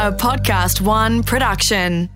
a 0.00 0.10
Podcast 0.10 0.80
One 0.80 1.22
production. 1.22 2.08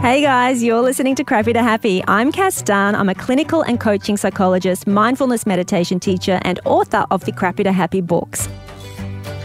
Hey 0.00 0.22
guys, 0.22 0.62
you're 0.62 0.80
listening 0.80 1.16
to 1.16 1.24
Crappy 1.24 1.52
to 1.52 1.60
Happy. 1.60 2.04
I'm 2.06 2.30
Cass 2.30 2.62
Dunn. 2.62 2.94
I'm 2.94 3.08
a 3.08 3.16
clinical 3.16 3.62
and 3.62 3.80
coaching 3.80 4.16
psychologist, 4.16 4.86
mindfulness 4.86 5.44
meditation 5.44 5.98
teacher, 5.98 6.38
and 6.42 6.60
author 6.64 7.04
of 7.10 7.24
the 7.24 7.32
Crappy 7.32 7.64
to 7.64 7.72
Happy 7.72 8.00
books. 8.00 8.48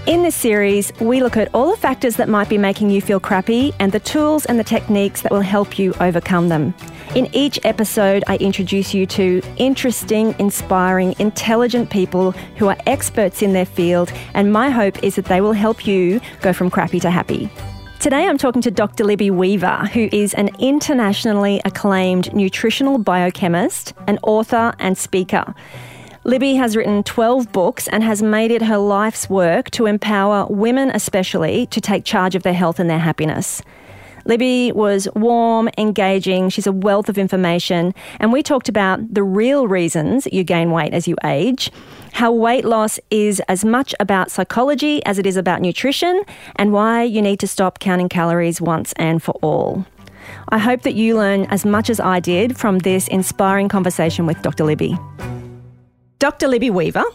In 0.05 0.21
this 0.21 0.35
series, 0.35 0.93
we 1.01 1.23
look 1.23 1.37
at 1.37 1.49
all 1.55 1.71
the 1.71 1.77
factors 1.77 2.17
that 2.17 2.29
might 2.29 2.49
be 2.49 2.59
making 2.59 2.91
you 2.91 3.01
feel 3.01 3.19
crappy 3.19 3.73
and 3.79 3.91
the 3.91 3.99
tools 3.99 4.45
and 4.45 4.59
the 4.59 4.63
techniques 4.63 5.23
that 5.23 5.31
will 5.31 5.41
help 5.41 5.79
you 5.79 5.91
overcome 5.99 6.49
them. 6.49 6.75
In 7.15 7.33
each 7.33 7.59
episode, 7.63 8.23
I 8.27 8.35
introduce 8.37 8.93
you 8.93 9.05
to 9.07 9.41
interesting, 9.55 10.35
inspiring, 10.39 11.15
intelligent 11.19 11.89
people 11.89 12.31
who 12.57 12.67
are 12.67 12.77
experts 12.85 13.41
in 13.41 13.53
their 13.53 13.65
field, 13.65 14.11
and 14.33 14.51
my 14.51 14.69
hope 14.69 15.03
is 15.03 15.15
that 15.15 15.25
they 15.25 15.41
will 15.41 15.53
help 15.53 15.87
you 15.87 16.19
go 16.41 16.53
from 16.53 16.69
crappy 16.69 16.99
to 16.99 17.09
happy. 17.09 17.49
Today 17.99 18.27
I'm 18.27 18.37
talking 18.37 18.61
to 18.61 18.69
Dr. 18.69 19.05
Libby 19.05 19.31
Weaver, 19.31 19.89
who 19.93 20.09
is 20.11 20.33
an 20.35 20.49
internationally 20.59 21.61
acclaimed 21.65 22.33
nutritional 22.35 22.99
biochemist, 22.99 23.93
an 24.07 24.19
author, 24.21 24.73
and 24.77 24.97
speaker. 24.97 25.55
Libby 26.23 26.55
has 26.55 26.75
written 26.75 27.03
12 27.03 27.53
books 27.53 27.87
and 27.87 28.03
has 28.03 28.21
made 28.21 28.51
it 28.51 28.61
her 28.61 28.77
life's 28.77 29.29
work 29.29 29.71
to 29.71 29.85
empower 29.85 30.45
women, 30.47 30.91
especially, 30.93 31.67
to 31.67 31.79
take 31.79 32.03
charge 32.03 32.35
of 32.35 32.43
their 32.43 32.53
health 32.53 32.79
and 32.79 32.89
their 32.89 32.99
happiness. 32.99 33.61
Libby 34.27 34.73
was 34.73 35.07
warm, 35.15 35.69
engaging, 35.77 36.49
she's 36.49 36.67
a 36.67 36.71
wealth 36.73 37.07
of 37.07 37.17
information, 37.17 37.95
and 38.19 38.33
we 38.33 38.43
talked 38.43 38.67
about 38.67 39.13
the 39.13 39.23
real 39.23 39.69
reasons 39.69 40.27
you 40.33 40.43
gain 40.43 40.69
weight 40.69 40.93
as 40.93 41.07
you 41.07 41.15
age, 41.23 41.71
how 42.11 42.33
weight 42.33 42.65
loss 42.65 42.99
is 43.09 43.39
as 43.47 43.63
much 43.63 43.95
about 44.01 44.29
psychology 44.29 45.03
as 45.05 45.17
it 45.17 45.25
is 45.25 45.37
about 45.37 45.61
nutrition, 45.61 46.23
and 46.57 46.73
why 46.73 47.03
you 47.03 47.21
need 47.21 47.39
to 47.39 47.47
stop 47.47 47.79
counting 47.79 48.09
calories 48.09 48.59
once 48.59 48.91
and 48.97 49.23
for 49.23 49.31
all. 49.41 49.85
I 50.49 50.57
hope 50.57 50.81
that 50.81 50.95
you 50.95 51.15
learn 51.15 51.45
as 51.45 51.63
much 51.63 51.89
as 51.89 52.01
I 52.01 52.19
did 52.19 52.57
from 52.57 52.79
this 52.79 53.07
inspiring 53.07 53.69
conversation 53.69 54.25
with 54.25 54.41
Dr. 54.41 54.65
Libby. 54.65 54.97
Dr. 56.19 56.49
Libby 56.49 56.69
Weaver, 56.69 57.05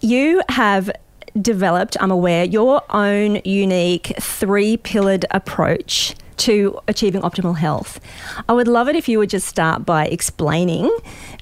you 0.00 0.40
have 0.48 0.92
developed, 1.40 1.96
I'm 1.98 2.12
aware, 2.12 2.44
your 2.44 2.82
own 2.90 3.40
unique 3.44 4.12
three 4.20 4.76
pillared 4.76 5.24
approach 5.32 6.14
to 6.38 6.80
achieving 6.88 7.22
optimal 7.22 7.56
health. 7.56 8.00
I 8.48 8.52
would 8.52 8.68
love 8.68 8.88
it 8.88 8.96
if 8.96 9.08
you 9.08 9.18
would 9.18 9.30
just 9.30 9.46
start 9.46 9.84
by 9.84 10.06
explaining 10.06 10.90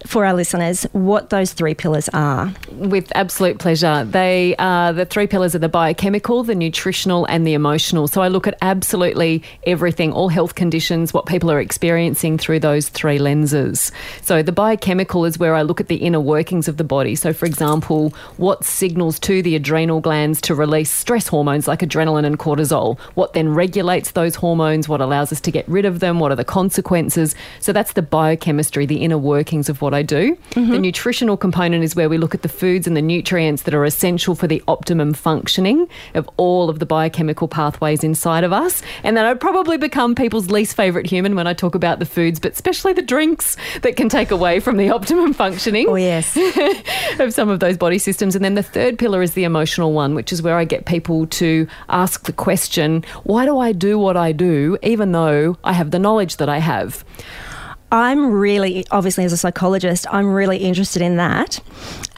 for 0.06 0.24
our 0.24 0.34
listeners 0.34 0.84
what 0.92 1.30
those 1.30 1.52
three 1.52 1.74
pillars 1.74 2.08
are. 2.10 2.52
With 2.72 3.10
absolute 3.14 3.58
pleasure. 3.58 4.04
They 4.04 4.56
are 4.58 4.92
the 4.92 5.04
three 5.04 5.26
pillars 5.26 5.54
of 5.54 5.60
the 5.60 5.68
biochemical, 5.68 6.42
the 6.42 6.54
nutritional, 6.54 7.26
and 7.26 7.46
the 7.46 7.54
emotional. 7.54 8.08
So 8.08 8.22
I 8.22 8.28
look 8.28 8.46
at 8.46 8.56
absolutely 8.62 9.42
everything, 9.66 10.12
all 10.12 10.28
health 10.28 10.54
conditions, 10.54 11.12
what 11.12 11.26
people 11.26 11.50
are 11.50 11.60
experiencing 11.60 12.38
through 12.38 12.60
those 12.60 12.88
three 12.88 13.18
lenses. 13.18 13.92
So 14.22 14.42
the 14.42 14.52
biochemical 14.52 15.24
is 15.24 15.38
where 15.38 15.54
I 15.54 15.62
look 15.62 15.80
at 15.80 15.88
the 15.88 15.96
inner 15.96 16.20
workings 16.20 16.68
of 16.68 16.76
the 16.76 16.84
body. 16.84 17.14
So, 17.14 17.32
for 17.32 17.46
example, 17.46 18.10
what 18.36 18.64
signals 18.64 19.18
to 19.20 19.42
the 19.42 19.56
adrenal 19.56 20.00
glands 20.00 20.40
to 20.42 20.54
release 20.54 20.90
stress 20.90 21.28
hormones 21.28 21.68
like 21.68 21.80
adrenaline 21.80 22.24
and 22.24 22.38
cortisol? 22.38 22.98
What 23.14 23.34
then 23.34 23.54
regulates 23.54 24.12
those 24.12 24.34
hormones? 24.36 24.79
What 24.88 25.00
allows 25.00 25.32
us 25.32 25.40
to 25.42 25.50
get 25.50 25.68
rid 25.68 25.84
of 25.84 26.00
them? 26.00 26.20
What 26.20 26.32
are 26.32 26.36
the 26.36 26.44
consequences? 26.44 27.34
So 27.60 27.72
that's 27.72 27.92
the 27.92 28.02
biochemistry, 28.02 28.86
the 28.86 29.02
inner 29.02 29.18
workings 29.18 29.68
of 29.68 29.82
what 29.82 29.94
I 29.94 30.02
do. 30.02 30.36
The 30.50 30.60
mm-hmm. 30.60 30.80
nutritional 30.80 31.36
component 31.36 31.84
is 31.84 31.96
where 31.96 32.08
we 32.08 32.18
look 32.18 32.34
at 32.34 32.42
the 32.42 32.48
foods 32.48 32.86
and 32.86 32.96
the 32.96 33.02
nutrients 33.02 33.62
that 33.62 33.74
are 33.74 33.84
essential 33.84 34.34
for 34.34 34.46
the 34.46 34.62
optimum 34.68 35.14
functioning 35.14 35.88
of 36.14 36.28
all 36.36 36.70
of 36.70 36.78
the 36.78 36.86
biochemical 36.86 37.48
pathways 37.48 38.04
inside 38.04 38.44
of 38.44 38.52
us. 38.52 38.82
And 39.02 39.16
then 39.16 39.24
I'd 39.24 39.40
probably 39.40 39.76
become 39.76 40.14
people's 40.14 40.50
least 40.50 40.76
favourite 40.76 41.06
human 41.06 41.34
when 41.34 41.46
I 41.46 41.52
talk 41.54 41.74
about 41.74 41.98
the 41.98 42.06
foods, 42.06 42.38
but 42.38 42.52
especially 42.52 42.92
the 42.92 43.02
drinks 43.02 43.56
that 43.82 43.96
can 43.96 44.08
take 44.08 44.30
away 44.30 44.60
from 44.60 44.76
the 44.76 44.90
optimum 44.94 45.32
functioning 45.32 45.88
Oh, 45.88 45.94
yes. 45.96 46.36
of 47.20 47.32
some 47.32 47.48
of 47.48 47.60
those 47.60 47.76
body 47.76 47.98
systems. 47.98 48.34
And 48.34 48.44
then 48.44 48.54
the 48.54 48.62
third 48.62 48.98
pillar 48.98 49.22
is 49.22 49.34
the 49.34 49.44
emotional 49.44 49.92
one, 49.92 50.14
which 50.14 50.32
is 50.32 50.42
where 50.42 50.56
I 50.56 50.64
get 50.64 50.86
people 50.86 51.26
to 51.26 51.66
ask 51.88 52.24
the 52.24 52.32
question, 52.32 53.04
why 53.24 53.44
do 53.44 53.58
I 53.58 53.72
do 53.72 53.98
what 53.98 54.16
I 54.16 54.32
do, 54.32 54.69
even 54.82 55.12
though 55.12 55.56
I 55.64 55.72
have 55.72 55.90
the 55.90 55.98
knowledge 55.98 56.36
that 56.38 56.48
I 56.48 56.58
have? 56.58 57.04
I'm 57.92 58.30
really, 58.32 58.86
obviously, 58.90 59.24
as 59.24 59.32
a 59.32 59.36
psychologist, 59.36 60.06
I'm 60.10 60.32
really 60.32 60.58
interested 60.58 61.02
in 61.02 61.16
that. 61.16 61.60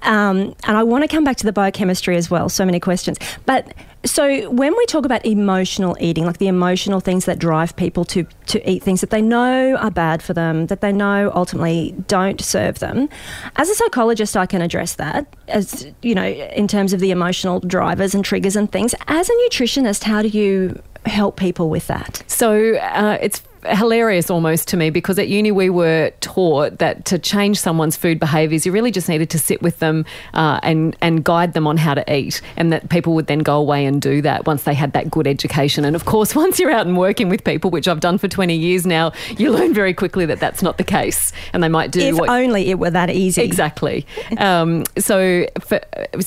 Um, 0.03 0.55
and 0.65 0.77
I 0.77 0.83
want 0.83 1.03
to 1.05 1.09
come 1.09 1.25
back 1.25 1.37
to 1.39 1.45
the 1.45 1.53
biochemistry 1.53 2.17
as 2.17 2.31
well. 2.31 2.49
So 2.49 2.65
many 2.65 2.81
questions. 2.81 3.19
But 3.47 3.75
so 4.05 4.51
when 4.51 4.77
we 4.77 4.87
talk 4.87 5.05
about 5.05 5.25
emotional 5.25 5.97
eating, 6.01 6.27
like 6.27 6.39
the 6.39 6.49
emotional 6.49 7.01
things 7.01 7.25
that 7.27 7.39
drive 7.39 7.77
people 7.77 8.05
to, 8.07 8.27
to 8.47 8.71
eat 8.71 8.83
things 8.83 9.01
that 9.01 9.11
they 9.11 9.23
know 9.23 9.77
are 9.77 9.91
bad 9.91 10.23
for 10.23 10.33
them, 10.33 10.67
that 10.67 10.81
they 10.81 10.93
know 10.93 11.31
ultimately 11.35 11.95
don't 12.09 12.41
serve 12.41 12.81
them, 12.81 13.09
as 13.57 13.69
a 13.69 13.75
psychologist, 13.75 14.37
I 14.37 14.47
can 14.47 14.61
address 14.61 14.97
that 14.97 15.27
as, 15.49 15.87
you 16.03 16.15
know, 16.15 16.27
in 16.27 16.67
terms 16.67 16.93
of 16.93 17.01
the 17.01 17.13
emotional 17.13 17.61
drivers 17.61 18.15
and 18.15 18.25
triggers 18.25 18.57
and 18.57 18.71
things. 18.71 18.95
As 19.07 19.29
a 19.29 19.33
nutritionist, 19.49 20.03
how 20.03 20.23
do 20.23 20.29
you 20.29 20.83
help 21.07 21.37
people 21.37 21.71
with 21.71 21.87
that? 21.87 22.23
So 22.27 22.77
uh, 22.77 23.19
it's 23.21 23.43
hilarious 23.65 24.31
almost 24.31 24.69
to 24.69 24.77
me 24.77 24.91
because 24.91 25.19
at 25.19 25.29
uni 25.29 25.51
we 25.51 25.71
were 25.71 26.11
taught 26.21 26.79
that 26.79 27.05
to 27.05 27.19
change 27.19 27.59
someone's 27.59 27.97
food 27.97 28.19
behaviours 28.19 28.67
you 28.67 28.73
really 28.73 28.91
just 28.91 29.09
needed 29.09 29.31
to 29.31 29.39
sit 29.39 29.63
with 29.63 29.79
them 29.79 30.05
uh, 30.35 30.59
and 30.63 30.97
and 31.01 31.25
guide 31.25 31.53
them 31.53 31.67
on 31.67 31.77
how 31.77 31.95
to 31.95 32.15
eat 32.15 32.41
and 32.57 32.73
that 32.73 32.89
people 32.89 33.15
would 33.15 33.27
then 33.27 33.39
go 33.39 33.57
away 33.57 33.87
and 33.87 34.03
do 34.03 34.21
that 34.21 34.47
once 34.47 34.65
they 34.65 34.75
had 34.75 34.93
that 34.93 35.11
good 35.11 35.27
education 35.27 35.85
and 35.85 35.95
of 35.95 36.05
course 36.05 36.35
once 36.43 36.59
you're 36.59 36.71
out 36.71 36.87
and 36.87 36.97
working 36.97 37.29
with 37.29 37.45
people 37.45 37.71
which 37.71 37.87
I've 37.87 38.01
done 38.01 38.19
for 38.19 38.29
20 38.29 38.57
years 38.57 38.87
now 38.87 39.13
you 39.39 39.53
learn 39.53 39.73
very 39.73 39.95
quickly 39.95 40.27
that 40.27 40.41
that's 40.41 40.63
not 40.63 40.79
the 40.79 40.85
case 40.85 41.33
and 41.53 41.63
they 41.63 41.69
might 41.69 41.91
do 41.91 42.01
If 42.01 42.19
what 42.19 42.29
only 42.29 42.71
it 42.71 42.79
were 42.79 42.91
that 42.91 43.11
easy. 43.11 43.43
Exactly. 43.43 44.07
Um, 44.39 44.85
so, 44.99 45.47
for, 45.61 45.81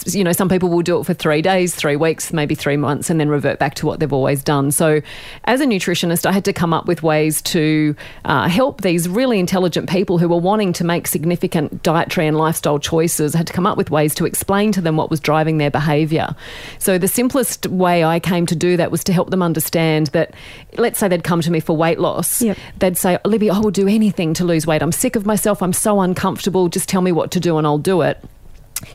you 0.06 0.24
know, 0.24 0.32
some 0.32 0.50
people 0.50 0.70
will 0.70 0.82
do 0.82 1.00
it 1.00 1.04
for 1.06 1.14
three 1.14 1.42
days, 1.42 1.76
three 1.76 1.96
weeks, 1.96 2.32
maybe 2.32 2.56
three 2.56 2.78
months, 2.78 3.10
and 3.10 3.20
then 3.20 3.30
revert 3.30 3.60
back 3.60 3.76
to 3.76 3.86
what 3.86 4.00
they've 4.00 4.14
always 4.14 4.44
done. 4.44 4.72
So, 4.72 5.02
as 5.46 5.62
a 5.62 5.66
nutritionist, 5.66 6.26
I 6.26 6.32
had 6.32 6.46
to 6.46 6.54
come 6.54 6.74
up 6.74 6.86
with 6.86 7.04
ways 7.04 7.25
to 7.44 7.96
uh, 8.26 8.48
help 8.48 8.82
these 8.82 9.08
really 9.10 9.40
intelligent 9.40 9.90
people 9.90 10.18
who 10.18 10.28
were 10.30 10.38
wanting 10.38 10.74
to 10.74 10.84
make 10.84 11.08
significant 11.08 11.84
dietary 11.84 12.28
and 12.28 12.38
lifestyle 12.38 12.80
choices. 12.80 13.34
Had 13.34 13.48
to 13.48 13.54
come 13.54 13.66
up 13.66 13.78
with 13.78 13.90
ways 13.92 14.14
to 14.16 14.26
explain 14.26 14.72
to 14.74 14.82
them 14.82 14.98
what 14.98 15.10
was 15.10 15.20
driving 15.20 15.58
their 15.58 15.72
behaviour. 15.72 16.36
So, 16.80 16.98
the 16.98 17.08
simplest 17.08 17.68
way 17.68 18.04
I 18.04 18.20
came 18.20 18.46
to 18.46 18.56
do 18.56 18.78
that 18.78 18.92
was 18.92 19.04
to 19.06 19.14
help 19.14 19.30
them 19.30 19.42
understand 19.44 20.08
that, 20.08 20.34
let's 20.78 21.00
say 21.00 21.08
they'd 21.08 21.24
come 21.24 21.42
to 21.42 21.52
me 21.52 21.60
for 21.60 21.76
weight 21.76 22.00
loss, 22.00 22.42
Yep. 22.42 22.58
they'd 22.80 22.98
say, 22.98 23.18
Libby, 23.26 23.50
I 23.50 23.60
will 23.60 23.72
do 23.72 23.88
anything 23.88 24.34
to 24.36 24.46
lose 24.46 24.66
weight. 24.68 24.82
I'm 24.82 24.92
sick 24.92 25.16
of 25.16 25.26
myself. 25.26 25.62
I'm 25.62 25.74
so 25.74 26.02
uncomfortable. 26.02 26.68
Just 26.70 26.88
tell 26.90 27.02
me 27.02 27.12
what 27.12 27.32
to 27.32 27.40
do 27.40 27.58
and 27.58 27.66
I'll 27.68 27.78
do 27.78 28.02
it. 28.02 28.24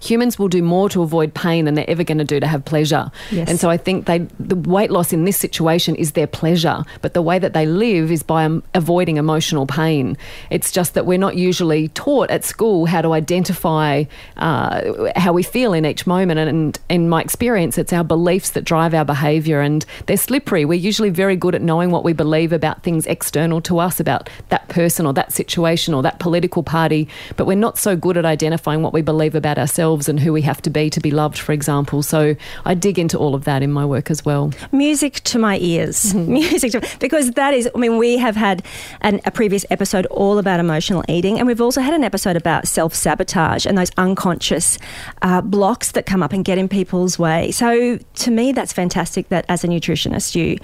Humans 0.03 0.39
will 0.39 0.49
do 0.49 0.63
more 0.63 0.91
to 0.91 1.03
avoid 1.03 1.33
pain 1.35 1.65
than 1.65 1.75
they're 1.75 1.89
ever 1.89 2.05
going 2.05 2.19
to 2.19 2.25
do 2.25 2.39
to 2.39 2.47
have 2.47 2.65
pleasure. 2.65 3.11
Yes. 3.31 3.49
And 3.49 3.59
so 3.59 3.71
I 3.71 3.79
think 3.79 4.07
they 4.07 4.19
the 4.39 4.57
weight 4.57 4.91
loss 4.91 5.13
in 5.13 5.25
this 5.25 5.39
situation 5.39 5.95
is 5.95 6.13
their 6.13 6.27
pleasure, 6.27 6.85
but 7.01 7.15
the 7.15 7.23
way 7.23 7.39
that 7.39 7.55
they 7.55 7.65
live 7.65 8.11
is 8.11 8.23
by 8.23 8.45
um, 8.45 8.63
avoiding 8.75 9.17
emotional 9.17 9.67
pain. 9.67 10.19
It's 10.51 10.71
just 10.71 10.93
that 10.95 11.07
we're 11.07 11.19
not 11.19 11.37
usually 11.37 11.89
taught 11.89 12.31
at 12.31 12.45
school 12.45 12.87
how 12.87 13.01
to 13.01 13.15
identify 13.15 14.05
uh, 14.37 15.11
how 15.17 15.33
we 15.33 15.43
feel 15.43 15.73
in 15.73 15.87
each 15.87 16.07
moment. 16.07 16.39
And, 16.41 16.51
and 16.51 16.79
in 16.91 17.09
my 17.09 17.23
experience, 17.23 17.79
it's 17.79 17.93
our 17.93 18.05
beliefs 18.05 18.51
that 18.51 18.65
drive 18.65 18.93
our 18.93 19.07
behaviour, 19.07 19.63
and 19.63 19.87
they're 20.07 20.19
slippery. 20.19 20.67
We're 20.67 20.75
usually 20.75 21.11
very 21.11 21.37
good 21.37 21.55
at 21.55 21.63
knowing 21.63 21.91
what 21.91 22.05
we 22.05 22.13
believe 22.13 22.53
about 22.53 22.83
things 22.83 23.07
external 23.07 23.63
to 23.63 23.79
us, 23.79 23.99
about 23.99 24.29
that 24.51 24.69
person 24.69 25.07
or 25.07 25.15
that 25.15 25.33
situation 25.33 25.95
or 25.95 26.03
that 26.03 26.19
political 26.19 26.63
party, 26.63 27.09
but 27.37 27.47
we're 27.47 27.55
not 27.55 27.79
so 27.79 27.97
good 27.97 28.19
at 28.19 28.27
identifying 28.27 28.83
what 28.83 28.93
we 28.93 29.01
believe 29.01 29.35
about 29.35 29.57
ourselves 29.57 29.71
and 29.81 30.21
who 30.21 30.33
we 30.33 30.43
have 30.43 30.61
to 30.63 30.71
be 30.71 30.91
to 30.91 31.01
be 31.01 31.11
loved, 31.11 31.39
for 31.39 31.53
example. 31.53 32.03
So 32.03 32.37
I 32.65 32.75
dig 32.75 32.99
into 32.99 33.19
all 33.19 33.35
of 33.35 33.45
that 33.45 33.63
in 33.63 33.73
my 33.73 33.87
work 33.87 34.11
as 34.11 34.25
well. 34.25 34.53
music 34.73 35.15
to 35.15 35.39
my 35.39 35.59
ears 35.59 36.15
music 36.41 36.73
to, 36.73 36.97
because 36.99 37.31
that 37.33 37.55
is 37.55 37.69
i 37.75 37.79
mean 37.79 37.97
we 37.97 38.17
have 38.17 38.37
had 38.37 38.65
an, 39.01 39.21
a 39.25 39.31
previous 39.31 39.65
episode 39.71 40.07
all 40.07 40.39
about 40.39 40.61
emotional 40.61 41.05
eating 41.09 41.39
and 41.39 41.47
we've 41.47 41.61
also 41.61 41.81
had 41.81 41.95
an 41.95 42.05
episode 42.05 42.37
about 42.37 42.67
self-sabotage 42.67 43.67
and 43.67 43.79
those 43.79 43.91
unconscious 43.97 44.79
uh, 45.23 45.41
blocks 45.41 45.93
that 45.93 46.07
come 46.07 46.23
up 46.23 46.33
and 46.33 46.45
get 46.45 46.59
in 46.59 46.69
people's 46.69 47.19
way 47.19 47.51
so 47.51 47.99
to 48.15 48.31
me 48.31 48.53
that's 48.53 48.73
fantastic 48.73 49.29
that 49.29 49.45
as 49.49 49.65
a 49.65 49.69
nutritionist 49.69 50.35
you 50.35 50.59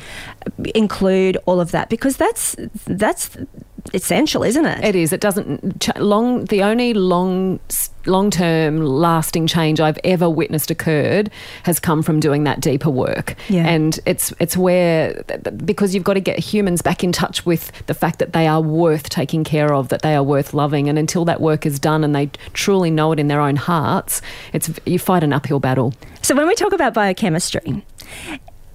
include 0.75 1.37
all 1.47 1.61
of 1.61 1.71
that 1.71 1.89
because 1.89 2.17
that's 2.17 2.57
that's 2.87 3.37
essential, 3.95 4.43
isn't 4.43 4.65
it? 4.65 4.85
It 4.85 4.97
is. 4.97 5.13
It 5.13 5.21
doesn't 5.21 5.81
ch- 5.81 5.97
long. 5.97 6.45
The 6.47 6.63
only 6.63 6.95
long 6.95 7.61
long 8.07 8.31
term 8.31 8.81
lasting 8.83 9.47
change 9.47 9.81
I've 9.81 9.99
ever 10.05 10.31
witnessed 10.31 10.71
occurred 10.71 11.31
has 11.65 11.81
come 11.81 12.03
from 12.03 12.21
doing 12.21 12.45
that 12.45 12.61
deeper 12.61 12.91
work. 12.91 13.35
Yeah. 13.49 13.67
And 13.67 13.99
it's 14.07 14.33
it's 14.39 14.57
where 14.57 15.23
because 15.65 15.95
you've 15.95 16.05
got 16.05 16.15
to 16.15 16.21
get 16.21 16.39
humans 16.39 16.83
back 16.83 17.03
in 17.03 17.13
touch 17.13 17.45
with 17.45 17.73
the 17.87 17.95
fact 17.95 18.19
that 18.19 18.33
they 18.33 18.47
are 18.47 18.61
worth 18.61 19.09
taking 19.09 19.45
care 19.45 19.73
of, 19.73 19.89
that 19.89 20.03
they 20.03 20.15
are 20.15 20.23
worth 20.23 20.55
loving, 20.55 20.89
and 20.89 20.99
until 20.99 21.25
that 21.27 21.41
work 21.41 21.67
is 21.67 21.79
done 21.79 22.05
and 22.05 22.15
they 22.15 22.27
truly 22.53 22.91
know 22.91 23.13
it 23.13 23.19
in 23.19 23.29
their 23.29 23.41
own 23.41 23.57
hearts, 23.57 24.23
it's 24.53 24.71
you 24.85 24.99
fight 24.99 25.23
an 25.23 25.33
uphill 25.33 25.61
battle. 25.61 25.95
So 26.23 26.35
when 26.35 26.47
we 26.47 26.55
talk 26.55 26.73
about 26.73 26.95
biochemistry, 26.95 27.85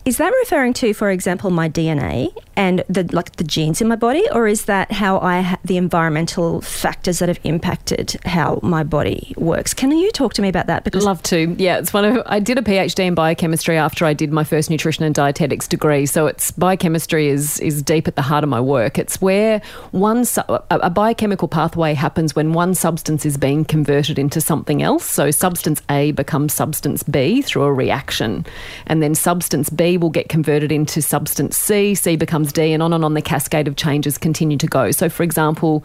is 0.04 0.18
that 0.18 0.34
referring 0.42 0.74
to, 0.74 0.94
for 0.94 1.12
example, 1.12 1.52
my 1.52 1.70
DNA 1.70 2.34
and 2.56 2.84
the 2.90 3.08
like 3.14 3.36
the 3.38 3.44
genes 3.44 3.82
in 3.82 3.88
my 3.88 3.96
body, 3.96 4.26
or 4.32 4.48
is 4.48 4.66
that 4.66 4.92
how 4.92 5.20
I 5.20 5.42
ha- 5.42 5.60
the 5.64 5.78
environmental 5.78 6.62
factors 6.62 7.20
that 7.20 7.30
have 7.30 7.40
impacted 7.44 8.18
how 8.26 8.60
my 8.64 8.84
body 8.84 9.34
works? 9.38 9.74
Can 9.74 9.92
you 9.92 10.12
talk 10.12 10.34
to 10.34 10.42
me 10.42 10.50
about 10.50 10.68
that? 10.68 10.84
Because 10.84 11.04
I'd 11.04 11.08
love 11.08 11.24
to. 11.24 11.56
Yeah, 11.58 11.78
it's 11.78 11.94
one 11.94 12.06
of 12.06 12.24
I 12.26 12.40
did 12.40 12.58
a 12.58 12.62
PhD 12.62 13.06
in 13.06 13.16
biochemistry 13.16 13.78
after 13.78 14.06
I 14.06 14.14
did 14.14 14.32
my 14.32 14.44
first 14.44 14.70
nutrition 14.70 15.04
and 15.04 15.14
dietetics 15.14 15.68
degree. 15.68 16.06
So 16.06 16.28
it's 16.28 16.52
biochemistry 16.52 17.28
is 17.28 17.60
is 17.60 17.84
deep 17.84 18.08
at 18.08 18.16
the 18.16 18.22
heart 18.24 18.44
of 18.44 18.50
my 18.50 18.62
work. 18.62 18.98
It's 18.98 19.22
where 19.22 19.62
one 19.92 20.26
su- 20.26 20.42
a 20.48 20.90
biochemical 20.90 21.48
pathway 21.48 21.94
happens 21.94 22.36
when 22.36 22.54
one 22.54 22.74
substance 22.74 23.26
is 23.26 23.38
being 23.38 23.66
converted 23.66 24.18
into 24.18 24.42
something 24.42 24.82
else. 24.82 25.06
So 25.06 25.30
substance 25.32 25.82
A 25.90 26.12
becomes 26.12 26.54
substance 26.54 27.04
B 27.04 27.42
through 27.42 27.64
a 27.64 27.74
reaction, 27.74 28.46
and 28.88 29.04
then 29.04 29.14
substance 29.14 29.70
B 29.70 29.91
will 29.98 30.10
get 30.10 30.30
converted 30.30 30.72
into 30.72 31.02
substance 31.02 31.58
C, 31.58 31.96
C 31.96 32.16
becomes 32.16 32.52
D, 32.52 32.74
and 32.74 32.84
on 32.84 32.94
and 32.94 33.06
on 33.06 33.14
the 33.14 33.22
cascade 33.22 33.68
of 33.68 33.76
changes 33.76 34.18
continue 34.18 34.58
to 34.58 34.68
go. 34.68 34.92
So, 34.92 35.10
for 35.10 35.24
example, 35.24 35.84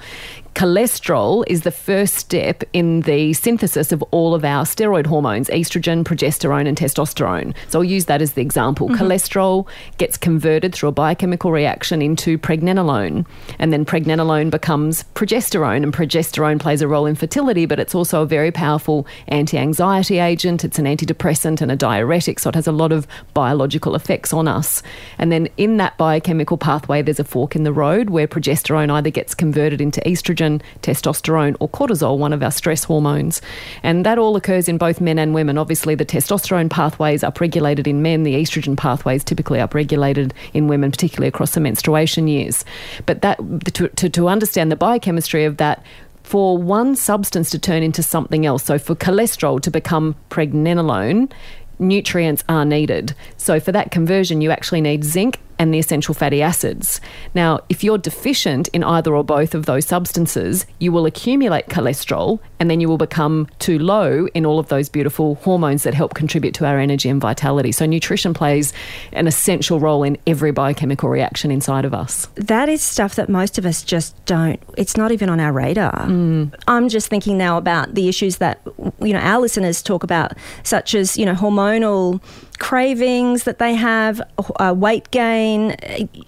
cholesterol 0.56 1.44
is 1.48 1.62
the 1.62 1.70
first 1.70 2.14
step 2.14 2.64
in 2.72 3.02
the 3.02 3.34
synthesis 3.34 3.92
of 3.92 4.02
all 4.04 4.34
of 4.34 4.42
our 4.42 4.64
steroid 4.64 5.04
hormones 5.04 5.50
estrogen, 5.50 6.02
progesterone, 6.02 6.66
and 6.66 6.78
testosterone. 6.78 7.54
So 7.68 7.80
I'll 7.80 7.84
use 7.84 8.06
that 8.06 8.22
as 8.22 8.32
the 8.32 8.40
example. 8.40 8.88
Mm-hmm. 8.88 9.04
Cholesterol 9.04 9.68
gets 9.98 10.16
converted 10.16 10.74
through 10.74 10.88
a 10.88 10.92
biochemical 10.92 11.52
reaction 11.52 12.00
into 12.00 12.38
pregnenolone, 12.38 13.26
and 13.58 13.70
then 13.70 13.84
pregnenolone 13.84 14.50
becomes 14.50 15.04
progesterone, 15.14 15.82
and 15.82 15.92
progesterone 15.92 16.58
plays 16.58 16.80
a 16.80 16.88
role 16.88 17.04
in 17.04 17.16
fertility, 17.16 17.66
but 17.66 17.78
it's 17.78 17.94
also 17.94 18.22
a 18.22 18.26
very 18.26 18.50
powerful 18.50 19.06
anti 19.28 19.58
anxiety 19.58 20.18
agent. 20.18 20.64
It's 20.64 20.78
an 20.78 20.86
antidepressant 20.86 21.60
and 21.60 21.70
a 21.70 21.76
diuretic, 21.76 22.38
so 22.38 22.48
it 22.48 22.54
has 22.54 22.66
a 22.66 22.72
lot 22.72 22.92
of 22.92 23.06
biological 23.34 23.94
effects 23.94 24.32
on 24.32 24.48
us. 24.48 24.82
And 25.18 25.30
then 25.30 25.50
in 25.58 25.76
that 25.76 25.98
biochemical 25.98 26.56
pathway, 26.56 27.02
there's 27.02 27.20
a 27.20 27.24
fork 27.24 27.54
in 27.54 27.64
the 27.64 27.74
road 27.74 28.08
where 28.08 28.26
progesterone 28.26 28.90
either 28.90 29.10
gets 29.10 29.34
converted 29.34 29.82
into 29.82 30.00
estrogen 30.00 30.45
estrogen, 30.46 30.62
testosterone, 30.82 31.56
or 31.60 31.68
cortisol, 31.68 32.18
one 32.18 32.32
of 32.32 32.42
our 32.42 32.50
stress 32.50 32.84
hormones. 32.84 33.40
And 33.82 34.04
that 34.04 34.18
all 34.18 34.36
occurs 34.36 34.68
in 34.68 34.78
both 34.78 35.00
men 35.00 35.18
and 35.18 35.34
women. 35.34 35.58
Obviously, 35.58 35.94
the 35.94 36.04
testosterone 36.04 36.70
pathway 36.70 37.14
is 37.14 37.22
upregulated 37.22 37.86
in 37.86 38.02
men, 38.02 38.22
the 38.22 38.34
estrogen 38.34 38.76
pathway 38.76 39.16
is 39.16 39.24
typically 39.24 39.58
upregulated 39.58 40.32
in 40.52 40.68
women, 40.68 40.90
particularly 40.90 41.28
across 41.28 41.54
the 41.54 41.60
menstruation 41.60 42.28
years. 42.28 42.64
But 43.06 43.22
that 43.22 43.38
to, 43.74 43.88
to, 43.88 44.08
to 44.08 44.28
understand 44.28 44.70
the 44.70 44.76
biochemistry 44.76 45.44
of 45.44 45.56
that, 45.58 45.82
for 46.22 46.58
one 46.58 46.96
substance 46.96 47.50
to 47.50 47.58
turn 47.58 47.84
into 47.84 48.02
something 48.02 48.46
else, 48.46 48.64
so 48.64 48.78
for 48.78 48.96
cholesterol 48.96 49.60
to 49.60 49.70
become 49.70 50.16
pregnenolone, 50.28 51.30
nutrients 51.78 52.42
are 52.48 52.64
needed. 52.64 53.14
So 53.36 53.60
for 53.60 53.70
that 53.70 53.92
conversion, 53.92 54.40
you 54.40 54.50
actually 54.50 54.80
need 54.80 55.04
zinc 55.04 55.38
and 55.58 55.72
the 55.72 55.78
essential 55.78 56.14
fatty 56.14 56.42
acids. 56.42 57.00
Now, 57.34 57.60
if 57.68 57.82
you're 57.82 57.98
deficient 57.98 58.68
in 58.68 58.84
either 58.84 59.14
or 59.14 59.24
both 59.24 59.54
of 59.54 59.66
those 59.66 59.86
substances, 59.86 60.66
you 60.78 60.92
will 60.92 61.06
accumulate 61.06 61.68
cholesterol 61.68 62.38
and 62.58 62.70
then 62.70 62.80
you 62.80 62.88
will 62.88 62.98
become 62.98 63.48
too 63.58 63.78
low 63.78 64.26
in 64.28 64.46
all 64.46 64.58
of 64.58 64.68
those 64.68 64.88
beautiful 64.88 65.36
hormones 65.36 65.82
that 65.82 65.94
help 65.94 66.14
contribute 66.14 66.54
to 66.54 66.66
our 66.66 66.78
energy 66.78 67.08
and 67.08 67.20
vitality. 67.20 67.72
So, 67.72 67.86
nutrition 67.86 68.34
plays 68.34 68.72
an 69.12 69.26
essential 69.26 69.80
role 69.80 70.02
in 70.02 70.18
every 70.26 70.52
biochemical 70.52 71.08
reaction 71.08 71.50
inside 71.50 71.84
of 71.84 71.94
us. 71.94 72.28
That 72.36 72.68
is 72.68 72.82
stuff 72.82 73.14
that 73.16 73.28
most 73.28 73.58
of 73.58 73.66
us 73.66 73.82
just 73.82 74.12
don't, 74.24 74.60
it's 74.76 74.96
not 74.96 75.12
even 75.12 75.28
on 75.28 75.40
our 75.40 75.52
radar. 75.52 76.06
Mm. 76.06 76.54
I'm 76.66 76.88
just 76.88 77.08
thinking 77.08 77.36
now 77.36 77.58
about 77.58 77.94
the 77.94 78.08
issues 78.08 78.38
that, 78.38 78.60
you 79.00 79.12
know, 79.12 79.18
our 79.18 79.40
listeners 79.40 79.82
talk 79.82 80.02
about, 80.02 80.32
such 80.62 80.94
as, 80.94 81.16
you 81.16 81.26
know, 81.26 81.34
hormonal 81.34 82.22
cravings 82.56 83.44
that 83.44 83.58
they 83.58 83.74
have, 83.74 84.20
uh, 84.56 84.74
weight 84.76 85.10
gain. 85.10 85.76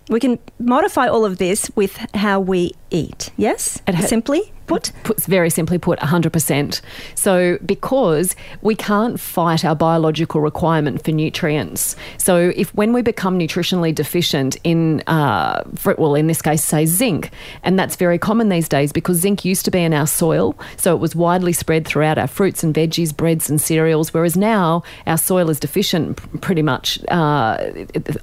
We 0.08 0.20
can 0.20 0.38
modify 0.58 1.08
all 1.08 1.24
of 1.24 1.38
this 1.38 1.70
with 1.74 1.96
how 2.14 2.40
we 2.40 2.72
eat. 2.90 3.30
Yes? 3.36 3.80
Ha- 3.88 4.06
Simply? 4.06 4.52
put? 4.68 4.92
Put, 5.02 5.24
very 5.24 5.50
simply 5.50 5.78
put, 5.78 5.98
100%. 5.98 6.80
So, 7.14 7.58
because 7.64 8.36
we 8.62 8.76
can't 8.76 9.18
fight 9.18 9.64
our 9.64 9.74
biological 9.74 10.40
requirement 10.40 11.04
for 11.04 11.10
nutrients. 11.10 11.96
So, 12.18 12.52
if 12.54 12.72
when 12.74 12.92
we 12.92 13.02
become 13.02 13.38
nutritionally 13.38 13.94
deficient 13.94 14.56
in, 14.62 15.02
uh, 15.06 15.64
for, 15.74 15.94
well, 15.98 16.14
in 16.14 16.28
this 16.28 16.40
case, 16.40 16.62
say 16.62 16.86
zinc, 16.86 17.30
and 17.64 17.78
that's 17.78 17.96
very 17.96 18.18
common 18.18 18.50
these 18.50 18.68
days 18.68 18.92
because 18.92 19.18
zinc 19.18 19.44
used 19.44 19.64
to 19.64 19.70
be 19.70 19.82
in 19.82 19.92
our 19.92 20.06
soil, 20.06 20.56
so 20.76 20.94
it 20.94 21.00
was 21.00 21.16
widely 21.16 21.52
spread 21.52 21.86
throughout 21.86 22.18
our 22.18 22.28
fruits 22.28 22.62
and 22.62 22.74
veggies, 22.74 23.16
breads 23.16 23.50
and 23.50 23.60
cereals, 23.60 24.14
whereas 24.14 24.36
now 24.36 24.82
our 25.06 25.18
soil 25.18 25.50
is 25.50 25.58
deficient 25.58 26.16
pretty 26.42 26.62
much 26.62 27.02
uh, 27.08 27.58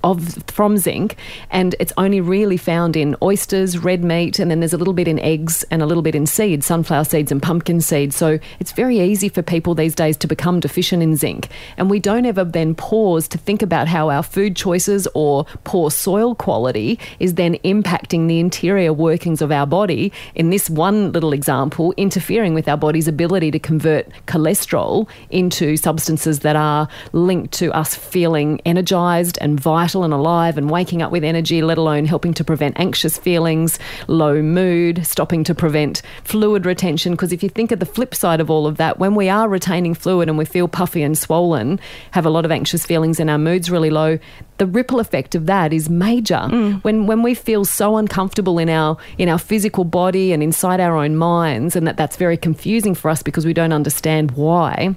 of 0.03 0.43
from 0.47 0.77
zinc, 0.77 1.17
and 1.49 1.75
it's 1.79 1.93
only 1.97 2.21
really 2.21 2.57
found 2.57 2.95
in 2.95 3.15
oysters, 3.21 3.79
red 3.79 4.03
meat, 4.03 4.37
and 4.39 4.51
then 4.55 4.61
there's 4.61 4.71
a 4.71 4.77
little 4.77 4.93
bit 4.93 5.09
in 5.09 5.19
eggs 5.19 5.65
and 5.69 5.81
a 5.81 5.85
little 5.85 6.01
bit 6.01 6.15
in 6.15 6.25
seeds, 6.25 6.65
sunflower 6.65 7.03
seeds 7.03 7.29
and 7.29 7.43
pumpkin 7.43 7.81
seeds. 7.81 8.15
So 8.15 8.39
it's 8.61 8.71
very 8.71 9.01
easy 9.01 9.27
for 9.27 9.41
people 9.41 9.75
these 9.75 9.93
days 9.93 10.15
to 10.17 10.27
become 10.27 10.61
deficient 10.61 11.03
in 11.03 11.17
zinc. 11.17 11.49
And 11.75 11.89
we 11.89 11.99
don't 11.99 12.25
ever 12.25 12.45
then 12.45 12.73
pause 12.73 13.27
to 13.29 13.37
think 13.37 13.61
about 13.61 13.89
how 13.89 14.09
our 14.09 14.23
food 14.23 14.55
choices 14.55 15.09
or 15.13 15.43
poor 15.65 15.91
soil 15.91 16.35
quality 16.35 16.97
is 17.19 17.33
then 17.33 17.55
impacting 17.65 18.29
the 18.29 18.39
interior 18.39 18.93
workings 18.93 19.41
of 19.41 19.51
our 19.51 19.67
body. 19.67 20.13
In 20.35 20.51
this 20.51 20.69
one 20.69 21.11
little 21.11 21.33
example, 21.33 21.93
interfering 21.97 22.53
with 22.53 22.69
our 22.69 22.77
body's 22.77 23.09
ability 23.09 23.51
to 23.51 23.59
convert 23.59 24.07
cholesterol 24.25 25.09
into 25.31 25.75
substances 25.75 26.39
that 26.39 26.55
are 26.55 26.87
linked 27.11 27.53
to 27.55 27.73
us 27.73 27.93
feeling 27.93 28.61
energized 28.63 29.37
and 29.41 29.59
vital 29.59 30.05
and 30.05 30.13
alive 30.13 30.57
and 30.57 30.69
waking 30.69 31.01
up 31.01 31.11
with 31.11 31.25
energy, 31.25 31.61
let 31.61 31.77
alone 31.77 32.05
helping 32.05 32.33
to 32.35 32.45
prevent 32.45 32.79
anxious 32.79 33.17
feelings, 33.17 33.77
low 34.07 34.44
mood, 34.45 35.05
stopping 35.05 35.43
to 35.43 35.55
prevent 35.55 36.01
fluid 36.23 36.65
retention. 36.65 37.13
Because 37.13 37.33
if 37.33 37.43
you 37.43 37.49
think 37.49 37.71
of 37.71 37.79
the 37.79 37.85
flip 37.85 38.15
side 38.15 38.39
of 38.39 38.49
all 38.49 38.67
of 38.67 38.77
that, 38.77 38.99
when 38.99 39.15
we 39.15 39.29
are 39.29 39.49
retaining 39.49 39.93
fluid 39.93 40.29
and 40.29 40.37
we 40.37 40.45
feel 40.45 40.67
puffy 40.67 41.03
and 41.03 41.17
swollen, 41.17 41.79
have 42.11 42.25
a 42.25 42.29
lot 42.29 42.45
of 42.45 42.51
anxious 42.51 42.85
feelings 42.85 43.19
and 43.19 43.29
our 43.29 43.37
mood's 43.37 43.69
really 43.69 43.89
low, 43.89 44.17
the 44.57 44.65
ripple 44.65 44.99
effect 44.99 45.35
of 45.35 45.47
that 45.47 45.73
is 45.73 45.89
major. 45.89 46.35
Mm. 46.35 46.83
When 46.83 47.07
when 47.07 47.23
we 47.23 47.33
feel 47.33 47.65
so 47.65 47.97
uncomfortable 47.97 48.57
in 48.59 48.69
our 48.69 48.97
in 49.17 49.27
our 49.27 49.39
physical 49.39 49.83
body 49.83 50.31
and 50.31 50.41
inside 50.41 50.79
our 50.79 50.95
own 50.95 51.17
minds, 51.17 51.75
and 51.75 51.85
that 51.87 51.97
that's 51.97 52.15
very 52.15 52.37
confusing 52.37 52.95
for 52.95 53.09
us 53.09 53.21
because 53.21 53.45
we 53.45 53.53
don't 53.53 53.73
understand 53.73 54.31
why 54.31 54.95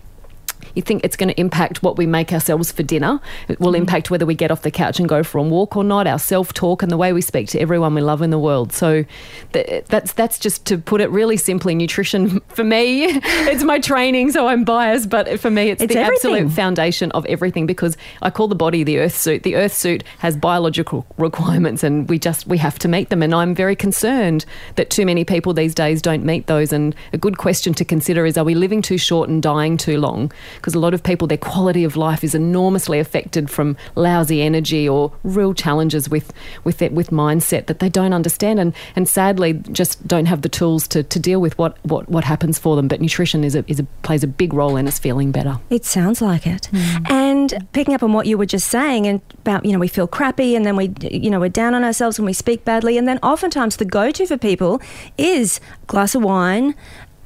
you 0.79 0.83
think 0.83 1.05
it's 1.05 1.17
going 1.17 1.29
to 1.29 1.39
impact 1.39 1.83
what 1.83 1.99
we 1.99 2.07
make 2.07 2.33
ourselves 2.33 2.71
for 2.71 2.85
dinner. 2.85 3.21
It 3.49 3.59
will 3.59 3.73
mm. 3.73 3.79
impact 3.79 4.11
whether 4.11 4.25
we 4.25 4.37
get 4.37 4.53
off 4.53 4.63
the 4.63 4.71
couch 4.71 5.01
and 5.01 5.09
go 5.09 5.25
for 5.25 5.39
a 5.39 5.43
walk 5.43 5.77
or 5.77 5.83
not, 5.83 6.07
our 6.07 6.21
self 6.21 6.55
talk, 6.55 6.83
and 6.85 6.91
the 6.91 6.97
way 6.97 7.13
we 7.13 7.21
speak 7.21 7.49
to 7.49 7.59
everyone 7.59 7.95
we 7.95 8.01
love 8.01 8.23
in 8.23 8.31
the 8.31 8.39
world. 8.39 8.73
So 8.73 9.05
th- 9.53 9.85
that's 9.87 10.13
that's 10.13 10.39
just 10.39 10.65
to 10.67 10.79
put 10.79 11.01
it 11.01 11.11
really 11.11 11.37
simply. 11.37 11.75
Nutrition 11.75 12.41
for 12.49 12.63
me, 12.63 13.05
it's 13.51 13.65
my 13.65 13.81
training, 13.81 14.31
so 14.31 14.47
I'm 14.47 14.63
biased, 14.63 15.11
but 15.11 15.41
for 15.41 15.51
me, 15.51 15.71
it's, 15.71 15.83
it's 15.83 15.93
the 15.93 16.01
everything. 16.01 16.33
absolute 16.33 16.53
foundation 16.53 17.11
of 17.11 17.27
everything 17.27 17.67
because 17.67 17.97
I 18.23 18.31
call 18.31 18.47
the 18.47 18.55
body 18.55 18.85
the 18.85 18.99
earth 18.99 19.17
suit. 19.17 19.43
The 19.43 19.57
earth 19.57 19.75
suit 19.75 20.05
has 20.19 20.37
biological 20.37 21.05
requirements, 21.17 21.83
and 21.83 22.09
we 22.09 22.21
just 22.21 22.47
we 22.47 22.59
have 22.59 22.79
to 22.79 22.89
meet 22.89 23.11
them. 23.11 23.23
And 23.23 23.35
I'm 23.35 23.53
very 23.53 23.75
concerned 23.75 24.45
that 24.77 24.91
too 24.91 25.05
many 25.05 25.25
people 25.25 25.53
these 25.53 25.75
days 25.75 26.01
don't 26.01 26.25
meet 26.25 26.47
those. 26.47 26.73
And 26.73 26.95
a 27.13 27.19
good 27.19 27.37
question 27.37 27.75
to 27.75 27.85
consider 27.85 28.25
is: 28.27 28.39
Are 28.39 28.45
we 28.45 28.55
living 28.55 28.81
too 28.81 28.99
short 28.99 29.29
and 29.29 29.43
dying 29.43 29.77
too 29.77 29.99
long? 29.99 30.31
Because 30.69 30.75
a 30.75 30.81
lot 30.81 30.93
of 30.93 31.03
people, 31.03 31.27
their 31.27 31.39
quality 31.39 31.83
of 31.83 31.97
life 31.97 32.23
is 32.23 32.35
enormously 32.35 32.99
affected 32.99 33.49
from 33.49 33.75
lousy 33.95 34.43
energy 34.43 34.87
or 34.87 35.11
real 35.23 35.55
challenges 35.55 36.11
with 36.11 36.31
with 36.65 36.83
it, 36.83 36.93
with 36.93 37.09
mindset 37.09 37.69
that 37.69 37.79
they 37.79 37.89
don't 37.89 38.13
understand 38.13 38.61
and, 38.61 38.75
and 38.95 39.09
sadly 39.09 39.55
just 39.73 40.07
don't 40.07 40.27
have 40.27 40.43
the 40.43 40.49
tools 40.51 40.87
to, 40.89 41.03
to 41.03 41.19
deal 41.19 41.41
with 41.41 41.57
what, 41.57 41.79
what, 41.85 42.07
what 42.11 42.25
happens 42.25 42.59
for 42.59 42.77
them. 42.77 42.87
But 42.87 43.01
nutrition 43.01 43.45
is 43.45 43.55
a, 43.55 43.65
is 43.67 43.81
a, 43.81 43.85
plays 44.03 44.23
a 44.23 44.27
big 44.27 44.53
role 44.53 44.77
in 44.77 44.87
us 44.87 44.99
feeling 44.99 45.33
better. 45.33 45.59
It 45.71 45.87
sounds 45.87 46.21
like 46.21 46.47
it. 46.47 46.69
Mm. 46.71 47.11
And 47.11 47.69
picking 47.73 47.95
up 47.95 48.03
on 48.03 48.13
what 48.13 48.27
you 48.27 48.37
were 48.37 48.45
just 48.45 48.69
saying 48.69 49.07
and 49.07 49.23
about, 49.39 49.65
you 49.65 49.73
know, 49.73 49.79
we 49.79 49.89
feel 49.89 50.07
crappy 50.07 50.55
and 50.55 50.67
then 50.67 50.77
we, 50.77 50.93
you 51.01 51.31
know, 51.31 51.41
we're 51.41 51.49
down 51.49 51.73
on 51.73 51.83
ourselves 51.83 52.19
and 52.19 52.27
we 52.27 52.35
speak 52.35 52.67
badly. 52.67 52.99
And 52.99 53.09
then 53.09 53.19
oftentimes 53.23 53.77
the 53.77 53.87
go 53.87 54.11
to 54.11 54.27
for 54.27 54.37
people 54.37 54.83
is 55.17 55.61
glass 55.87 56.15
of 56.15 56.23
wine, 56.23 56.75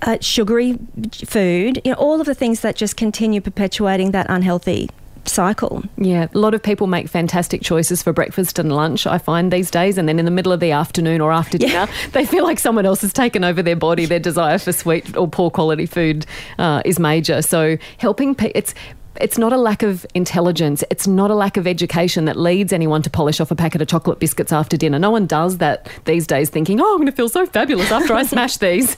uh, 0.02 0.18
sugary 0.20 0.78
food, 1.24 1.80
you 1.84 1.92
know, 1.92 1.98
all 1.98 2.20
of 2.20 2.26
the 2.26 2.34
things 2.34 2.60
that 2.60 2.76
just 2.76 2.96
continue 2.96 3.40
perpetuating 3.40 4.10
that 4.12 4.26
unhealthy 4.28 4.90
cycle. 5.24 5.82
Yeah, 5.96 6.28
a 6.34 6.38
lot 6.38 6.54
of 6.54 6.62
people 6.62 6.86
make 6.86 7.08
fantastic 7.08 7.62
choices 7.62 8.02
for 8.02 8.12
breakfast 8.12 8.58
and 8.58 8.72
lunch, 8.74 9.06
I 9.06 9.18
find 9.18 9.52
these 9.52 9.70
days. 9.70 9.98
And 9.98 10.08
then 10.08 10.18
in 10.18 10.24
the 10.24 10.30
middle 10.30 10.52
of 10.52 10.60
the 10.60 10.72
afternoon 10.72 11.20
or 11.20 11.32
after 11.32 11.58
dinner, 11.58 11.72
yeah. 11.72 11.92
they 12.12 12.26
feel 12.26 12.44
like 12.44 12.58
someone 12.58 12.86
else 12.86 13.02
has 13.02 13.12
taken 13.12 13.44
over 13.44 13.62
their 13.62 13.76
body. 13.76 14.06
Their 14.06 14.18
desire 14.18 14.58
for 14.58 14.72
sweet 14.72 15.16
or 15.16 15.28
poor 15.28 15.50
quality 15.50 15.86
food 15.86 16.26
uh, 16.58 16.82
is 16.84 16.98
major. 16.98 17.42
So 17.42 17.78
helping, 17.98 18.34
pe- 18.34 18.52
it's 18.54 18.74
it's 19.16 19.38
not 19.38 19.52
a 19.52 19.56
lack 19.56 19.82
of 19.82 20.06
intelligence. 20.14 20.82
It's 20.90 21.06
not 21.06 21.30
a 21.30 21.34
lack 21.34 21.56
of 21.56 21.66
education 21.66 22.24
that 22.24 22.36
leads 22.36 22.72
anyone 22.72 23.02
to 23.02 23.10
polish 23.10 23.40
off 23.40 23.50
a 23.50 23.54
packet 23.54 23.82
of 23.82 23.88
chocolate 23.88 24.18
biscuits 24.18 24.52
after 24.52 24.76
dinner. 24.76 24.98
No 24.98 25.10
one 25.10 25.26
does 25.26 25.58
that 25.58 25.88
these 26.04 26.26
days 26.26 26.50
thinking, 26.50 26.80
oh, 26.80 26.92
I'm 26.92 26.96
going 26.98 27.06
to 27.06 27.12
feel 27.12 27.28
so 27.28 27.46
fabulous 27.46 27.90
after 27.90 28.14
I 28.14 28.22
smash 28.34 28.56
these. 28.56 28.96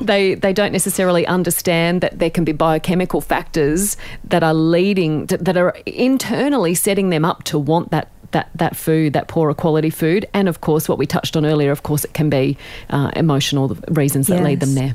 they, 0.00 0.34
they 0.34 0.52
don't 0.52 0.72
necessarily 0.72 1.26
understand 1.26 2.00
that 2.00 2.18
there 2.18 2.30
can 2.30 2.44
be 2.44 2.52
biochemical 2.52 3.20
factors 3.20 3.96
that 4.24 4.42
are 4.42 4.54
leading, 4.54 5.26
that 5.26 5.56
are 5.56 5.76
internally 5.86 6.74
setting 6.74 7.10
them 7.10 7.24
up 7.24 7.44
to 7.44 7.58
want 7.58 7.90
that 7.90 8.10
that 8.32 8.48
that 8.54 8.76
food, 8.76 9.12
that 9.14 9.26
poorer 9.26 9.54
quality 9.54 9.90
food, 9.90 10.24
and 10.32 10.48
of 10.48 10.60
course, 10.60 10.88
what 10.88 10.98
we 10.98 11.04
touched 11.06 11.36
on 11.36 11.44
earlier. 11.44 11.72
Of 11.72 11.82
course, 11.82 12.04
it 12.04 12.14
can 12.14 12.30
be 12.30 12.56
uh, 12.88 13.10
emotional 13.16 13.76
reasons 13.88 14.28
that 14.28 14.36
yes. 14.36 14.44
lead 14.44 14.60
them 14.60 14.74
there 14.74 14.94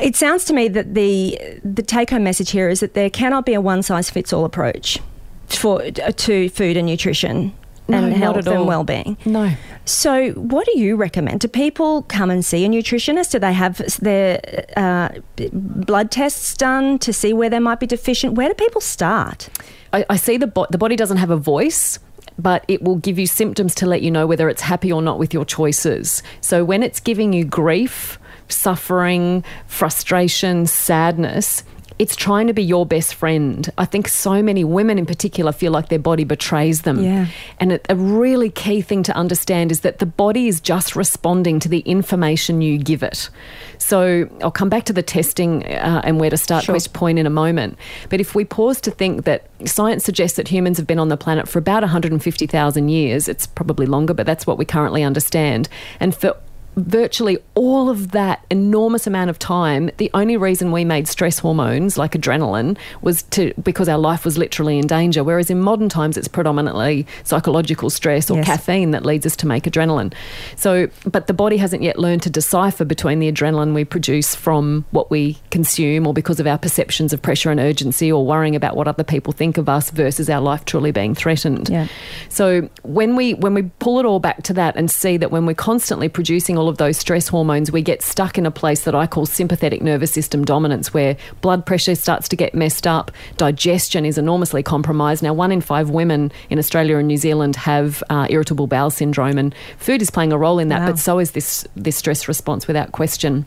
it 0.00 0.16
sounds 0.16 0.44
to 0.46 0.52
me 0.52 0.68
that 0.68 0.94
the 0.94 1.38
the 1.64 1.82
take 1.82 2.10
home 2.10 2.24
message 2.24 2.50
here 2.50 2.68
is 2.68 2.80
that 2.80 2.94
there 2.94 3.10
cannot 3.10 3.46
be 3.46 3.54
a 3.54 3.60
one 3.60 3.82
size 3.82 4.10
fits 4.10 4.32
all 4.32 4.44
approach 4.44 4.98
for 5.46 5.90
to 5.90 6.48
food 6.50 6.76
and 6.76 6.86
nutrition 6.86 7.52
no, 7.90 8.04
and 8.04 8.12
health 8.12 8.46
and 8.46 8.66
well 8.66 8.84
being. 8.84 9.16
No. 9.24 9.52
So, 9.84 10.30
what 10.32 10.66
do 10.66 10.78
you 10.78 10.96
recommend? 10.96 11.40
Do 11.40 11.48
people 11.48 12.02
come 12.02 12.30
and 12.30 12.44
see 12.44 12.64
a 12.64 12.68
nutritionist? 12.68 13.32
Do 13.32 13.38
they 13.38 13.52
have 13.52 13.78
their 13.98 14.40
uh, 14.76 15.08
blood 15.52 16.10
tests 16.10 16.56
done 16.56 16.98
to 17.00 17.12
see 17.12 17.32
where 17.32 17.50
they 17.50 17.58
might 17.58 17.80
be 17.80 17.86
deficient? 17.86 18.34
Where 18.34 18.48
do 18.48 18.54
people 18.54 18.80
start? 18.80 19.48
I, 19.92 20.04
I 20.08 20.16
see 20.16 20.36
the 20.36 20.46
bo- 20.46 20.68
the 20.70 20.78
body 20.78 20.96
doesn't 20.96 21.16
have 21.16 21.30
a 21.30 21.36
voice 21.36 21.98
but 22.38 22.64
it 22.68 22.82
will 22.82 22.96
give 22.96 23.18
you 23.18 23.26
symptoms 23.26 23.74
to 23.74 23.86
let 23.86 24.00
you 24.00 24.10
know 24.10 24.26
whether 24.26 24.48
it's 24.48 24.62
happy 24.62 24.90
or 24.90 25.02
not 25.02 25.18
with 25.18 25.34
your 25.34 25.44
choices. 25.44 26.22
So 26.40 26.64
when 26.64 26.82
it's 26.82 26.98
giving 26.98 27.34
you 27.34 27.44
grief, 27.44 28.18
suffering, 28.50 29.44
frustration, 29.66 30.66
sadness, 30.66 31.64
it's 32.00 32.16
trying 32.16 32.46
to 32.46 32.54
be 32.54 32.62
your 32.62 32.86
best 32.86 33.14
friend. 33.14 33.68
I 33.76 33.84
think 33.84 34.08
so 34.08 34.42
many 34.42 34.64
women 34.64 34.98
in 34.98 35.04
particular 35.04 35.52
feel 35.52 35.70
like 35.70 35.90
their 35.90 35.98
body 35.98 36.24
betrays 36.24 36.80
them. 36.80 37.04
Yeah. 37.04 37.26
And 37.58 37.72
a, 37.72 37.80
a, 37.90 37.94
really 37.94 38.48
key 38.48 38.80
thing 38.80 39.02
to 39.02 39.14
understand 39.14 39.70
is 39.70 39.80
that 39.80 39.98
the 39.98 40.06
body 40.06 40.48
is 40.48 40.62
just 40.62 40.96
responding 40.96 41.60
to 41.60 41.68
the 41.68 41.80
information 41.80 42.62
you 42.62 42.78
give 42.78 43.02
it. 43.02 43.28
So 43.76 44.30
I'll 44.42 44.50
come 44.50 44.70
back 44.70 44.84
to 44.84 44.94
the 44.94 45.02
testing 45.02 45.62
uh, 45.66 46.00
and 46.02 46.18
where 46.18 46.30
to 46.30 46.38
start 46.38 46.64
sure. 46.64 46.80
point 46.94 47.18
in 47.18 47.26
a 47.26 47.30
moment. 47.30 47.76
But 48.08 48.18
if 48.18 48.34
we 48.34 48.46
pause 48.46 48.80
to 48.80 48.90
think 48.90 49.26
that 49.26 49.50
science 49.66 50.02
suggests 50.02 50.38
that 50.38 50.48
humans 50.48 50.78
have 50.78 50.86
been 50.86 50.98
on 50.98 51.10
the 51.10 51.18
planet 51.18 51.48
for 51.48 51.58
about 51.58 51.82
150,000 51.82 52.88
years, 52.88 53.28
it's 53.28 53.46
probably 53.46 53.84
longer, 53.84 54.14
but 54.14 54.24
that's 54.24 54.46
what 54.46 54.56
we 54.56 54.64
currently 54.64 55.02
understand. 55.02 55.68
And 56.00 56.14
for 56.14 56.34
virtually 56.76 57.38
all 57.54 57.90
of 57.90 58.12
that 58.12 58.44
enormous 58.50 59.06
amount 59.06 59.30
of 59.30 59.38
time, 59.38 59.90
the 59.96 60.10
only 60.14 60.36
reason 60.36 60.72
we 60.72 60.84
made 60.84 61.08
stress 61.08 61.38
hormones 61.38 61.98
like 61.98 62.12
adrenaline 62.12 62.76
was 63.02 63.22
to 63.24 63.52
because 63.62 63.88
our 63.88 63.98
life 63.98 64.24
was 64.24 64.38
literally 64.38 64.78
in 64.78 64.86
danger. 64.86 65.24
Whereas 65.24 65.50
in 65.50 65.60
modern 65.60 65.88
times, 65.88 66.16
it's 66.16 66.28
predominantly 66.28 67.06
psychological 67.24 67.90
stress 67.90 68.30
or 68.30 68.38
yes. 68.38 68.46
caffeine 68.46 68.92
that 68.92 69.04
leads 69.04 69.26
us 69.26 69.36
to 69.36 69.46
make 69.46 69.64
adrenaline. 69.64 70.12
So, 70.56 70.88
but 71.04 71.26
the 71.26 71.34
body 71.34 71.56
hasn't 71.56 71.82
yet 71.82 71.98
learned 71.98 72.22
to 72.22 72.30
decipher 72.30 72.84
between 72.84 73.18
the 73.18 73.30
adrenaline 73.30 73.74
we 73.74 73.84
produce 73.84 74.34
from 74.34 74.84
what 74.90 75.10
we 75.10 75.38
consume, 75.50 76.06
or 76.06 76.14
because 76.14 76.40
of 76.40 76.46
our 76.46 76.58
perceptions 76.58 77.12
of 77.12 77.20
pressure 77.20 77.50
and 77.50 77.60
urgency, 77.60 78.10
or 78.10 78.24
worrying 78.24 78.54
about 78.56 78.76
what 78.76 78.88
other 78.88 79.04
people 79.04 79.32
think 79.32 79.58
of 79.58 79.68
us 79.68 79.90
versus 79.90 80.30
our 80.30 80.40
life 80.40 80.64
truly 80.64 80.92
being 80.92 81.14
threatened. 81.14 81.68
Yeah. 81.68 81.88
So 82.28 82.68
when 82.82 83.16
we 83.16 83.34
when 83.34 83.54
we 83.54 83.62
pull 83.78 83.98
it 83.98 84.06
all 84.06 84.20
back 84.20 84.42
to 84.44 84.52
that 84.54 84.76
and 84.76 84.90
see 84.90 85.16
that 85.16 85.30
when 85.30 85.46
we're 85.46 85.54
constantly 85.54 86.08
producing 86.08 86.56
all 86.60 86.68
of 86.68 86.76
those 86.76 86.98
stress 86.98 87.26
hormones, 87.26 87.72
we 87.72 87.82
get 87.82 88.02
stuck 88.02 88.36
in 88.36 88.44
a 88.44 88.50
place 88.50 88.82
that 88.82 88.94
I 88.94 89.06
call 89.06 89.24
sympathetic 89.24 89.80
nervous 89.80 90.12
system 90.12 90.44
dominance, 90.44 90.92
where 90.92 91.16
blood 91.40 91.64
pressure 91.64 91.94
starts 91.94 92.28
to 92.28 92.36
get 92.36 92.54
messed 92.54 92.86
up, 92.86 93.10
digestion 93.38 94.04
is 94.04 94.18
enormously 94.18 94.62
compromised. 94.62 95.22
Now, 95.22 95.32
one 95.32 95.52
in 95.52 95.62
five 95.62 95.88
women 95.88 96.30
in 96.50 96.58
Australia 96.58 96.98
and 96.98 97.08
New 97.08 97.16
Zealand 97.16 97.56
have 97.56 98.02
uh, 98.10 98.26
irritable 98.28 98.66
bowel 98.66 98.90
syndrome, 98.90 99.38
and 99.38 99.54
food 99.78 100.02
is 100.02 100.10
playing 100.10 100.32
a 100.32 100.38
role 100.38 100.58
in 100.58 100.68
that, 100.68 100.80
wow. 100.80 100.86
but 100.88 100.98
so 100.98 101.18
is 101.18 101.30
this, 101.30 101.66
this 101.74 101.96
stress 101.96 102.28
response 102.28 102.66
without 102.66 102.92
question. 102.92 103.46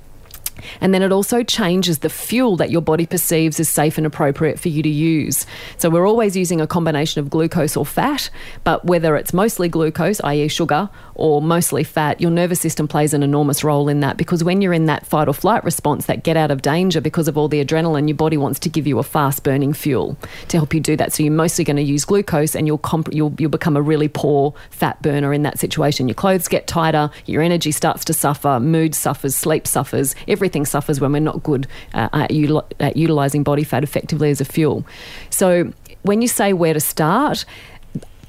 And 0.82 0.94
then 0.94 1.02
it 1.02 1.12
also 1.12 1.44
changes 1.44 2.00
the 2.00 2.10
fuel 2.10 2.58
that 2.58 2.70
your 2.70 2.82
body 2.82 3.06
perceives 3.06 3.60
as 3.60 3.70
safe 3.70 3.98
and 3.98 4.08
appropriate 4.08 4.60
for 4.60 4.70
you 4.70 4.84
to 4.84 4.90
use. 4.90 5.46
So 5.78 5.90
we're 5.90 6.08
always 6.08 6.36
using 6.36 6.62
a 6.62 6.68
combination 6.68 7.20
of 7.20 7.30
glucose 7.30 7.76
or 7.76 7.86
fat, 7.86 8.30
but 8.64 8.86
whether 8.86 9.16
it's 9.16 9.34
mostly 9.34 9.70
glucose, 9.70 10.22
i.e., 10.24 10.48
sugar, 10.48 10.90
or 11.16 11.42
mostly 11.42 11.84
fat, 11.84 12.20
your 12.20 12.32
nervous 12.32 12.60
system 12.60 12.88
plays 12.88 13.14
an 13.14 13.24
enormous 13.24 13.64
role 13.64 13.88
in 13.90 14.00
that 14.00 14.18
because 14.18 14.44
when 14.44 14.62
you're 14.62 14.74
in 14.74 14.86
that 14.88 15.06
fight 15.06 15.28
or 15.28 15.34
flight 15.34 15.64
response, 15.64 16.06
that 16.06 16.24
get 16.24 16.38
out 16.38 16.52
of 16.52 16.62
danger 16.62 17.02
because 17.02 17.28
of 17.28 17.38
all 17.38 17.48
the 17.48 17.64
adrenaline, 17.64 18.08
your 18.08 18.16
body 18.16 18.38
wants 18.38 18.60
to 18.60 18.70
give 18.70 18.88
you 18.88 19.00
a 19.00 19.04
fast 19.04 19.44
burning 19.44 19.74
fuel 19.74 20.18
to 20.48 20.58
help 20.58 20.74
you 20.74 20.80
do 20.80 20.96
that. 20.96 21.14
So 21.14 21.24
you're 21.24 21.32
mostly 21.32 21.64
going 21.64 21.78
to 21.78 21.84
use 21.84 22.06
glucose 22.06 22.56
and 22.56 22.68
you'll, 22.68 22.78
comp- 22.78 23.14
you'll, 23.14 23.34
you'll 23.38 23.50
become 23.50 23.78
a 23.78 23.82
really 23.82 24.08
poor 24.08 24.54
fat 24.70 25.02
burner 25.02 25.34
in 25.34 25.44
that 25.44 25.60
situation. 25.60 26.08
Your 26.08 26.16
clothes 26.16 26.48
get 26.48 26.68
tighter, 26.68 27.12
your 27.26 27.42
energy 27.42 27.72
starts 27.72 28.04
to 28.06 28.14
suffer, 28.14 28.60
mood 28.60 28.96
suffers, 28.96 29.36
sleep 29.36 29.68
suffers, 29.68 30.16
suffers 30.66 31.00
when 31.00 31.12
we're 31.12 31.20
not 31.20 31.44
good 31.44 31.68
uh, 31.94 32.10
at, 32.14 32.32
util- 32.32 32.66
at 32.80 32.98
utilizing 32.98 33.44
body 33.44 33.64
fat 33.64 33.84
effectively 33.84 34.30
as 34.30 34.42
a 34.42 34.46
fuel. 34.46 34.86
So 35.30 35.72
when 36.04 36.22
you 36.22 36.28
say 36.28 36.54
where 36.54 36.74
to 36.74 36.80
start, 36.80 37.46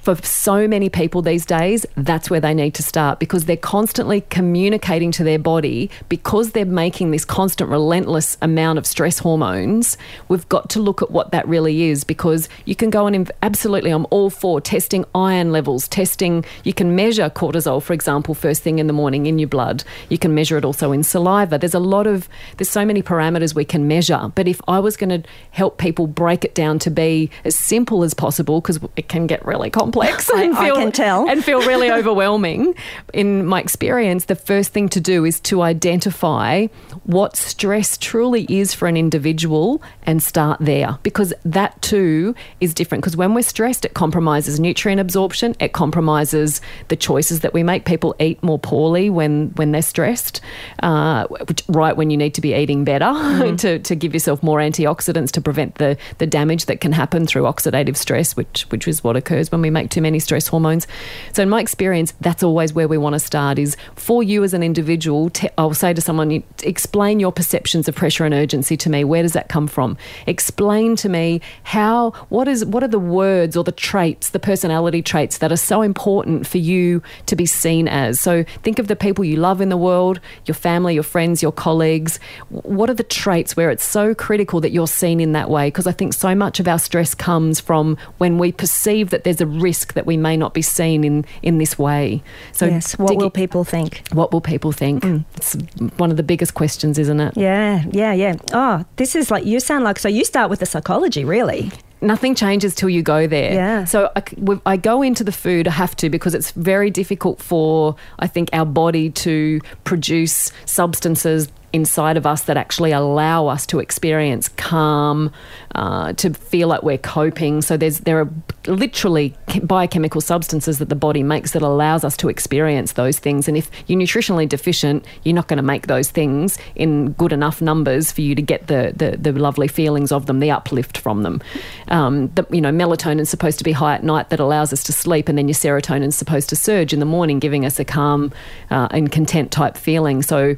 for 0.05 0.15
so 0.17 0.69
many 0.69 0.91
people 0.91 1.23
these 1.23 1.47
days, 1.47 1.87
that's 1.97 2.29
where 2.29 2.41
they 2.41 2.53
need 2.53 2.75
to 2.75 2.83
start 2.83 3.19
because 3.19 3.47
they're 3.47 3.57
constantly 3.57 4.21
communicating 4.21 5.11
to 5.13 5.25
their 5.25 5.39
body 5.39 5.91
because 6.11 6.53
they're 6.53 6.67
making 6.67 7.11
this 7.11 7.25
constant, 7.25 7.71
relentless 7.71 8.37
amount 8.43 8.79
of 8.79 8.87
stress 8.87 9.19
hormones. 9.19 9.97
We've 10.29 10.47
got 10.51 10.69
to 10.71 10.81
look 10.81 11.01
at 11.01 11.11
what 11.11 11.31
that 11.31 11.49
really 11.49 11.85
is 11.85 12.05
because 12.05 12.51
you 12.67 12.77
can 12.77 12.91
go 12.91 13.07
and 13.07 13.33
absolutely, 13.43 13.91
I'm 13.91 14.07
all 14.11 14.29
for 14.29 14.61
testing 14.61 15.07
iron 15.15 15.53
levels, 15.53 15.89
testing, 15.89 16.45
you 16.65 16.75
can 16.75 16.95
measure 16.95 17.31
cortisol, 17.31 17.83
for 17.83 17.95
example, 17.95 18.35
first 18.35 18.63
thing 18.63 18.79
in 18.79 18.87
the 18.87 18.93
morning 18.93 19.25
in 19.25 19.39
your 19.39 19.49
blood. 19.49 19.85
You 20.11 20.19
can 20.19 20.35
measure 20.35 20.59
it 20.59 20.67
also 20.67 20.93
in 20.93 21.03
saliva. 21.03 21.57
There's 21.57 21.73
a 21.73 21.79
lot 21.79 22.07
of, 22.07 22.29
there's 22.59 22.69
so 22.69 22.85
many 22.85 23.03
parameters 23.03 23.55
we 23.55 23.65
can 23.65 23.89
measure. 23.89 24.31
But 24.35 24.49
if 24.49 24.61
I 24.69 24.81
was 24.81 24.99
going 24.99 25.23
to 25.23 25.27
help 25.53 25.79
people 25.79 26.07
break 26.07 26.45
it 26.45 26.55
down 26.55 26.79
to 26.81 26.91
be 26.91 27.31
as 27.47 27.57
simple 27.57 28.05
as 28.05 28.13
possible, 28.13 28.61
because 28.61 28.79
it 28.97 29.09
can 29.09 29.27
get 29.27 29.43
really 29.47 29.71
complex 29.71 29.94
complex 29.95 30.29
and 30.35 30.57
feel, 30.57 30.77
I 30.77 30.79
can 30.79 30.93
tell. 30.93 31.29
and 31.29 31.45
feel 31.45 31.61
really 31.61 31.91
overwhelming. 31.99 32.75
In 33.13 33.47
my 33.47 33.61
experience, 33.61 34.27
the 34.27 34.35
first 34.35 34.73
thing 34.73 34.89
to 34.91 35.01
do 35.01 35.25
is 35.25 35.41
to 35.41 35.63
identify 35.63 36.67
what 37.05 37.37
stress 37.37 37.97
truly 37.97 38.47
is 38.49 38.75
for 38.75 38.89
an 38.89 38.97
individual 38.97 39.83
and 40.07 40.23
start 40.23 40.59
there 40.61 40.99
because 41.03 41.33
that 41.45 41.81
too 41.83 42.35
is 42.61 42.75
different. 42.75 43.03
Because 43.03 43.17
when 43.17 43.35
we're 43.35 43.43
stressed, 43.43 43.85
it 43.85 43.95
compromises 43.95 44.59
nutrient 44.59 45.01
absorption, 45.01 45.55
it 45.61 45.73
compromises 45.73 46.61
the 46.89 46.97
choices 46.97 47.41
that 47.41 47.55
we 47.55 47.63
make. 47.63 47.85
People 47.85 48.15
eat 48.19 48.43
more 48.43 48.59
poorly 48.59 49.11
when, 49.11 49.51
when 49.51 49.73
they're 49.73 49.83
stressed, 49.83 50.41
uh, 50.83 51.27
right 51.69 51.97
when 51.97 52.11
you 52.11 52.17
need 52.17 52.35
to 52.35 52.41
be 52.41 52.55
eating 52.55 52.85
better 52.85 53.07
mm-hmm. 53.07 53.57
to, 53.65 53.79
to 53.79 53.95
give 53.95 54.15
yourself 54.15 54.43
more 54.43 54.59
antioxidants 54.59 55.31
to 55.31 55.41
prevent 55.41 55.77
the, 55.77 55.97
the 56.19 56.27
damage 56.27 56.67
that 56.67 56.81
can 56.81 56.93
happen 56.93 57.27
through 57.27 57.43
oxidative 57.43 57.97
stress, 57.97 58.37
which, 58.37 58.63
which 58.71 58.89
is 58.89 59.05
what 59.05 59.17
occurs 59.17 59.51
when 59.53 59.61
we 59.61 59.71
make 59.71 59.84
too 59.91 60.03
many 60.03 60.19
stress 60.19 60.49
hormones. 60.49 60.87
So, 61.33 61.43
in 61.43 61.49
my 61.49 61.61
experience, 61.61 62.15
that's 62.21 62.43
always 62.43 62.73
where 62.73 62.89
we 62.89 62.99
want 62.99 63.15
to 63.15 63.21
start. 63.21 63.59
Is 63.59 63.77
for 63.97 64.23
you 64.23 64.45
as 64.45 64.55
an 64.55 64.63
individual, 64.63 65.31
te- 65.31 65.51
I'll 65.59 65.75
say 65.75 65.93
to 65.95 66.01
someone, 66.01 66.43
explain 66.63 67.21
your 67.21 67.33
perceptions 67.33 67.89
of 67.89 67.95
pressure 67.95 68.25
and 68.25 68.35
urgency 68.35 68.77
to 68.79 68.91
me. 68.91 69.05
Where 69.05 69.23
does 69.23 69.33
that 69.33 69.49
come 69.49 69.67
from? 69.67 69.97
Explain 70.27 70.97
to 70.97 71.09
me 71.09 71.41
how 71.65 72.11
what 72.29 72.49
is 72.49 72.65
what 72.65 72.83
are 72.83 72.89
the 72.89 72.99
words 72.99 73.57
or 73.57 73.65
the 73.65 73.73
traits, 73.73 74.31
the 74.31 74.39
personality 74.39 75.03
traits 75.03 75.39
that 75.39 75.53
are 75.53 75.57
so 75.57 75.83
important 75.83 76.47
for 76.47 76.59
you 76.59 77.03
to 77.27 77.37
be 77.37 77.47
seen 77.47 77.89
as. 77.89 78.21
So, 78.21 78.45
think 78.63 78.79
of 78.79 78.89
the 78.89 78.97
people 78.97 79.25
you 79.25 79.37
love 79.37 79.61
in 79.61 79.69
the 79.69 79.77
world, 79.77 80.21
your 80.47 80.55
family, 80.55 80.95
your 80.95 81.03
friends, 81.03 81.43
your 81.43 81.53
colleagues. 81.53 82.19
What 82.49 82.91
are 82.91 82.95
the 82.95 83.03
traits 83.03 83.57
where 83.57 83.71
it's 83.71 83.85
so 83.85 84.15
critical 84.15 84.61
that 84.61 84.71
you're 84.71 84.87
seen 84.87 85.21
in 85.21 85.33
that 85.33 85.51
way? 85.51 85.69
Because 85.69 85.87
I 85.87 85.93
think 85.93 86.15
so 86.15 86.35
much 86.35 86.61
of 86.61 86.69
our 86.69 86.79
stress 86.79 87.15
comes 87.15 87.61
from 87.61 87.97
when 88.19 88.39
we 88.39 88.53
perceive 88.53 89.11
that 89.11 89.25
there's 89.25 89.41
a 89.41 89.47
risk 89.47 89.74
that 89.95 90.07
we 90.07 90.17
may 90.17 90.37
not 90.37 90.55
be 90.55 90.63
seen 90.63 91.05
in, 91.05 91.25
in 91.43 91.59
this 91.59 91.79
way. 91.79 92.23
So, 92.53 92.67
yes, 92.67 92.99
what 92.99 93.17
will 93.17 93.31
people 93.31 93.65
think? 93.65 94.03
What 94.13 94.33
will 94.33 94.41
people 94.41 94.73
think? 94.73 95.03
Mm. 95.03 95.25
It's 95.37 95.55
one 95.97 96.11
of 96.11 96.17
the 96.17 96.23
biggest 96.23 96.55
questions, 96.55 96.99
isn't 96.99 97.21
it? 97.21 97.37
Yeah, 97.37 97.85
yeah, 97.91 98.13
yeah. 98.13 98.35
Oh, 98.53 98.85
this 98.97 99.15
is 99.15 99.31
like, 99.31 99.45
you 99.45 99.61
sound 99.61 99.85
like, 99.85 99.99
so 99.99 100.09
you 100.09 100.25
start 100.25 100.51
with 100.51 100.61
the 100.61 100.67
psychology, 100.67 101.25
really 101.25 101.71
nothing 102.01 102.35
changes 102.35 102.75
till 102.75 102.89
you 102.89 103.03
go 103.03 103.27
there. 103.27 103.55
Yeah. 103.55 103.85
So 103.85 104.11
I, 104.15 104.23
I, 104.67 104.77
go 104.77 105.01
into 105.03 105.25
the 105.25 105.33
food, 105.33 105.67
I 105.67 105.71
have 105.71 105.97
to, 105.97 106.11
because 106.11 106.35
it's 106.35 106.51
very 106.53 106.91
difficult 106.91 107.41
for, 107.41 107.97
I 108.19 108.27
think, 108.27 108.51
our 108.53 108.67
body 108.67 109.11
to 109.11 109.61
produce 109.85 110.53
substances 110.67 111.49
inside 111.75 112.17
of 112.17 112.25
us 112.25 112.45
that 112.45 112.57
actually 112.57 112.93
allow 112.93 113.49
us 113.49 113.67
to 113.67 113.81
experience 113.81 114.49
calm, 114.49 115.33
uh, 115.75 116.13
to 116.13 116.33
feel 116.33 116.69
like 116.69 116.85
we're 116.85 116.97
coping. 116.97 117.61
So 117.63 117.77
there's 117.77 117.99
there 118.01 118.21
are 118.21 118.31
literally 118.69 119.35
biochemical 119.63 120.21
substances 120.21 120.79
that 120.79 120.89
the 120.89 120.95
body 120.95 121.25
makes 121.25 121.51
that 121.51 121.63
allows 121.63 122.05
us 122.05 122.17
to 122.19 122.29
experience 122.29 122.93
those 122.93 123.19
things. 123.19 123.49
And 123.49 123.57
if 123.57 123.71
you're 123.89 124.01
nutritionally 124.01 124.49
deficient, 124.49 125.05
you're 125.25 125.35
not 125.35 125.49
going 125.49 125.57
to 125.57 125.65
make 125.65 125.89
those 125.89 126.11
things 126.11 126.59
in 126.77 127.11
good 127.13 127.33
enough 127.33 127.61
numbers 127.61 128.13
for 128.13 128.21
you 128.21 128.37
to 128.37 128.43
get 128.43 128.69
the 128.69 128.93
the, 128.97 129.17
the 129.17 129.33
lovely 129.33 129.67
feelings 129.67 130.13
of 130.13 130.27
them, 130.27 130.39
the 130.39 130.53
uplift 130.53 130.97
from 130.97 131.25
them. 131.25 131.43
Um, 131.89 132.29
the, 132.37 132.47
you 132.51 132.61
know, 132.61 132.71
melatonin's 132.71 133.31
supposed 133.31 133.59
to 133.59 133.65
be 133.65 133.73
high 133.73 133.95
at 133.95 134.05
night 134.05 134.31
that 134.31 134.39
allows 134.39 134.73
us 134.73 134.85
to 134.85 134.93
sleep, 134.93 135.29
and 135.29 135.37
then 135.37 135.49
your 135.49 135.57
serotonin's 135.57 136.15
supposed 136.15 136.49
to 136.51 136.57
surge 136.57 136.93
in 136.93 137.01
the 137.01 137.07
morning, 137.07 137.41
giving 137.41 137.67
us 137.67 137.81
a 137.81 137.85
calm 137.85 138.33
uh, 138.71 138.87
and 138.93 139.11
content 139.11 139.51
type 139.51 139.77
feeling. 139.77 140.23
So 140.23 140.57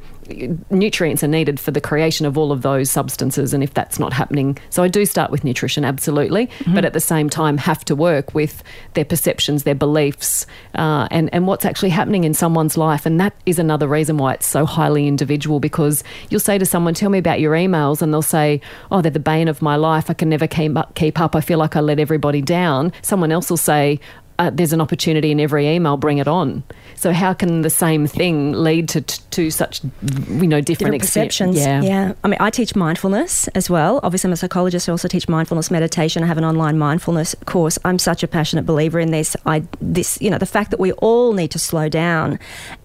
nutrients 0.70 1.22
are 1.22 1.28
needed 1.28 1.58
for 1.60 1.70
the 1.70 1.80
creation 1.80 2.26
of 2.26 2.36
all 2.36 2.52
of 2.52 2.62
those 2.62 2.90
substances 2.90 3.54
and 3.54 3.62
if 3.62 3.74
that's 3.74 3.98
not 3.98 4.12
happening. 4.12 4.58
So 4.70 4.82
i 4.82 4.88
do 4.88 5.04
start 5.06 5.30
with 5.30 5.44
nutrition 5.44 5.84
absolutely 5.84 6.46
mm-hmm. 6.46 6.74
but 6.74 6.84
at 6.84 6.92
the 6.92 7.00
same 7.00 7.28
time 7.30 7.58
have 7.58 7.84
to 7.86 7.94
work 7.94 8.34
with 8.34 8.62
their 8.94 9.04
perceptions 9.04 9.64
their 9.64 9.74
beliefs 9.74 10.46
uh, 10.74 11.08
and, 11.10 11.32
and 11.32 11.46
what's 11.46 11.64
actually 11.64 11.90
happening 11.90 12.24
in 12.24 12.34
someone's 12.34 12.76
life. 12.76 13.06
And 13.06 13.20
that 13.20 13.34
is 13.46 13.58
another 13.58 13.86
reason 13.86 14.16
why 14.16 14.34
it's 14.34 14.46
so 14.46 14.64
highly 14.64 15.06
individual 15.06 15.60
because 15.60 16.02
you'll 16.30 16.40
say 16.40 16.58
to 16.58 16.66
someone 16.66 16.94
tell 16.94 17.10
me 17.10 17.18
about 17.18 17.40
your 17.40 17.52
emails 17.54 18.02
and 18.02 18.12
they'll 18.12 18.22
say 18.22 18.60
oh 18.90 19.02
they're 19.02 19.10
the 19.10 19.20
bane 19.20 19.48
of 19.48 19.62
my 19.62 19.76
life. 19.76 20.10
I 20.10 20.14
can 20.14 20.28
never 20.28 20.46
keep 20.46 20.76
up, 20.76 20.94
keep 20.94 21.20
up. 21.20 21.36
I 21.36 21.40
feel 21.40 21.58
like 21.58 21.76
i 21.76 21.80
let 21.80 21.98
everybody 21.98 22.42
down. 22.42 22.92
Someone 23.02 23.32
else 23.32 23.50
will 23.50 23.56
say 23.56 24.00
uh, 24.38 24.50
there's 24.50 24.72
an 24.72 24.80
opportunity 24.80 25.30
in 25.30 25.40
every 25.40 25.68
email, 25.68 25.96
bring 25.96 26.18
it 26.18 26.28
on. 26.28 26.62
So 26.94 27.12
how 27.12 27.34
can 27.34 27.62
the 27.62 27.70
same 27.70 28.06
thing 28.06 28.52
lead 28.52 28.88
to 28.90 29.00
to 29.02 29.50
such 29.50 29.82
you 29.82 30.46
know 30.46 30.60
different, 30.60 30.66
different 30.66 31.00
perceptions? 31.00 31.56
Yeah, 31.56 31.82
yeah. 31.82 32.12
I 32.24 32.28
mean, 32.28 32.38
I 32.40 32.50
teach 32.50 32.74
mindfulness 32.74 33.48
as 33.48 33.68
well. 33.68 34.00
Obviously, 34.02 34.28
I'm 34.28 34.32
a 34.32 34.36
psychologist. 34.36 34.88
I 34.88 34.92
also 34.92 35.08
teach 35.08 35.28
mindfulness 35.28 35.70
meditation. 35.70 36.22
I 36.22 36.26
have 36.26 36.38
an 36.38 36.44
online 36.44 36.78
mindfulness 36.78 37.34
course. 37.44 37.78
I'm 37.84 37.98
such 37.98 38.22
a 38.22 38.28
passionate 38.28 38.66
believer 38.66 38.98
in 38.98 39.10
this. 39.10 39.36
I 39.44 39.62
this 39.80 40.20
you 40.20 40.30
know 40.30 40.38
the 40.38 40.46
fact 40.46 40.70
that 40.70 40.80
we 40.80 40.92
all 40.92 41.32
need 41.32 41.50
to 41.52 41.58
slow 41.58 41.88
down 41.88 42.38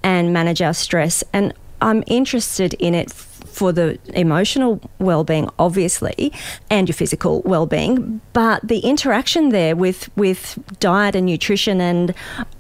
and 0.03 0.33
manage 0.33 0.61
our 0.61 0.73
stress, 0.73 1.23
and 1.33 1.53
I'm 1.81 2.03
interested 2.07 2.73
in 2.75 2.93
it 2.93 3.11
for 3.51 3.71
the 3.71 3.99
emotional 4.13 4.81
well-being 4.99 5.49
obviously 5.59 6.31
and 6.69 6.87
your 6.87 6.95
physical 6.95 7.41
well-being 7.43 8.21
but 8.33 8.65
the 8.67 8.79
interaction 8.79 9.49
there 9.49 9.75
with 9.75 10.09
with 10.15 10.57
diet 10.79 11.15
and 11.15 11.25
nutrition 11.25 11.81
and 11.81 12.13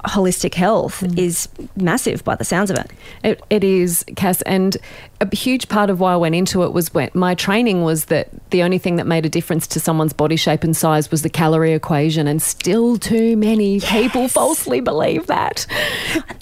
holistic 0.05 0.53
health 0.53 1.01
mm. 1.01 1.17
is 1.17 1.47
massive 1.75 2.23
by 2.23 2.35
the 2.35 2.43
sounds 2.43 2.69
of 2.69 2.77
it. 2.77 2.91
it 3.23 3.41
it 3.49 3.63
is 3.63 4.03
Cass 4.15 4.41
and 4.43 4.77
a 5.21 5.35
huge 5.35 5.69
part 5.69 5.89
of 5.89 5.99
why 5.99 6.13
I 6.13 6.15
went 6.15 6.35
into 6.35 6.63
it 6.63 6.73
was 6.73 6.93
when 6.93 7.09
my 7.13 7.35
training 7.35 7.83
was 7.83 8.05
that 8.05 8.29
the 8.49 8.63
only 8.63 8.77
thing 8.77 8.95
that 8.95 9.05
made 9.05 9.25
a 9.25 9.29
difference 9.29 9.67
to 9.67 9.79
someone's 9.79 10.13
body 10.13 10.35
shape 10.35 10.63
and 10.63 10.75
size 10.75 11.11
was 11.11 11.21
the 11.21 11.29
calorie 11.29 11.73
equation, 11.73 12.27
and 12.27 12.41
still 12.41 12.97
too 12.97 13.37
many 13.37 13.75
yes. 13.75 13.91
people 13.91 14.27
falsely 14.27 14.81
believe 14.81 15.27
that. 15.27 15.67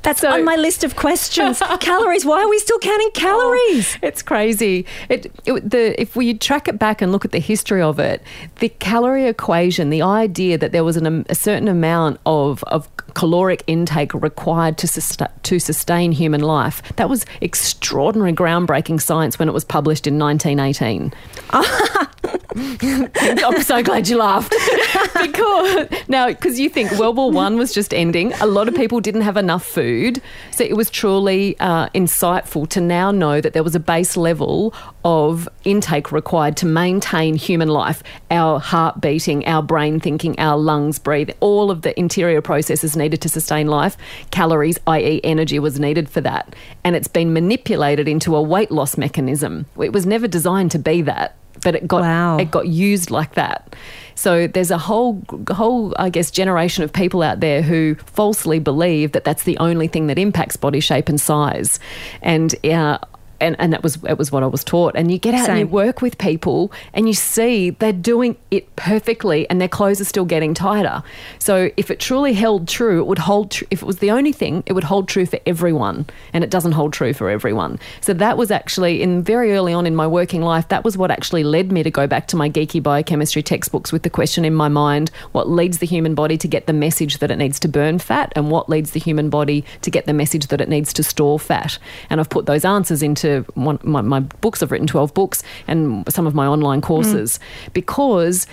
That's 0.03 0.21
so, 0.21 0.31
on 0.31 0.45
my 0.45 0.55
list 0.55 0.83
of 0.83 0.95
questions. 0.95 1.61
calories. 1.79 2.25
Why 2.25 2.41
are 2.43 2.49
we 2.49 2.59
still 2.59 2.79
counting 2.79 3.09
oh, 3.09 3.19
calories? 3.19 3.95
Oh, 3.95 4.07
it's 4.07 4.21
crazy. 4.21 4.85
It, 5.09 5.31
it, 5.45 5.69
the, 5.69 5.99
if 5.99 6.15
we 6.15 6.33
track 6.33 6.67
it 6.67 6.79
back 6.79 7.01
and 7.01 7.11
look 7.11 7.25
at 7.25 7.31
the 7.31 7.39
history 7.39 7.81
of 7.81 7.99
it, 7.99 8.23
the 8.59 8.69
calorie 8.69 9.25
equation, 9.25 9.89
the 9.89 10.01
idea 10.01 10.57
that 10.57 10.71
there 10.71 10.83
was 10.83 10.95
an, 10.97 11.25
a 11.29 11.35
certain 11.35 11.67
amount 11.67 12.19
of, 12.25 12.63
of 12.65 12.89
caloric 13.13 13.63
intake 13.67 14.13
required 14.13 14.77
to, 14.79 15.27
to 15.43 15.59
sustain 15.59 16.11
human 16.11 16.41
life, 16.41 16.81
that 16.95 17.09
was 17.09 17.25
extraordinary 17.41 18.33
groundbreaking 18.33 19.01
science 19.01 19.39
when 19.39 19.47
it 19.47 19.53
was 19.53 19.65
published 19.65 20.07
in 20.07 20.17
1918. 20.19 21.13
I'm 22.55 23.61
so 23.61 23.83
glad 23.83 24.07
you 24.07 24.17
laughed. 24.17 24.53
because 25.21 25.87
now, 26.07 26.27
because 26.27 26.59
you 26.59 26.69
think 26.69 26.91
World 26.93 27.17
War 27.17 27.31
One 27.31 27.57
was 27.57 27.73
just 27.73 27.93
ending, 27.93 28.33
a 28.33 28.47
lot 28.47 28.67
of 28.67 28.75
people 28.75 28.99
didn't 28.99 29.21
have 29.21 29.37
enough 29.37 29.65
food, 29.65 30.21
so 30.51 30.63
it 30.63 30.75
was 30.75 30.89
truly 30.89 31.59
uh, 31.59 31.89
insightful 31.89 32.67
to 32.69 32.81
now 32.81 33.11
know 33.11 33.39
that 33.41 33.53
there 33.53 33.63
was 33.63 33.75
a 33.75 33.79
base 33.79 34.17
level 34.17 34.73
of 35.03 35.47
intake 35.63 36.11
required 36.11 36.57
to 36.57 36.65
maintain 36.65 37.35
human 37.35 37.67
life, 37.67 38.01
our 38.31 38.59
heart 38.59 38.99
beating, 38.99 39.45
our 39.45 39.61
brain 39.61 39.99
thinking, 39.99 40.37
our 40.39 40.57
lungs 40.57 40.97
breathing, 40.97 41.35
all 41.41 41.69
of 41.69 41.83
the 41.83 41.97
interior 41.99 42.41
processes 42.41 42.95
needed 42.97 43.21
to 43.21 43.29
sustain 43.29 43.67
life. 43.67 43.95
Calories, 44.31 44.79
i.e., 44.87 45.21
energy, 45.23 45.59
was 45.59 45.79
needed 45.79 46.09
for 46.09 46.21
that, 46.21 46.55
and 46.83 46.95
it's 46.95 47.07
been 47.07 47.31
manipulated 47.31 48.07
into 48.07 48.35
a 48.35 48.41
weight 48.41 48.71
loss 48.71 48.97
mechanism. 48.97 49.67
It 49.79 49.93
was 49.93 50.05
never 50.05 50.27
designed 50.27 50.71
to 50.71 50.79
be 50.79 51.01
that 51.03 51.35
but 51.63 51.75
it 51.75 51.87
got 51.87 52.01
wow. 52.01 52.37
it 52.37 52.51
got 52.51 52.67
used 52.67 53.11
like 53.11 53.35
that. 53.35 53.75
So 54.15 54.47
there's 54.47 54.71
a 54.71 54.77
whole 54.77 55.23
whole 55.49 55.93
I 55.97 56.09
guess 56.09 56.31
generation 56.31 56.83
of 56.83 56.91
people 56.91 57.23
out 57.23 57.39
there 57.39 57.61
who 57.61 57.95
falsely 57.95 58.59
believe 58.59 59.13
that 59.13 59.23
that's 59.23 59.43
the 59.43 59.57
only 59.59 59.87
thing 59.87 60.07
that 60.07 60.17
impacts 60.17 60.57
body 60.57 60.79
shape 60.79 61.09
and 61.09 61.19
size, 61.19 61.79
and 62.21 62.53
uh, 62.65 62.97
and, 63.39 63.55
and 63.59 63.73
that 63.73 63.83
was 63.83 63.97
it 64.03 64.17
was 64.17 64.31
what 64.31 64.43
I 64.43 64.47
was 64.47 64.63
taught. 64.63 64.93
And 64.95 65.11
you 65.11 65.17
get 65.17 65.33
out 65.33 65.45
Same. 65.45 65.57
and 65.57 65.59
you 65.61 65.67
work 65.67 66.01
with 66.01 66.17
people 66.17 66.71
and 66.93 67.07
you 67.07 67.13
see 67.13 67.71
they're 67.71 67.93
doing 67.93 68.37
it 68.51 68.75
perfectly 68.75 69.49
and 69.49 69.59
their 69.59 69.67
clothes 69.67 70.01
are 70.01 70.05
still 70.05 70.25
getting 70.25 70.53
tighter. 70.53 71.03
So 71.39 71.69
if 71.77 71.91
it 71.91 71.99
truly 71.99 72.33
held 72.33 72.67
true, 72.67 72.99
it 72.99 73.07
would 73.07 73.19
hold 73.19 73.51
tr- 73.51 73.65
if 73.71 73.81
it 73.81 73.85
was 73.85 73.99
the 73.99 74.11
only 74.11 74.31
thing, 74.31 74.63
it 74.65 74.73
would 74.73 74.83
hold 74.83 75.07
true 75.07 75.25
for 75.25 75.39
everyone. 75.45 76.05
And 76.33 76.43
it 76.43 76.49
doesn't 76.49 76.73
hold 76.73 76.93
true 76.93 77.13
for 77.13 77.29
everyone. 77.29 77.79
So 78.01 78.13
that 78.13 78.37
was 78.37 78.51
actually 78.51 79.01
in 79.01 79.23
very 79.23 79.53
early 79.53 79.73
on 79.73 79.85
in 79.85 79.95
my 79.95 80.07
working 80.07 80.41
life, 80.41 80.67
that 80.69 80.83
was 80.83 80.97
what 80.97 81.11
actually 81.11 81.43
led 81.43 81.71
me 81.71 81.83
to 81.83 81.91
go 81.91 82.07
back 82.07 82.27
to 82.27 82.35
my 82.35 82.49
geeky 82.49 82.81
biochemistry 82.81 83.43
textbooks 83.43 83.91
with 83.91 84.03
the 84.03 84.09
question 84.09 84.45
in 84.45 84.53
my 84.53 84.67
mind, 84.67 85.11
what 85.31 85.49
leads 85.49 85.79
the 85.79 85.85
human 85.85 86.15
body 86.15 86.37
to 86.37 86.47
get 86.47 86.67
the 86.67 86.73
message 86.73 87.19
that 87.19 87.31
it 87.31 87.37
needs 87.37 87.59
to 87.59 87.67
burn 87.67 87.99
fat 87.99 88.31
and 88.35 88.51
what 88.51 88.69
leads 88.69 88.91
the 88.91 88.99
human 88.99 89.29
body 89.29 89.63
to 89.81 89.91
get 89.91 90.05
the 90.05 90.13
message 90.13 90.47
that 90.47 90.61
it 90.61 90.69
needs 90.69 90.93
to 90.93 91.03
store 91.03 91.39
fat. 91.39 91.77
And 92.09 92.19
I've 92.19 92.29
put 92.29 92.45
those 92.45 92.65
answers 92.65 93.03
into 93.03 93.28
one, 93.53 93.79
my, 93.83 94.01
my, 94.01 94.19
books. 94.19 94.61
I've 94.61 94.71
written 94.71 94.87
12 94.87 95.13
books 95.13 95.43
and 95.67 96.11
some 96.11 96.27
of 96.27 96.35
my 96.35 96.45
online 96.45 96.81
courses 96.81 97.39
mm. 97.39 97.73
because 97.73 98.47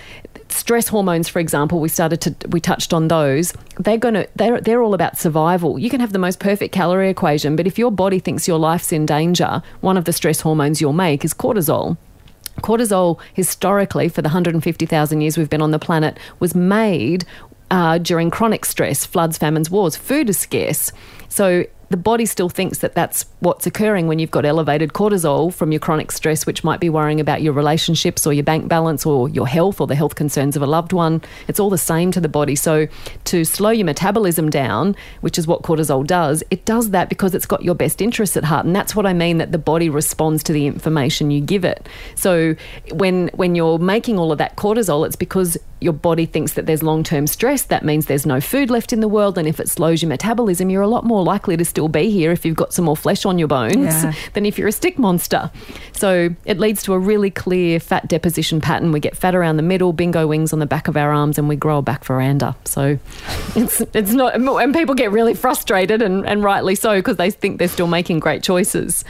stress 0.49 0.87
hormones 0.87 1.27
for 1.27 1.39
example 1.39 1.79
we 1.79 1.89
started 1.89 2.21
to 2.21 2.47
we 2.49 2.59
touched 2.59 2.93
on 2.93 3.09
those 3.09 3.53
they're 3.79 3.97
going 3.97 4.13
to 4.13 4.27
they're, 4.35 4.61
they're 4.61 4.81
all 4.81 4.93
about 4.93 5.17
survival 5.17 5.77
you 5.77 5.89
can 5.89 5.99
have 5.99 6.13
the 6.13 6.19
most 6.19 6.39
perfect 6.39 6.73
calorie 6.73 7.09
equation 7.09 7.55
but 7.55 7.67
if 7.67 7.77
your 7.77 7.91
body 7.91 8.17
thinks 8.17 8.47
your 8.47 8.57
life's 8.57 8.91
in 8.91 9.05
danger 9.05 9.61
one 9.81 9.97
of 9.97 10.05
the 10.05 10.13
stress 10.13 10.41
hormones 10.41 10.79
you'll 10.79 10.93
make 10.93 11.25
is 11.25 11.33
cortisol 11.33 11.97
cortisol 12.61 13.19
historically 13.33 14.07
for 14.07 14.21
the 14.21 14.27
150,000 14.27 15.21
years 15.21 15.37
we've 15.37 15.49
been 15.49 15.61
on 15.61 15.71
the 15.71 15.79
planet 15.79 16.17
was 16.39 16.55
made 16.55 17.25
uh, 17.69 17.97
during 17.97 18.31
chronic 18.31 18.65
stress, 18.65 19.05
floods, 19.05 19.37
famines, 19.37 19.69
wars. 19.69 19.95
Food 19.95 20.29
is 20.29 20.37
scarce. 20.37 20.91
So 21.29 21.65
the 21.89 21.97
body 21.97 22.25
still 22.25 22.49
thinks 22.49 22.79
that 22.79 22.95
that's 22.95 23.25
what's 23.39 23.65
occurring 23.65 24.07
when 24.07 24.19
you've 24.19 24.31
got 24.31 24.45
elevated 24.45 24.93
cortisol 24.93 25.53
from 25.53 25.71
your 25.71 25.79
chronic 25.79 26.11
stress, 26.11 26.45
which 26.45 26.63
might 26.63 26.79
be 26.79 26.89
worrying 26.89 27.19
about 27.19 27.41
your 27.41 27.53
relationships 27.53 28.27
or 28.27 28.33
your 28.33 28.43
bank 28.43 28.67
balance 28.67 29.05
or 29.05 29.29
your 29.29 29.47
health 29.47 29.79
or 29.79 29.87
the 29.87 29.95
health 29.95 30.15
concerns 30.15 30.55
of 30.55 30.61
a 30.61 30.65
loved 30.65 30.91
one. 30.91 31.21
It's 31.47 31.59
all 31.59 31.69
the 31.69 31.77
same 31.77 32.11
to 32.11 32.19
the 32.19 32.27
body. 32.27 32.55
So, 32.55 32.87
to 33.25 33.45
slow 33.45 33.69
your 33.69 33.85
metabolism 33.85 34.49
down, 34.49 34.95
which 35.21 35.37
is 35.37 35.47
what 35.47 35.61
cortisol 35.61 36.05
does, 36.05 36.43
it 36.51 36.65
does 36.65 36.89
that 36.91 37.09
because 37.09 37.33
it's 37.33 37.45
got 37.45 37.63
your 37.63 37.75
best 37.75 38.01
interests 38.01 38.35
at 38.35 38.43
heart. 38.43 38.65
And 38.65 38.75
that's 38.75 38.95
what 38.95 39.05
I 39.05 39.13
mean 39.13 39.37
that 39.37 39.51
the 39.51 39.57
body 39.57 39.89
responds 39.89 40.43
to 40.43 40.53
the 40.53 40.67
information 40.67 41.31
you 41.31 41.41
give 41.41 41.63
it. 41.63 41.87
So, 42.15 42.55
when, 42.91 43.29
when 43.29 43.55
you're 43.55 43.79
making 43.79 44.19
all 44.19 44.31
of 44.31 44.37
that 44.39 44.57
cortisol, 44.57 45.05
it's 45.05 45.15
because 45.15 45.57
your 45.79 45.93
body 45.93 46.25
thinks 46.25 46.53
that 46.53 46.65
there's 46.65 46.81
long 46.81 47.03
term 47.03 47.27
stress. 47.27 47.63
That 47.63 47.85
means 47.85 48.07
there's 48.07 48.25
no 48.25 48.41
food 48.41 48.69
left 48.69 48.91
in 48.91 48.99
the 48.99 49.07
world. 49.07 49.37
And 49.37 49.47
if 49.47 49.59
it 49.59 49.69
slows 49.69 50.01
your 50.01 50.09
metabolism, 50.09 50.69
you're 50.69 50.81
a 50.81 50.87
lot 50.87 51.03
more 51.03 51.23
likely 51.23 51.55
to 51.57 51.65
still 51.65 51.87
be 51.87 52.09
here 52.09 52.31
if 52.31 52.45
you've 52.45 52.55
got 52.55 52.73
some 52.73 52.85
more 52.85 52.97
flesh 52.97 53.25
on 53.25 53.37
your 53.37 53.47
bones 53.47 53.77
yeah. 53.77 54.13
than 54.33 54.45
if 54.45 54.57
you're 54.57 54.67
a 54.67 54.71
stick 54.71 54.97
monster. 54.97 55.51
So 55.93 56.29
it 56.45 56.59
leads 56.59 56.83
to 56.83 56.93
a 56.93 56.99
really 56.99 57.29
clear 57.29 57.79
fat 57.79 58.07
deposition 58.07 58.59
pattern. 58.59 58.91
We 58.91 58.99
get 58.99 59.15
fat 59.15 59.35
around 59.35 59.57
the 59.57 59.63
middle, 59.63 59.93
bingo 59.93 60.27
wings 60.27 60.53
on 60.53 60.59
the 60.59 60.65
back 60.65 60.87
of 60.87 60.97
our 60.97 61.11
arms, 61.11 61.37
and 61.37 61.47
we 61.47 61.55
grow 61.55 61.77
a 61.77 61.81
back 61.81 62.05
veranda. 62.05 62.55
So 62.65 62.97
it's 63.55 63.81
it's 63.93 64.11
not, 64.11 64.35
and 64.35 64.73
people 64.73 64.95
get 64.95 65.11
really 65.11 65.33
frustrated, 65.33 66.01
and, 66.01 66.25
and 66.25 66.43
rightly 66.43 66.75
so, 66.75 66.95
because 66.95 67.17
they 67.17 67.31
think 67.31 67.59
they're 67.59 67.67
still 67.67 67.87
making 67.87 68.19
great 68.19 68.43
choices 68.43 69.03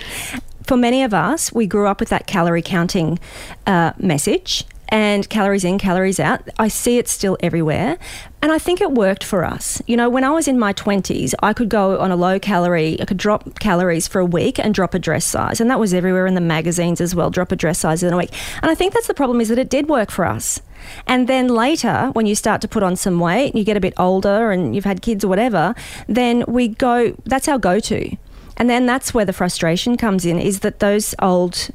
for 0.63 0.75
many 0.75 1.01
of 1.03 1.13
us, 1.13 1.53
we 1.53 1.65
grew 1.65 1.88
up 1.88 2.01
with 2.01 2.10
that 2.10 2.27
calorie 2.27 2.62
counting 2.62 3.17
uh, 3.65 3.93
message 3.97 4.65
and 4.89 5.28
calories 5.30 5.63
in, 5.63 5.78
calories 5.78 6.19
out. 6.19 6.47
I 6.58 6.67
see 6.67 6.97
it 6.97 7.08
still 7.08 7.38
everywhere. 7.41 7.97
And 8.41 8.52
I 8.52 8.60
think 8.60 8.82
it 8.82 8.91
worked 8.91 9.23
for 9.23 9.43
us. 9.43 9.82
You 9.88 9.97
know, 9.97 10.10
when 10.10 10.23
I 10.23 10.30
was 10.30 10.47
in 10.47 10.60
my 10.60 10.71
20s, 10.71 11.34
I 11.41 11.54
could 11.54 11.69
go 11.69 12.00
on 12.00 12.12
a 12.12 12.15
low 12.15 12.39
calorie, 12.39 13.02
I 13.02 13.06
could 13.06 13.17
drop 13.17 13.60
calories 13.60 14.08
for 14.08 14.19
a 14.19 14.26
week 14.26 14.60
and 14.60 14.73
drop 14.73 14.93
a 14.93 15.00
dress 15.00 15.26
size. 15.26 15.60
And 15.60 15.69
that 15.69 15.80
was 15.80 15.93
everywhere 15.93 16.28
in 16.28 16.36
the 16.36 16.41
magazines 16.41 17.02
as 17.02 17.15
well, 17.15 17.30
drop 17.30 17.52
a 17.52 17.56
dress 17.56 17.80
size 17.80 18.04
in 18.04 18.13
a 18.13 18.17
week. 18.17 18.32
And 18.62 18.69
I 18.71 18.76
think 18.76 18.93
that's 18.93 19.08
the 19.08 19.13
problem 19.13 19.41
is 19.41 19.50
that 19.50 19.58
it 19.58 19.69
did 19.69 19.89
work 19.89 20.12
for 20.12 20.26
us. 20.26 20.62
And 21.08 21.28
then 21.28 21.47
later, 21.47 22.12
when 22.13 22.26
you 22.26 22.36
start 22.36 22.62
to 22.62 22.67
put 22.67 22.84
on 22.84 22.95
some 22.95 23.19
weight, 23.19 23.56
you 23.56 23.63
get 23.63 23.76
a 23.76 23.82
bit 23.82 23.93
older 23.97 24.52
and 24.52 24.76
you've 24.76 24.86
had 24.86 25.02
kids 25.02 25.26
or 25.26 25.28
whatever, 25.28 25.73
then 26.08 26.45
we 26.47 26.67
go, 26.67 27.15
that's 27.26 27.47
our 27.47 27.58
go 27.58 27.80
to. 27.80 28.15
And 28.58 28.69
then 28.69 28.86
that's 28.86 29.13
where 29.13 29.26
the 29.26 29.34
frustration 29.34 29.97
comes 29.97 30.26
in 30.26 30.39
is 30.39 30.62
that 30.62 30.80
those 30.80 31.13
old 31.19 31.69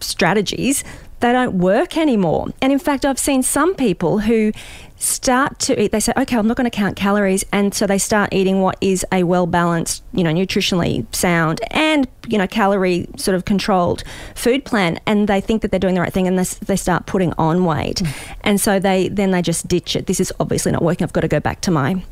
strategies 0.00 0.84
they 1.20 1.32
don't 1.32 1.58
work 1.58 1.96
anymore. 1.96 2.48
And 2.60 2.72
in 2.72 2.78
fact, 2.78 3.04
I've 3.04 3.18
seen 3.18 3.42
some 3.42 3.74
people 3.74 4.20
who 4.20 4.52
start 4.98 5.58
to 5.58 5.80
eat, 5.80 5.92
they 5.92 6.00
say, 6.00 6.12
okay, 6.16 6.36
I'm 6.36 6.46
not 6.46 6.56
going 6.56 6.68
to 6.68 6.74
count 6.76 6.96
calories. 6.96 7.44
And 7.52 7.74
so 7.74 7.86
they 7.86 7.98
start 7.98 8.32
eating 8.32 8.62
what 8.62 8.76
is 8.80 9.04
a 9.12 9.24
well 9.24 9.46
balanced, 9.46 10.02
you 10.12 10.24
know, 10.24 10.32
nutritionally 10.32 11.06
sound 11.14 11.60
and, 11.70 12.08
you 12.28 12.38
know, 12.38 12.46
calorie 12.46 13.06
sort 13.16 13.34
of 13.34 13.44
controlled 13.44 14.04
food 14.34 14.64
plan. 14.64 14.98
And 15.06 15.28
they 15.28 15.40
think 15.40 15.62
that 15.62 15.70
they're 15.70 15.80
doing 15.80 15.94
the 15.94 16.00
right 16.00 16.12
thing 16.12 16.26
and 16.26 16.38
they, 16.38 16.44
they 16.66 16.76
start 16.76 17.06
putting 17.06 17.32
on 17.34 17.64
weight. 17.64 17.96
Mm. 17.96 18.36
And 18.42 18.60
so 18.60 18.78
they 18.78 19.08
then 19.08 19.30
they 19.30 19.42
just 19.42 19.68
ditch 19.68 19.96
it. 19.96 20.06
This 20.06 20.20
is 20.20 20.32
obviously 20.40 20.72
not 20.72 20.82
working. 20.82 21.04
I've 21.04 21.12
got 21.12 21.22
to 21.22 21.28
go 21.28 21.40
back 21.40 21.60
to 21.62 21.70
my 21.70 22.02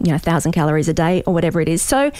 you 0.00 0.12
know, 0.12 0.18
thousand 0.18 0.52
calories 0.52 0.88
a 0.88 0.94
day 0.94 1.22
or 1.26 1.32
whatever 1.32 1.60
it 1.60 1.68
is. 1.68 1.82
So, 1.82 2.10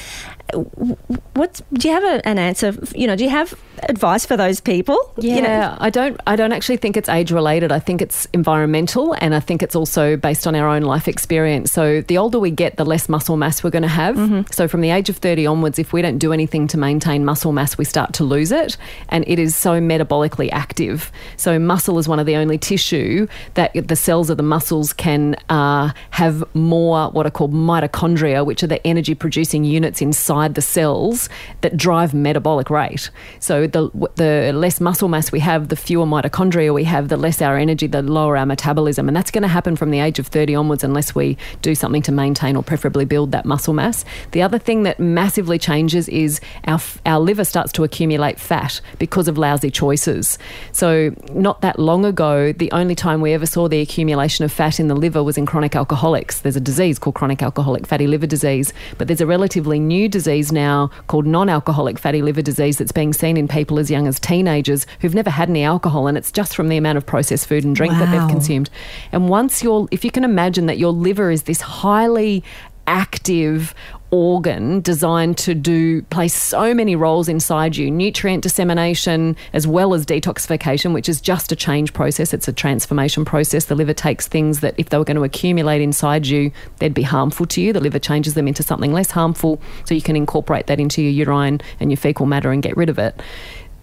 what 0.54 1.61
do 1.72 1.88
you 1.88 1.94
have 1.94 2.04
a, 2.04 2.26
an 2.26 2.38
answer? 2.38 2.74
You 2.94 3.06
know, 3.06 3.16
do 3.16 3.24
you 3.24 3.30
have 3.30 3.54
advice 3.82 4.24
for 4.24 4.37
those 4.37 4.61
people? 4.61 5.12
Yeah, 5.18 5.35
you 5.35 5.42
know? 5.42 5.76
I 5.78 5.90
don't. 5.90 6.20
I 6.26 6.37
don't 6.37 6.52
actually 6.52 6.76
think 6.76 6.96
it's 6.96 7.09
age 7.09 7.32
related. 7.32 7.72
I 7.72 7.78
think 7.78 8.00
it's 8.00 8.26
environmental, 8.32 9.14
and 9.14 9.35
I 9.35 9.40
think 9.40 9.62
it's 9.62 9.74
also 9.74 10.16
based 10.16 10.46
on 10.46 10.54
our 10.54 10.68
own 10.68 10.82
life 10.82 11.09
experience. 11.09 11.72
So, 11.72 12.00
the 12.02 12.18
older 12.18 12.38
we 12.38 12.50
get, 12.50 12.76
the 12.76 12.85
less 12.85 13.09
muscle 13.09 13.37
mass 13.37 13.64
we're 13.64 13.70
going 13.70 13.82
to 13.82 13.88
have. 13.88 14.16
Mm-hmm. 14.16 14.52
So, 14.52 14.68
from 14.68 14.82
the 14.82 14.90
age 14.90 15.09
of 15.09 15.16
thirty 15.16 15.46
onwards, 15.46 15.78
if 15.78 15.92
we 15.92 16.00
don't 16.00 16.18
do 16.18 16.32
anything 16.32 16.68
to 16.68 16.78
maintain 16.78 17.24
muscle 17.24 17.52
mass, 17.52 17.76
we 17.76 17.85
start 17.85 18.12
to 18.14 18.24
lose 18.24 18.52
it, 18.52 18.76
and 19.09 19.24
it 19.26 19.38
is 19.38 19.56
so 19.56 19.80
metabolically 19.80 20.48
active. 20.52 21.11
So, 21.37 21.59
muscle 21.59 21.98
is 21.98 22.06
one 22.06 22.20
of 22.20 22.26
the 22.26 22.37
only 22.37 22.59
tissue 22.59 23.26
that 23.54 23.72
the 23.88 23.96
cells 23.96 24.30
of 24.30 24.37
the 24.37 24.42
muscles 24.44 24.92
can 24.92 25.35
uh, 25.48 25.92
have 26.11 26.44
more 26.54 27.11
what 27.11 27.26
are 27.26 27.30
called 27.30 27.52
mitochondria, 27.52 28.46
which 28.46 28.62
are 28.62 28.68
the 28.68 28.85
energy 28.87 29.14
producing 29.14 29.64
units 29.64 30.00
inside 30.00 30.36
the 30.55 30.62
cells 30.62 31.29
that 31.62 31.77
drive 31.77 32.14
metabolic 32.14 32.70
rate. 32.70 33.11
So 33.40 33.66
the 33.66 33.90
the 34.16 34.53
less 34.55 34.81
muscle 34.81 35.09
mass 35.09 35.33
we 35.33 35.40
have, 35.40 35.68
the 35.68 35.77
fewer 35.77 36.07
mitochondria 36.07 36.72
we 36.72 36.85
have, 36.85 37.09
the 37.09 37.16
less 37.16 37.40
our 37.42 37.57
energy, 37.57 37.87
the 37.87 38.03
lower 38.03 38.37
our 38.37 38.46
metabolism, 38.46 39.09
and 39.09 39.16
that's 39.16 39.31
going 39.31 39.42
to 39.42 39.49
happen 39.49 39.77
from 39.77 39.90
the 39.90 40.01
age 40.01 40.18
of 40.18 40.27
30 40.27 40.55
onwards 40.55 40.85
unless 40.85 41.14
we 41.14 41.37
do 41.62 41.75
something 41.75 42.03
to 42.03 42.12
maintain 42.12 42.55
or 42.55 42.62
preferably 42.62 43.05
build 43.05 43.33
that 43.33 43.44
muscle 43.46 43.75
mass. 43.75 44.05
The 44.33 44.42
other 44.42 44.59
thing 44.59 44.83
that 44.83 45.01
massively 45.01 45.59
changes 45.59 46.09
is 46.09 46.40
our 46.66 46.81
our 47.07 47.20
liver 47.20 47.44
starts 47.44 47.72
to 47.72 47.85
accumulate 47.85 48.38
fat 48.38 48.81
because 48.99 49.29
of 49.29 49.38
lousy 49.38 49.70
choices. 49.70 50.38
So 50.72 51.14
not 51.33 51.62
that 51.62 51.79
long 51.79 52.05
ago, 52.05 52.53
the 52.53 52.70
only 52.72 52.94
time 52.94 53.20
we 53.20 53.33
ever 53.33 53.46
saw 53.46 53.68
the 53.68 53.81
accumulation 53.81 54.44
of 54.44 54.53
fat 54.53 54.79
in 54.79 54.88
the 54.88 54.94
liver 54.94 55.22
was 55.22 55.38
in 55.38 55.46
chronic 55.46 55.75
alcoholics. 55.75 56.40
There's 56.40 56.57
a 56.57 56.61
disease 56.61 56.99
called 56.99 57.14
chronic 57.14 57.42
alcoholic 57.42 57.87
fatty 57.87 58.07
liver 58.07 58.27
disease, 58.27 58.72
but 58.99 59.09
there's 59.09 59.22
a 59.22 59.27
relatively 59.27 59.79
new 59.81 60.09
disease 60.09 60.25
now 60.52 60.90
called 61.06 61.26
non 61.26 61.48
alcoholic 61.48 61.98
fatty 61.98 62.22
liver 62.22 62.42
disease 62.42 62.78
that's 62.78 62.92
being 62.92 63.12
seen 63.12 63.36
in 63.36 63.48
people 63.48 63.78
as 63.78 63.90
young 63.90 64.06
as 64.06 64.18
teenagers 64.20 64.86
who've 65.00 65.14
never 65.14 65.30
had 65.30 65.48
any 65.48 65.62
alcohol, 65.62 66.06
and 66.06 66.18
it's 66.18 66.32
just 66.32 66.54
from 66.54 66.68
the 66.68 66.76
amount 66.76 66.98
of 66.98 67.06
processed 67.06 67.46
food 67.46 67.64
and 67.64 67.74
drink 67.74 67.92
wow. 67.92 68.00
that 68.00 68.10
they've 68.10 68.30
consumed. 68.30 68.70
And 69.12 69.28
once 69.28 69.62
you're, 69.62 69.88
if 69.90 70.04
you 70.04 70.10
can 70.10 70.24
imagine 70.24 70.66
that 70.66 70.78
your 70.78 70.92
liver 70.92 71.30
is 71.30 71.44
this 71.44 71.60
highly 71.60 72.44
active 72.86 73.74
organ 74.16 74.81
designed 74.81 75.37
to 75.37 75.55
do 75.55 76.00
play 76.02 76.26
so 76.26 76.72
many 76.72 76.96
roles 76.96 77.29
inside 77.29 77.76
you 77.76 77.90
nutrient 77.90 78.42
dissemination 78.42 79.37
as 79.52 79.66
well 79.66 79.92
as 79.92 80.07
detoxification 80.07 80.94
which 80.94 81.09
is 81.09 81.20
just 81.20 81.52
a 81.52 81.57
change 81.57 81.92
process. 81.92 82.33
It's 82.33 82.48
a 82.48 82.52
transformation 82.52 83.24
process. 83.24 83.66
The 83.66 83.74
liver 83.74 83.92
takes 83.92 84.26
things 84.26 84.61
that 84.61 84.74
if 84.79 84.88
they 84.88 84.96
were 84.96 85.05
going 85.05 85.18
to 85.18 85.24
accumulate 85.24 85.83
inside 85.83 86.26
you 86.26 86.50
they'd 86.79 86.94
be 86.94 87.02
harmful 87.02 87.44
to 87.46 87.61
you. 87.61 87.72
The 87.74 87.81
liver 87.81 87.98
changes 87.98 88.33
them 88.33 88.48
into 88.48 88.62
something 88.62 88.92
less 88.92 89.11
harmful 89.11 89.61
so 89.85 89.94
you 89.94 90.02
can 90.02 90.16
incorporate 90.16 90.66
that 90.68 90.81
into 90.81 91.02
your 91.02 91.12
urine 91.12 91.61
and 91.79 91.90
your 91.90 91.98
fecal 91.98 92.24
matter 92.24 92.50
and 92.50 92.62
get 92.62 92.76
rid 92.76 92.88
of 92.88 92.98
it 92.98 93.20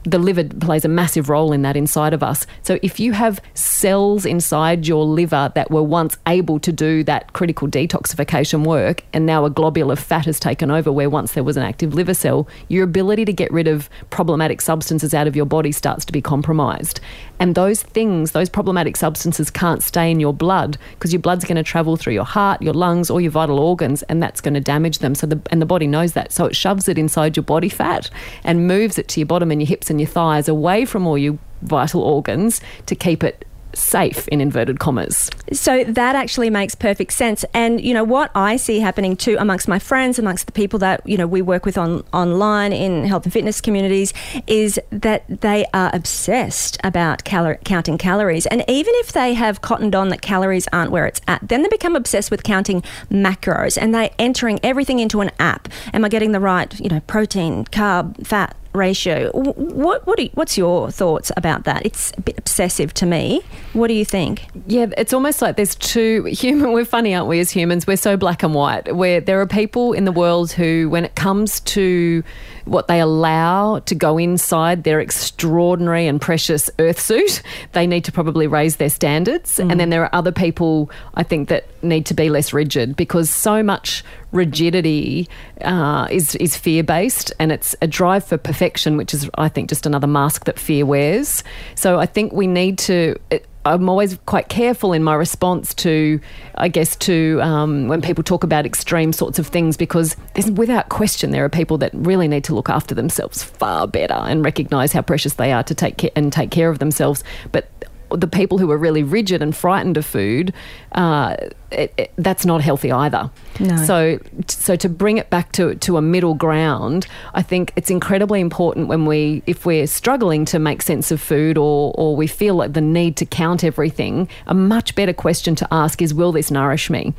the 0.05 0.19
liver 0.19 0.43
plays 0.43 0.85
a 0.85 0.87
massive 0.87 1.29
role 1.29 1.53
in 1.53 1.61
that 1.61 1.77
inside 1.77 2.13
of 2.13 2.23
us. 2.23 2.45
So 2.61 2.79
if 2.81 2.99
you 2.99 3.13
have 3.13 3.41
cells 3.53 4.25
inside 4.25 4.87
your 4.87 5.05
liver 5.05 5.51
that 5.55 5.71
were 5.71 5.83
once 5.83 6.17
able 6.27 6.59
to 6.59 6.71
do 6.71 7.03
that 7.05 7.33
critical 7.33 7.67
detoxification 7.67 8.65
work 8.65 9.03
and 9.13 9.25
now 9.25 9.45
a 9.45 9.49
globule 9.49 9.91
of 9.91 9.99
fat 9.99 10.25
has 10.25 10.39
taken 10.39 10.71
over 10.71 10.91
where 10.91 11.09
once 11.09 11.33
there 11.33 11.43
was 11.43 11.57
an 11.57 11.63
active 11.63 11.93
liver 11.93 12.13
cell, 12.13 12.47
your 12.67 12.83
ability 12.83 13.25
to 13.25 13.33
get 13.33 13.51
rid 13.51 13.67
of 13.67 13.89
problematic 14.09 14.61
substances 14.61 15.13
out 15.13 15.27
of 15.27 15.35
your 15.35 15.45
body 15.45 15.71
starts 15.71 16.05
to 16.05 16.13
be 16.13 16.21
compromised. 16.21 16.99
And 17.39 17.55
those 17.55 17.83
things, 17.83 18.31
those 18.31 18.49
problematic 18.49 18.97
substances 18.97 19.49
can't 19.49 19.83
stay 19.83 20.11
in 20.11 20.19
your 20.19 20.33
blood 20.33 20.77
because 20.91 21.13
your 21.13 21.21
blood's 21.21 21.45
going 21.45 21.57
to 21.57 21.63
travel 21.63 21.97
through 21.97 22.13
your 22.13 22.25
heart, 22.25 22.61
your 22.61 22.73
lungs, 22.73 23.09
or 23.09 23.21
your 23.21 23.31
vital 23.31 23.59
organs 23.59 24.03
and 24.03 24.21
that's 24.21 24.41
going 24.41 24.53
to 24.53 24.59
damage 24.59 24.99
them. 24.99 25.15
So 25.15 25.27
the 25.27 25.41
and 25.51 25.61
the 25.61 25.65
body 25.65 25.87
knows 25.87 26.13
that. 26.13 26.31
So 26.31 26.45
it 26.45 26.55
shoves 26.55 26.87
it 26.87 26.97
inside 26.97 27.35
your 27.35 27.43
body 27.43 27.69
fat 27.69 28.09
and 28.43 28.67
moves 28.67 28.97
it 28.97 29.07
to 29.09 29.19
your 29.19 29.27
bottom 29.27 29.51
and 29.51 29.61
your 29.61 29.67
hips 29.67 29.89
and 29.93 30.01
your 30.01 30.09
thighs 30.09 30.49
away 30.49 30.83
from 30.85 31.07
all 31.07 31.17
your 31.17 31.37
vital 31.61 32.01
organs 32.01 32.59
to 32.87 32.95
keep 32.95 33.23
it 33.23 33.45
safe 33.75 34.27
in 34.27 34.41
inverted 34.41 34.79
commas. 34.79 35.29
So 35.51 35.83
that 35.83 36.15
actually 36.15 36.49
makes 36.49 36.75
perfect 36.75 37.13
sense. 37.13 37.43
And 37.53 37.81
you 37.81 37.93
know 37.93 38.03
what 38.03 38.31
I 38.35 38.55
see 38.55 38.79
happening 38.79 39.15
too 39.15 39.35
amongst 39.39 39.67
my 39.67 39.79
friends, 39.79 40.19
amongst 40.19 40.45
the 40.45 40.51
people 40.51 40.79
that 40.79 41.07
you 41.07 41.17
know 41.17 41.27
we 41.27 41.41
work 41.41 41.65
with 41.65 41.77
on 41.77 42.03
online 42.13 42.71
in 42.71 43.05
health 43.05 43.23
and 43.23 43.33
fitness 43.33 43.61
communities, 43.61 44.13
is 44.47 44.79
that 44.91 45.23
they 45.41 45.65
are 45.73 45.89
obsessed 45.93 46.77
about 46.83 47.23
counting 47.23 47.97
calories. 47.97 48.45
And 48.45 48.63
even 48.67 48.93
if 48.97 49.11
they 49.11 49.33
have 49.33 49.61
cottoned 49.61 49.95
on 49.95 50.09
that 50.09 50.21
calories 50.21 50.67
aren't 50.71 50.91
where 50.91 51.05
it's 51.05 51.21
at, 51.27 51.47
then 51.47 51.63
they 51.63 51.69
become 51.69 51.95
obsessed 51.95 52.31
with 52.31 52.43
counting 52.43 52.81
macros 53.09 53.77
and 53.81 53.93
they're 53.93 54.11
entering 54.19 54.59
everything 54.63 54.99
into 54.99 55.21
an 55.21 55.31
app. 55.39 55.67
Am 55.93 56.05
I 56.05 56.09
getting 56.09 56.31
the 56.31 56.39
right 56.39 56.79
you 56.79 56.89
know 56.89 56.99
protein, 57.01 57.65
carb, 57.65 58.25
fat? 58.25 58.55
Ratio. 58.73 59.31
What 59.31 60.05
what 60.05 60.19
you, 60.19 60.29
what's 60.33 60.57
your 60.57 60.91
thoughts 60.91 61.31
about 61.37 61.63
that? 61.65 61.85
It's 61.85 62.11
a 62.17 62.21
bit 62.21 62.37
obsessive 62.37 62.93
to 62.95 63.05
me. 63.05 63.41
What 63.73 63.87
do 63.87 63.93
you 63.93 64.05
think? 64.05 64.47
Yeah, 64.67 64.87
it's 64.97 65.13
almost 65.13 65.41
like 65.41 65.55
there's 65.55 65.75
two 65.75 66.23
human. 66.25 66.71
We're 66.71 66.85
funny, 66.85 67.13
aren't 67.15 67.27
we? 67.27 67.39
As 67.39 67.51
humans, 67.51 67.87
we're 67.87 67.97
so 67.97 68.17
black 68.17 68.43
and 68.43 68.53
white. 68.53 68.95
Where 68.95 69.21
there 69.21 69.39
are 69.41 69.47
people 69.47 69.93
in 69.93 70.05
the 70.05 70.11
world 70.11 70.51
who, 70.51 70.89
when 70.89 71.05
it 71.05 71.15
comes 71.15 71.59
to 71.61 72.23
what 72.65 72.87
they 72.87 72.99
allow 72.99 73.79
to 73.79 73.95
go 73.95 74.17
inside 74.17 74.83
their 74.83 74.99
extraordinary 74.99 76.07
and 76.07 76.21
precious 76.21 76.69
earth 76.79 76.99
suit, 76.99 77.41
they 77.73 77.85
need 77.85 78.05
to 78.05 78.11
probably 78.11 78.47
raise 78.47 78.77
their 78.77 78.89
standards. 78.89 79.57
Mm. 79.57 79.71
And 79.71 79.79
then 79.79 79.89
there 79.89 80.03
are 80.03 80.15
other 80.15 80.31
people, 80.31 80.89
I 81.15 81.23
think, 81.23 81.49
that 81.49 81.65
need 81.83 82.05
to 82.07 82.13
be 82.13 82.29
less 82.29 82.53
rigid 82.53 82.95
because 82.95 83.29
so 83.29 83.61
much 83.63 84.03
rigidity 84.31 85.27
uh, 85.61 86.07
is 86.09 86.35
is 86.35 86.57
fear 86.57 86.83
based, 86.83 87.33
and 87.39 87.51
it's 87.51 87.75
a 87.81 87.87
drive 87.87 88.23
for 88.23 88.37
perfection, 88.37 88.97
which 88.97 89.13
is, 89.13 89.29
I 89.37 89.49
think, 89.49 89.69
just 89.69 89.85
another 89.85 90.07
mask 90.07 90.45
that 90.45 90.57
fear 90.57 90.85
wears. 90.85 91.43
So 91.75 91.99
I 91.99 92.05
think 92.05 92.33
we 92.33 92.47
need 92.47 92.77
to. 92.79 93.15
It, 93.29 93.45
I'm 93.65 93.87
always 93.87 94.17
quite 94.25 94.49
careful 94.49 94.91
in 94.93 95.03
my 95.03 95.15
response 95.15 95.73
to, 95.75 96.19
I 96.55 96.67
guess, 96.67 96.95
to 96.97 97.39
um, 97.41 97.87
when 97.87 98.01
people 98.01 98.23
talk 98.23 98.43
about 98.43 98.65
extreme 98.65 99.13
sorts 99.13 99.39
of 99.39 99.47
things, 99.47 99.77
because 99.77 100.17
without 100.51 100.89
question 100.89 101.31
there 101.31 101.45
are 101.45 101.49
people 101.49 101.77
that 101.77 101.91
really 101.93 102.27
need 102.27 102.43
to 102.45 102.55
look 102.55 102.69
after 102.69 102.93
themselves 102.93 103.41
far 103.41 103.87
better 103.87 104.13
and 104.13 104.43
recognise 104.43 104.91
how 104.91 105.01
precious 105.01 105.35
they 105.35 105.51
are 105.51 105.63
to 105.63 105.73
take 105.73 105.97
care 105.97 106.11
and 106.15 106.33
take 106.33 106.51
care 106.51 106.69
of 106.69 106.79
themselves. 106.79 107.23
But 107.51 107.69
the 108.09 108.27
people 108.27 108.57
who 108.57 108.69
are 108.71 108.77
really 108.77 109.01
rigid 109.01 109.41
and 109.41 109.55
frightened 109.55 109.97
of 109.97 110.05
food, 110.05 110.53
uh, 110.91 111.35
it, 111.73 111.93
it, 111.97 112.13
that's 112.17 112.45
not 112.45 112.61
healthy 112.61 112.91
either. 112.91 113.29
No. 113.59 113.77
So, 113.85 114.19
so 114.47 114.75
to 114.75 114.89
bring 114.89 115.17
it 115.17 115.29
back 115.29 115.51
to 115.53 115.75
to 115.75 115.97
a 115.97 116.01
middle 116.01 116.35
ground, 116.35 117.07
I 117.33 117.41
think 117.41 117.73
it's 117.75 117.89
incredibly 117.89 118.39
important 118.39 118.87
when 118.87 119.05
we, 119.05 119.43
if 119.47 119.65
we're 119.65 119.87
struggling 119.87 120.45
to 120.45 120.59
make 120.59 120.81
sense 120.81 121.11
of 121.11 121.21
food 121.21 121.57
or 121.57 121.93
or 121.95 122.15
we 122.15 122.27
feel 122.27 122.55
like 122.55 122.73
the 122.73 122.81
need 122.81 123.17
to 123.17 123.25
count 123.25 123.63
everything, 123.63 124.29
a 124.47 124.53
much 124.53 124.95
better 124.95 125.13
question 125.13 125.55
to 125.55 125.67
ask 125.71 126.01
is, 126.01 126.13
will 126.13 126.31
this 126.31 126.51
nourish 126.51 126.89
me? 126.89 127.13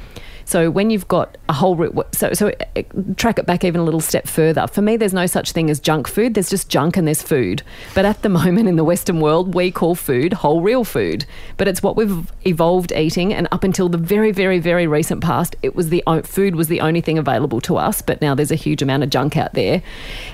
So 0.44 0.70
when 0.70 0.90
you've 0.90 1.08
got 1.08 1.36
a 1.48 1.52
whole 1.52 2.04
so 2.12 2.32
so 2.32 2.52
uh, 2.76 2.82
track 3.16 3.38
it 3.38 3.46
back 3.46 3.64
even 3.64 3.80
a 3.80 3.84
little 3.84 4.00
step 4.00 4.26
further. 4.26 4.66
For 4.66 4.82
me, 4.82 4.96
there's 4.96 5.14
no 5.14 5.26
such 5.26 5.52
thing 5.52 5.70
as 5.70 5.80
junk 5.80 6.06
food. 6.06 6.34
There's 6.34 6.50
just 6.50 6.68
junk 6.68 6.96
and 6.96 7.06
there's 7.06 7.22
food. 7.22 7.62
But 7.94 8.04
at 8.04 8.22
the 8.22 8.28
moment 8.44 8.68
in 8.68 8.76
the 8.76 8.84
Western 8.84 9.20
world, 9.20 9.54
we 9.54 9.70
call 9.70 9.94
food 9.94 10.32
whole 10.32 10.60
real 10.60 10.84
food. 10.84 11.24
But 11.56 11.68
it's 11.68 11.82
what 11.82 11.96
we've 11.96 12.32
evolved 12.46 12.92
eating, 12.92 13.32
and 13.32 13.48
up 13.52 13.64
until 13.64 13.88
the 13.88 13.98
very 13.98 14.32
very 14.32 14.43
very 14.44 14.58
very 14.58 14.86
recent 14.86 15.22
past, 15.22 15.56
it 15.62 15.74
was 15.74 15.88
the 15.88 16.02
food 16.24 16.54
was 16.54 16.68
the 16.68 16.80
only 16.80 17.00
thing 17.00 17.18
available 17.18 17.60
to 17.62 17.76
us. 17.76 18.02
But 18.02 18.20
now 18.20 18.34
there's 18.34 18.50
a 18.50 18.62
huge 18.66 18.82
amount 18.82 19.02
of 19.02 19.10
junk 19.10 19.36
out 19.36 19.54
there, 19.54 19.82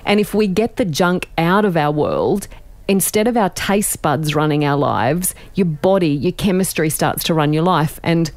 and 0.05 0.19
if 0.19 0.35
we 0.35 0.47
get 0.47 0.77
the 0.77 0.85
junk 0.85 1.29
out 1.39 1.65
of 1.65 1.77
our 1.77 1.93
world 1.93 2.49
instead 2.89 3.29
of 3.29 3.37
our 3.37 3.51
taste 3.51 4.03
buds 4.03 4.35
running 4.35 4.65
our 4.65 4.77
lives, 4.77 5.33
your 5.55 5.65
body, 5.65 6.09
your 6.09 6.33
chemistry 6.33 6.91
starts 6.91 7.23
to 7.23 7.33
run 7.33 7.53
your 7.53 7.63
life. 7.63 8.01
And 8.03 8.33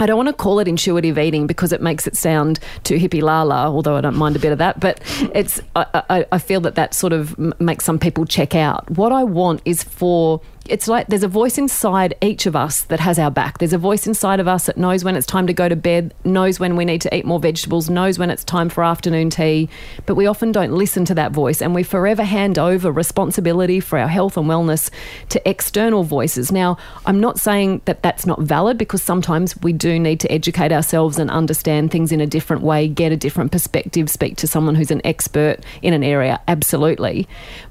I 0.00 0.06
don't 0.06 0.16
want 0.16 0.28
to 0.28 0.32
call 0.32 0.58
it 0.58 0.66
intuitive 0.66 1.16
eating 1.16 1.46
because 1.46 1.72
it 1.72 1.80
makes 1.80 2.04
it 2.04 2.16
sound 2.16 2.58
too 2.82 2.96
hippie 2.96 3.22
lala, 3.22 3.70
although 3.70 3.96
I 3.96 4.00
don't 4.00 4.16
mind 4.16 4.34
a 4.34 4.40
bit 4.40 4.50
of 4.50 4.58
that. 4.58 4.80
But 4.80 5.00
it's 5.34 5.60
I, 5.76 6.02
I, 6.10 6.26
I 6.32 6.38
feel 6.38 6.60
that 6.62 6.74
that 6.74 6.94
sort 6.94 7.12
of 7.12 7.38
makes 7.60 7.84
some 7.84 8.00
people 8.00 8.26
check 8.26 8.56
out. 8.56 8.90
What 8.90 9.12
I 9.12 9.22
want 9.22 9.62
is 9.64 9.84
for 9.84 10.40
it's 10.70 10.88
like 10.88 11.08
there's 11.08 11.22
a 11.22 11.28
voice 11.28 11.58
inside 11.58 12.14
each 12.22 12.46
of 12.46 12.56
us 12.56 12.82
that 12.84 13.00
has 13.00 13.18
our 13.18 13.30
back. 13.30 13.58
There's 13.58 13.72
a 13.72 13.78
voice 13.78 14.06
inside 14.06 14.40
of 14.40 14.48
us 14.48 14.66
that 14.66 14.76
knows 14.76 15.04
when 15.04 15.16
it's 15.16 15.26
time 15.26 15.46
to 15.46 15.52
go 15.52 15.68
to 15.68 15.76
bed, 15.76 16.14
knows 16.24 16.60
when 16.60 16.76
we 16.76 16.84
need 16.84 17.00
to 17.02 17.16
eat 17.16 17.24
more 17.24 17.40
vegetables, 17.40 17.90
knows 17.90 18.18
when 18.18 18.30
it's 18.30 18.44
time 18.44 18.68
for 18.68 18.84
afternoon 18.84 19.30
tea. 19.30 19.68
But 20.06 20.14
we 20.14 20.26
often 20.26 20.52
don't 20.52 20.72
listen 20.72 21.04
to 21.06 21.14
that 21.14 21.32
voice 21.32 21.60
and 21.60 21.74
we 21.74 21.82
forever 21.82 22.24
hand 22.24 22.58
over 22.58 22.90
responsibility 22.90 23.80
for 23.80 23.98
our 23.98 24.08
health 24.08 24.36
and 24.36 24.46
wellness 24.46 24.90
to 25.30 25.48
external 25.48 26.02
voices. 26.02 26.52
Now, 26.52 26.76
I'm 27.04 27.20
not 27.20 27.38
saying 27.38 27.82
that 27.84 28.02
that's 28.02 28.26
not 28.26 28.40
valid 28.40 28.78
because 28.78 29.02
sometimes 29.02 29.56
we 29.62 29.72
do 29.72 29.98
need 29.98 30.20
to 30.20 30.32
educate 30.32 30.72
ourselves 30.72 31.18
and 31.18 31.30
understand 31.30 31.90
things 31.90 32.12
in 32.12 32.20
a 32.20 32.26
different 32.26 32.62
way, 32.62 32.88
get 32.88 33.12
a 33.12 33.16
different 33.16 33.52
perspective, 33.52 34.10
speak 34.10 34.36
to 34.36 34.46
someone 34.46 34.74
who's 34.74 34.90
an 34.90 35.02
expert 35.04 35.64
in 35.82 35.92
an 35.92 36.02
area. 36.02 36.40
Absolutely. 36.48 37.28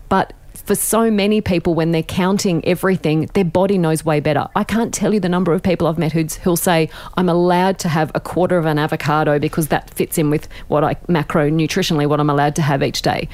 But 0.10 0.34
for 0.66 0.76
so 0.76 1.12
many 1.12 1.42
people, 1.42 1.76
when 1.76 1.92
they're 1.92 2.04
counting 2.04 2.66
everything, 2.66 3.28
their 3.34 3.46
body 3.46 3.78
knows 3.78 4.04
way 4.04 4.20
better. 4.20 4.48
I 4.56 4.64
can't 4.64 4.94
tell 4.94 5.14
you 5.14 5.20
the 5.20 5.30
number 5.30 5.54
of 5.54 5.62
people 5.62 5.88
I've 5.88 5.98
met 5.98 6.12
who's, 6.12 6.36
who'll 6.38 6.58
say, 6.58 6.90
I'm 7.16 7.30
allowed 7.30 7.78
to 7.80 7.90
have 7.90 8.12
a 8.16 8.20
quarter 8.20 8.58
of 8.58 8.66
an 8.66 8.80
avocado 8.80 9.38
because 9.38 9.68
that 9.68 9.92
fits 9.92 10.18
in 10.18 10.30
with 10.30 10.48
what 10.68 10.84
I 10.84 10.96
macro 11.08 11.50
nutritionally, 11.50 12.08
what 12.08 12.20
I'm 12.20 12.30
allowed 12.30 12.56
to 12.56 12.62
have 12.64 12.82
each 12.82 13.04
day. 13.04 13.30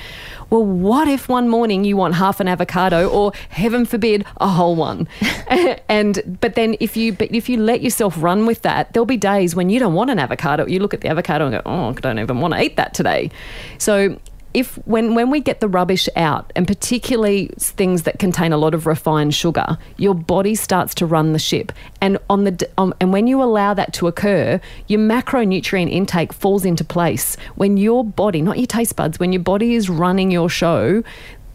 Well, 0.49 0.65
what 0.65 1.07
if 1.07 1.29
one 1.29 1.47
morning 1.47 1.85
you 1.85 1.95
want 1.95 2.15
half 2.15 2.41
an 2.41 2.49
avocado 2.49 3.07
or 3.07 3.31
heaven 3.49 3.85
forbid 3.85 4.25
a 4.37 4.49
whole 4.49 4.75
one? 4.75 5.07
and 5.87 6.37
but 6.41 6.55
then 6.55 6.75
if 6.81 6.97
you 6.97 7.13
but 7.13 7.33
if 7.33 7.47
you 7.47 7.57
let 7.57 7.81
yourself 7.81 8.21
run 8.21 8.45
with 8.45 8.61
that, 8.63 8.91
there'll 8.91 9.05
be 9.05 9.15
days 9.15 9.55
when 9.55 9.69
you 9.69 9.79
don't 9.79 9.93
want 9.93 10.09
an 10.09 10.19
avocado. 10.19 10.67
You 10.67 10.79
look 10.79 10.93
at 10.93 10.99
the 10.99 11.07
avocado 11.07 11.45
and 11.45 11.53
go, 11.53 11.61
"Oh, 11.65 11.89
I 11.89 11.93
don't 11.93 12.19
even 12.19 12.41
want 12.41 12.53
to 12.53 12.61
eat 12.61 12.75
that 12.75 12.93
today." 12.93 13.31
So 13.77 14.19
if 14.53 14.75
when 14.85 15.15
when 15.15 15.29
we 15.29 15.39
get 15.39 15.59
the 15.59 15.67
rubbish 15.67 16.09
out 16.15 16.51
and 16.55 16.67
particularly 16.67 17.49
things 17.57 18.03
that 18.03 18.19
contain 18.19 18.51
a 18.51 18.57
lot 18.57 18.73
of 18.73 18.85
refined 18.85 19.33
sugar 19.33 19.77
your 19.97 20.13
body 20.13 20.55
starts 20.55 20.93
to 20.95 21.05
run 21.05 21.33
the 21.33 21.39
ship 21.39 21.71
and 22.01 22.17
on 22.29 22.43
the 22.43 22.69
um, 22.77 22.93
and 22.99 23.13
when 23.13 23.27
you 23.27 23.41
allow 23.41 23.73
that 23.73 23.93
to 23.93 24.07
occur 24.07 24.59
your 24.87 24.99
macronutrient 24.99 25.91
intake 25.91 26.33
falls 26.33 26.65
into 26.65 26.83
place 26.83 27.35
when 27.55 27.77
your 27.77 28.03
body 28.03 28.41
not 28.41 28.57
your 28.57 28.67
taste 28.67 28.95
buds 28.95 29.19
when 29.19 29.31
your 29.31 29.41
body 29.41 29.75
is 29.75 29.89
running 29.89 30.31
your 30.31 30.49
show 30.49 31.03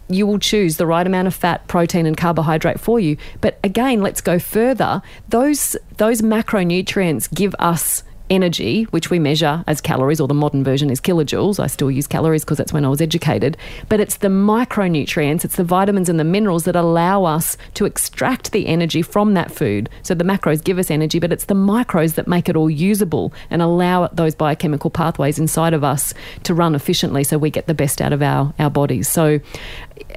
you 0.08 0.26
will 0.26 0.38
choose 0.38 0.76
the 0.76 0.86
right 0.86 1.04
amount 1.04 1.26
of 1.26 1.34
fat, 1.34 1.66
protein, 1.66 2.06
and 2.06 2.16
carbohydrate 2.16 2.78
for 2.78 3.00
you. 3.00 3.16
But 3.40 3.58
again, 3.64 4.02
let's 4.02 4.20
go 4.20 4.38
further. 4.38 5.02
Those 5.28 5.76
those 5.96 6.22
macronutrients 6.22 7.32
give 7.34 7.54
us 7.58 8.04
energy, 8.30 8.84
which 8.84 9.10
we 9.10 9.18
measure 9.18 9.62
as 9.66 9.80
calories, 9.80 10.20
or 10.20 10.28
the 10.28 10.34
modern 10.34 10.64
version 10.64 10.90
is 10.90 11.00
kilojoules. 11.00 11.58
I 11.58 11.66
still 11.66 11.90
use 11.90 12.06
calories 12.06 12.44
because 12.44 12.58
that's 12.58 12.72
when 12.72 12.84
I 12.84 12.88
was 12.88 13.00
educated. 13.00 13.56
But 13.88 14.00
it's 14.00 14.18
the 14.18 14.28
micronutrients, 14.28 15.44
it's 15.44 15.56
the 15.56 15.64
vitamins 15.64 16.08
and 16.08 16.18
the 16.18 16.24
minerals 16.24 16.64
that 16.64 16.76
allow 16.76 17.24
us 17.24 17.56
to 17.74 17.84
extract 17.84 18.52
the 18.52 18.66
energy 18.66 19.02
from 19.02 19.34
that 19.34 19.50
food. 19.50 19.88
So 20.02 20.14
the 20.14 20.24
macros 20.24 20.62
give 20.62 20.78
us 20.78 20.90
energy, 20.90 21.18
but 21.18 21.32
it's 21.32 21.46
the 21.46 21.54
micros 21.54 22.14
that 22.14 22.28
make 22.28 22.48
it 22.48 22.56
all 22.56 22.70
usable 22.70 23.32
and 23.50 23.62
allow 23.62 24.08
those 24.08 24.34
biochemical 24.34 24.90
pathways 24.90 25.38
inside 25.38 25.74
of 25.74 25.84
us 25.84 26.14
to 26.44 26.54
run 26.54 26.74
efficiently 26.74 27.24
so 27.24 27.38
we 27.38 27.50
get 27.50 27.66
the 27.66 27.74
best 27.74 28.00
out 28.00 28.12
of 28.12 28.22
our, 28.22 28.52
our 28.58 28.70
bodies. 28.70 29.08
So 29.08 29.40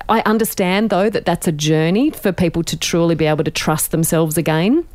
I 0.08 0.22
understand, 0.22 0.90
though, 0.90 1.10
that 1.10 1.26
that's 1.26 1.48
a 1.48 1.52
journey 1.52 2.10
for 2.10 2.32
people 2.32 2.64
to 2.64 2.78
truly 2.78 3.16
be 3.16 3.26
able 3.26 3.44
to 3.44 3.52
trust 3.52 3.92
themselves 3.92 4.38
again 4.38 4.88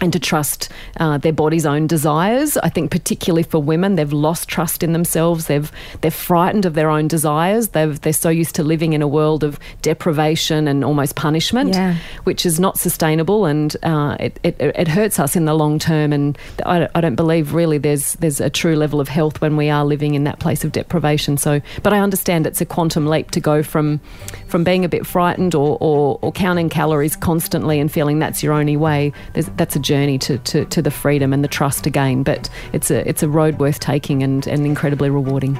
and 0.00 0.12
to 0.12 0.18
trust 0.20 0.68
uh, 0.98 1.18
their 1.18 1.32
body's 1.32 1.66
own 1.66 1.86
desires. 1.86 2.56
I 2.58 2.68
think 2.68 2.90
particularly 2.90 3.42
for 3.42 3.60
women, 3.60 3.96
they've 3.96 4.12
lost 4.12 4.48
trust 4.48 4.82
in 4.82 4.92
themselves. 4.92 5.46
They've 5.46 5.70
they're 6.00 6.10
frightened 6.10 6.64
of 6.64 6.74
their 6.74 6.88
own 6.88 7.08
desires. 7.08 7.68
They've 7.68 8.00
they're 8.00 8.12
so 8.12 8.28
used 8.30 8.54
to 8.56 8.62
living 8.62 8.92
in 8.92 9.02
a 9.02 9.08
world 9.08 9.42
of 9.42 9.58
deprivation 9.82 10.68
and 10.68 10.84
almost 10.84 11.16
punishment, 11.16 11.74
yeah. 11.74 11.96
which 12.24 12.46
is 12.46 12.60
not 12.60 12.78
sustainable, 12.78 13.44
and 13.44 13.76
uh, 13.82 14.16
it, 14.20 14.38
it, 14.42 14.56
it 14.60 14.88
hurts 14.88 15.18
us 15.18 15.34
in 15.34 15.44
the 15.44 15.54
long 15.54 15.78
term. 15.78 16.12
And 16.12 16.38
I, 16.64 16.88
I 16.94 17.00
don't 17.00 17.16
believe 17.16 17.54
really 17.54 17.78
there's 17.78 18.14
there's 18.14 18.40
a 18.40 18.50
true 18.50 18.76
level 18.76 19.00
of 19.00 19.08
health 19.08 19.40
when 19.40 19.56
we 19.56 19.68
are 19.70 19.84
living 19.84 20.14
in 20.14 20.24
that 20.24 20.38
place 20.38 20.64
of 20.64 20.72
deprivation. 20.72 21.36
So, 21.36 21.60
but 21.82 21.92
I 21.92 21.98
understand 21.98 22.46
it's 22.46 22.60
a 22.60 22.66
quantum 22.66 23.06
leap 23.06 23.30
to 23.32 23.40
go 23.40 23.62
from 23.62 24.00
from 24.46 24.64
being 24.64 24.84
a 24.84 24.88
bit 24.88 25.06
frightened 25.06 25.54
or 25.54 25.76
or, 25.80 26.18
or 26.22 26.32
counting 26.32 26.68
calories 26.68 27.16
constantly 27.16 27.80
and 27.80 27.90
feeling 27.90 28.18
that's 28.18 28.42
your 28.42 28.52
only 28.52 28.76
way. 28.76 29.12
There's, 29.32 29.46
that's 29.56 29.74
a 29.74 29.80
journey 29.88 30.18
to, 30.18 30.38
to, 30.38 30.64
to 30.66 30.82
the 30.82 30.90
freedom 30.90 31.32
and 31.32 31.42
the 31.42 31.48
trust 31.48 31.86
again. 31.86 32.22
But 32.22 32.48
it's 32.72 32.90
a, 32.90 33.08
it's 33.08 33.22
a 33.22 33.28
road 33.28 33.58
worth 33.58 33.80
taking 33.80 34.22
and, 34.22 34.46
and 34.46 34.64
incredibly 34.66 35.10
rewarding. 35.10 35.58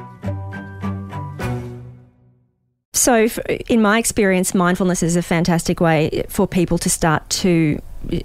So, 2.92 3.26
in 3.68 3.80
my 3.80 3.98
experience, 3.98 4.54
mindfulness 4.54 5.02
is 5.02 5.16
a 5.16 5.22
fantastic 5.22 5.80
way 5.80 6.24
for 6.28 6.46
people 6.46 6.78
to 6.78 6.90
start 6.90 7.28
to 7.30 7.80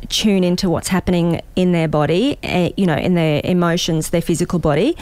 tune 0.09 0.43
into 0.43 0.69
what's 0.69 0.87
happening 0.87 1.41
in 1.55 1.71
their 1.71 1.87
body, 1.87 2.37
eh, 2.43 2.71
you 2.75 2.85
know, 2.85 2.95
in 2.95 3.13
their 3.13 3.41
emotions, 3.43 4.09
their 4.09 4.21
physical 4.21 4.59
body. 4.59 4.97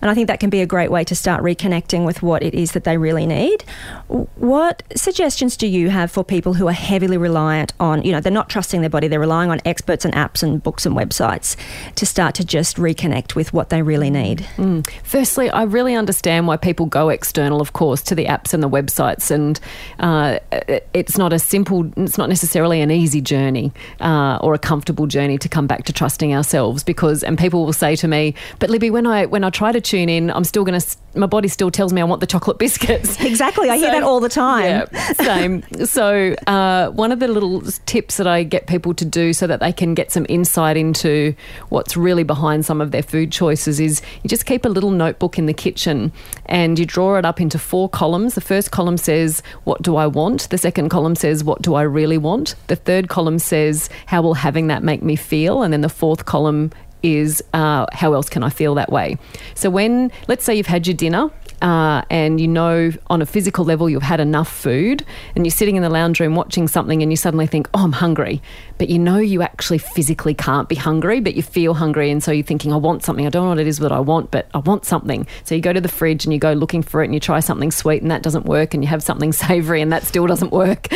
And 0.00 0.10
I 0.10 0.14
think 0.14 0.28
that 0.28 0.40
can 0.40 0.50
be 0.50 0.60
a 0.60 0.66
great 0.66 0.90
way 0.90 1.04
to 1.04 1.14
start 1.14 1.42
reconnecting 1.42 2.04
with 2.04 2.22
what 2.22 2.42
it 2.42 2.54
is 2.54 2.72
that 2.72 2.84
they 2.84 2.96
really 2.96 3.26
need. 3.26 3.62
What 4.06 4.82
suggestions 4.94 5.56
do 5.56 5.66
you 5.66 5.90
have 5.90 6.10
for 6.10 6.24
people 6.24 6.54
who 6.54 6.68
are 6.68 6.72
heavily 6.72 7.16
reliant 7.16 7.72
on, 7.80 8.02
you 8.02 8.12
know, 8.12 8.20
they're 8.20 8.32
not 8.32 8.48
trusting 8.48 8.80
their 8.80 8.90
body, 8.90 9.08
they're 9.08 9.20
relying 9.20 9.50
on 9.50 9.60
experts 9.64 10.04
and 10.04 10.14
apps 10.14 10.42
and 10.42 10.62
books 10.62 10.86
and 10.86 10.96
websites 10.96 11.56
to 11.96 12.06
start 12.06 12.34
to 12.36 12.44
just 12.44 12.76
reconnect 12.76 13.34
with 13.34 13.52
what 13.52 13.70
they 13.70 13.82
really 13.82 14.10
need? 14.10 14.46
Mm. 14.56 14.88
Firstly, 15.02 15.50
I 15.50 15.64
really 15.64 15.94
understand 15.94 16.46
why 16.46 16.56
people 16.56 16.86
go 16.86 17.08
external, 17.08 17.60
of 17.60 17.72
course, 17.72 18.02
to 18.02 18.14
the 18.14 18.26
apps 18.26 18.54
and 18.54 18.62
the 18.62 18.68
websites. 18.68 19.30
And 19.30 19.58
uh, 19.98 20.38
it's 20.94 21.18
not 21.18 21.32
a 21.32 21.38
simple, 21.38 21.90
it's 21.96 22.18
not 22.18 22.28
necessarily 22.28 22.80
an 22.80 22.90
easy 22.90 23.20
journey 23.20 23.72
uh, 24.00 24.38
or 24.40 24.54
a 24.54 24.58
comfortable 24.58 25.06
journey 25.06 25.38
to 25.38 25.48
come 25.48 25.66
back 25.66 25.84
to 25.84 25.92
trusting 25.92 26.34
ourselves 26.34 26.84
because, 26.84 27.24
and 27.24 27.36
people 27.36 27.64
will 27.64 27.72
say 27.72 27.96
to 27.96 28.06
me, 28.06 28.34
but 28.58 28.70
Libby, 28.70 28.90
when 28.90 29.06
I, 29.06 29.26
when 29.26 29.42
I 29.42 29.50
try 29.50 29.72
to 29.72 29.80
tune 29.88 30.08
in, 30.08 30.30
I'm 30.30 30.44
still 30.44 30.64
going 30.64 30.78
to, 30.78 30.96
my 31.14 31.26
body 31.26 31.48
still 31.48 31.70
tells 31.70 31.92
me 31.92 32.00
I 32.00 32.04
want 32.04 32.20
the 32.20 32.26
chocolate 32.26 32.58
biscuits. 32.66 33.16
Exactly. 33.28 33.68
I 33.68 33.76
so, 33.76 33.82
hear 33.82 33.92
that 33.92 34.02
all 34.02 34.20
the 34.20 34.28
time. 34.28 34.88
Yeah, 34.92 35.12
same. 35.12 35.62
so, 35.84 36.34
uh, 36.46 36.88
one 36.90 37.12
of 37.12 37.20
the 37.20 37.28
little 37.28 37.60
tips 37.84 38.16
that 38.16 38.26
I 38.26 38.42
get 38.42 38.66
people 38.66 38.94
to 38.94 39.04
do 39.04 39.32
so 39.32 39.46
that 39.46 39.60
they 39.60 39.72
can 39.72 39.94
get 39.94 40.10
some 40.10 40.24
insight 40.28 40.76
into 40.76 41.34
what's 41.68 41.96
really 41.96 42.24
behind 42.24 42.64
some 42.64 42.80
of 42.80 42.90
their 42.90 43.02
food 43.02 43.30
choices 43.30 43.80
is 43.80 44.00
you 44.22 44.28
just 44.28 44.46
keep 44.46 44.64
a 44.64 44.68
little 44.68 44.90
notebook 44.90 45.38
in 45.38 45.46
the 45.46 45.52
kitchen 45.52 46.10
and 46.46 46.78
you 46.78 46.86
draw 46.86 47.16
it 47.16 47.24
up 47.24 47.40
into 47.40 47.58
four 47.58 47.88
columns. 47.88 48.34
The 48.34 48.40
first 48.40 48.70
column 48.70 48.96
says, 48.96 49.42
What 49.64 49.82
do 49.82 49.96
I 49.96 50.06
want? 50.06 50.48
The 50.50 50.58
second 50.58 50.88
column 50.88 51.14
says, 51.14 51.44
What 51.44 51.60
do 51.62 51.74
I 51.74 51.82
really 51.82 52.18
want? 52.18 52.54
The 52.68 52.76
third 52.76 53.08
column 53.08 53.38
says, 53.38 53.90
How 54.06 54.22
will 54.22 54.34
having 54.34 54.68
that 54.68 54.82
make 54.82 55.02
me 55.02 55.16
feel? 55.16 55.62
And 55.62 55.72
then 55.72 55.82
the 55.82 55.88
fourth 55.88 56.24
column 56.24 56.72
is 57.02 57.42
uh, 57.52 57.86
how 57.92 58.14
else 58.14 58.28
can 58.28 58.42
I 58.42 58.50
feel 58.50 58.74
that 58.74 58.90
way? 58.90 59.16
So, 59.54 59.70
when, 59.70 60.10
let's 60.26 60.44
say 60.44 60.54
you've 60.54 60.66
had 60.66 60.86
your 60.86 60.94
dinner 60.94 61.30
uh, 61.62 62.02
and 62.10 62.40
you 62.40 62.48
know 62.48 62.92
on 63.08 63.22
a 63.22 63.26
physical 63.26 63.64
level 63.64 63.90
you've 63.90 64.02
had 64.02 64.20
enough 64.20 64.50
food 64.50 65.04
and 65.34 65.44
you're 65.44 65.50
sitting 65.50 65.76
in 65.76 65.82
the 65.82 65.90
lounge 65.90 66.20
room 66.20 66.34
watching 66.34 66.68
something 66.68 67.02
and 67.02 67.12
you 67.12 67.16
suddenly 67.16 67.46
think, 67.46 67.68
oh, 67.74 67.84
I'm 67.84 67.92
hungry. 67.92 68.40
But 68.78 68.88
you 68.88 68.98
know 68.98 69.18
you 69.18 69.42
actually 69.42 69.78
physically 69.78 70.34
can't 70.34 70.68
be 70.68 70.76
hungry, 70.76 71.20
but 71.20 71.34
you 71.34 71.42
feel 71.42 71.74
hungry. 71.74 72.10
And 72.10 72.22
so 72.22 72.30
you're 72.30 72.44
thinking, 72.44 72.72
I 72.72 72.76
want 72.76 73.02
something. 73.02 73.26
I 73.26 73.30
don't 73.30 73.44
know 73.44 73.50
what 73.50 73.58
it 73.58 73.66
is 73.66 73.78
that 73.78 73.90
I 73.90 73.98
want, 73.98 74.30
but 74.30 74.48
I 74.54 74.58
want 74.58 74.84
something. 74.84 75.26
So 75.44 75.54
you 75.54 75.60
go 75.60 75.72
to 75.72 75.80
the 75.80 75.88
fridge 75.88 76.24
and 76.24 76.32
you 76.32 76.38
go 76.38 76.52
looking 76.52 76.82
for 76.82 77.02
it 77.02 77.06
and 77.06 77.14
you 77.14 77.20
try 77.20 77.40
something 77.40 77.72
sweet 77.72 78.02
and 78.02 78.10
that 78.10 78.22
doesn't 78.22 78.44
work 78.44 78.74
and 78.74 78.82
you 78.82 78.88
have 78.88 79.02
something 79.02 79.32
savory 79.48 79.82
and 79.82 79.92
that 79.92 80.04
still 80.04 80.26
doesn't 80.26 80.52
work. 80.52 80.88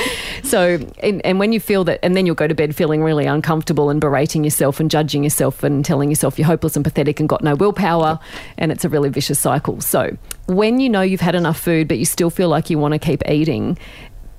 So, 0.44 0.78
and, 1.02 1.24
and 1.24 1.38
when 1.38 1.52
you 1.52 1.60
feel 1.60 1.84
that, 1.84 1.98
and 2.02 2.16
then 2.16 2.26
you'll 2.26 2.34
go 2.34 2.46
to 2.46 2.54
bed 2.54 2.74
feeling 2.76 3.02
really 3.02 3.26
uncomfortable 3.26 3.90
and 3.90 4.00
berating 4.00 4.44
yourself 4.44 4.80
and 4.80 4.90
judging 4.90 5.24
yourself 5.24 5.62
and 5.62 5.84
telling 5.84 6.08
yourself 6.08 6.38
you're 6.38 6.46
hopeless 6.46 6.76
and 6.76 6.84
pathetic 6.84 7.20
and 7.20 7.28
got 7.28 7.42
no 7.42 7.54
willpower. 7.54 8.20
And 8.58 8.70
it's 8.70 8.84
a 8.84 8.88
really 8.88 9.08
vicious 9.08 9.40
cycle. 9.40 9.80
So, 9.80 10.16
when 10.56 10.80
you 10.80 10.88
know 10.88 11.02
you've 11.02 11.20
had 11.20 11.34
enough 11.34 11.58
food, 11.58 11.88
but 11.88 11.98
you 11.98 12.04
still 12.04 12.30
feel 12.30 12.48
like 12.48 12.70
you 12.70 12.78
want 12.78 12.92
to 12.92 12.98
keep 12.98 13.22
eating, 13.28 13.78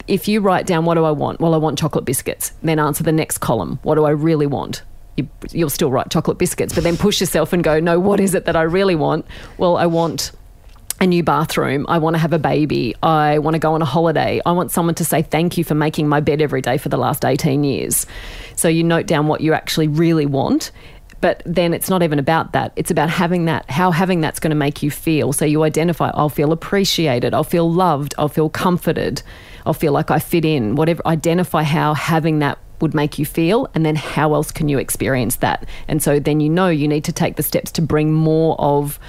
if 0.07 0.27
you 0.27 0.41
write 0.41 0.65
down, 0.65 0.85
what 0.85 0.95
do 0.95 1.05
I 1.05 1.11
want? 1.11 1.39
Well, 1.39 1.53
I 1.53 1.57
want 1.57 1.79
chocolate 1.79 2.05
biscuits. 2.05 2.51
Then 2.61 2.79
answer 2.79 3.03
the 3.03 3.11
next 3.11 3.39
column. 3.39 3.79
What 3.83 3.95
do 3.95 4.05
I 4.05 4.11
really 4.11 4.47
want? 4.47 4.83
You, 5.15 5.27
will 5.53 5.69
still 5.69 5.91
write 5.91 6.09
chocolate 6.09 6.37
biscuits, 6.37 6.73
but 6.73 6.83
then 6.83 6.97
push 6.97 7.19
yourself 7.19 7.53
and 7.53 7.63
go, 7.63 7.79
no, 7.79 7.99
what 7.99 8.19
is 8.19 8.33
it 8.33 8.45
that 8.45 8.55
I 8.55 8.63
really 8.63 8.95
want? 8.95 9.25
Well, 9.57 9.77
I 9.77 9.85
want 9.85 10.31
a 10.99 11.07
new 11.07 11.23
bathroom. 11.23 11.85
I 11.87 11.97
want 11.99 12.15
to 12.15 12.17
have 12.17 12.33
a 12.33 12.39
baby. 12.39 12.95
I 13.03 13.39
want 13.39 13.55
to 13.55 13.59
go 13.59 13.73
on 13.73 13.81
a 13.81 13.85
holiday. 13.85 14.41
I 14.45 14.51
want 14.53 14.71
someone 14.71 14.95
to 14.95 15.05
say 15.05 15.21
thank 15.21 15.57
you 15.57 15.63
for 15.63 15.75
making 15.75 16.07
my 16.07 16.19
bed 16.19 16.41
every 16.41 16.61
day 16.61 16.77
for 16.77 16.89
the 16.89 16.97
last 16.97 17.25
18 17.25 17.63
years. 17.63 18.05
So 18.55 18.67
you 18.67 18.83
note 18.83 19.05
down 19.05 19.27
what 19.27 19.41
you 19.41 19.53
actually 19.53 19.87
really 19.87 20.25
want 20.25 20.71
but 21.23 21.41
then 21.45 21.73
it's 21.73 21.89
not 21.89 22.03
even 22.03 22.19
about 22.19 22.51
that. 22.51 22.73
It's 22.75 22.91
about 22.91 23.09
having 23.09 23.45
that, 23.45 23.71
how 23.71 23.91
having 23.91 24.19
that's 24.19 24.41
going 24.41 24.49
to 24.49 24.57
make 24.57 24.83
you 24.83 24.91
feel. 24.91 25.31
So 25.31 25.45
you 25.45 25.63
identify, 25.63 26.11
I'll 26.13 26.27
feel 26.27 26.51
appreciated, 26.51 27.33
I'll 27.33 27.45
feel 27.45 27.71
loved, 27.71 28.13
I'll 28.17 28.27
feel 28.27 28.49
comforted, 28.49 29.23
I'll 29.65 29.73
feel 29.73 29.93
like 29.93 30.11
I 30.11 30.19
fit 30.19 30.43
in, 30.43 30.75
whatever. 30.75 31.01
Identify 31.07 31.63
how 31.63 31.93
having 31.93 32.39
that 32.39 32.59
would 32.81 32.93
make 32.93 33.17
you 33.17 33.25
feel, 33.25 33.69
and 33.73 33.85
then 33.85 33.95
how 33.95 34.33
else 34.33 34.51
can 34.51 34.67
you 34.67 34.79
experience 34.79 35.37
that? 35.37 35.65
And 35.87 36.03
so 36.03 36.19
then 36.19 36.41
you 36.41 36.49
know 36.49 36.67
you 36.67 36.89
need 36.89 37.05
to 37.05 37.13
take 37.13 37.37
the 37.37 37.43
steps 37.43 37.71
to 37.71 37.81
bring 37.81 38.11
more 38.11 38.59
of 38.59 38.99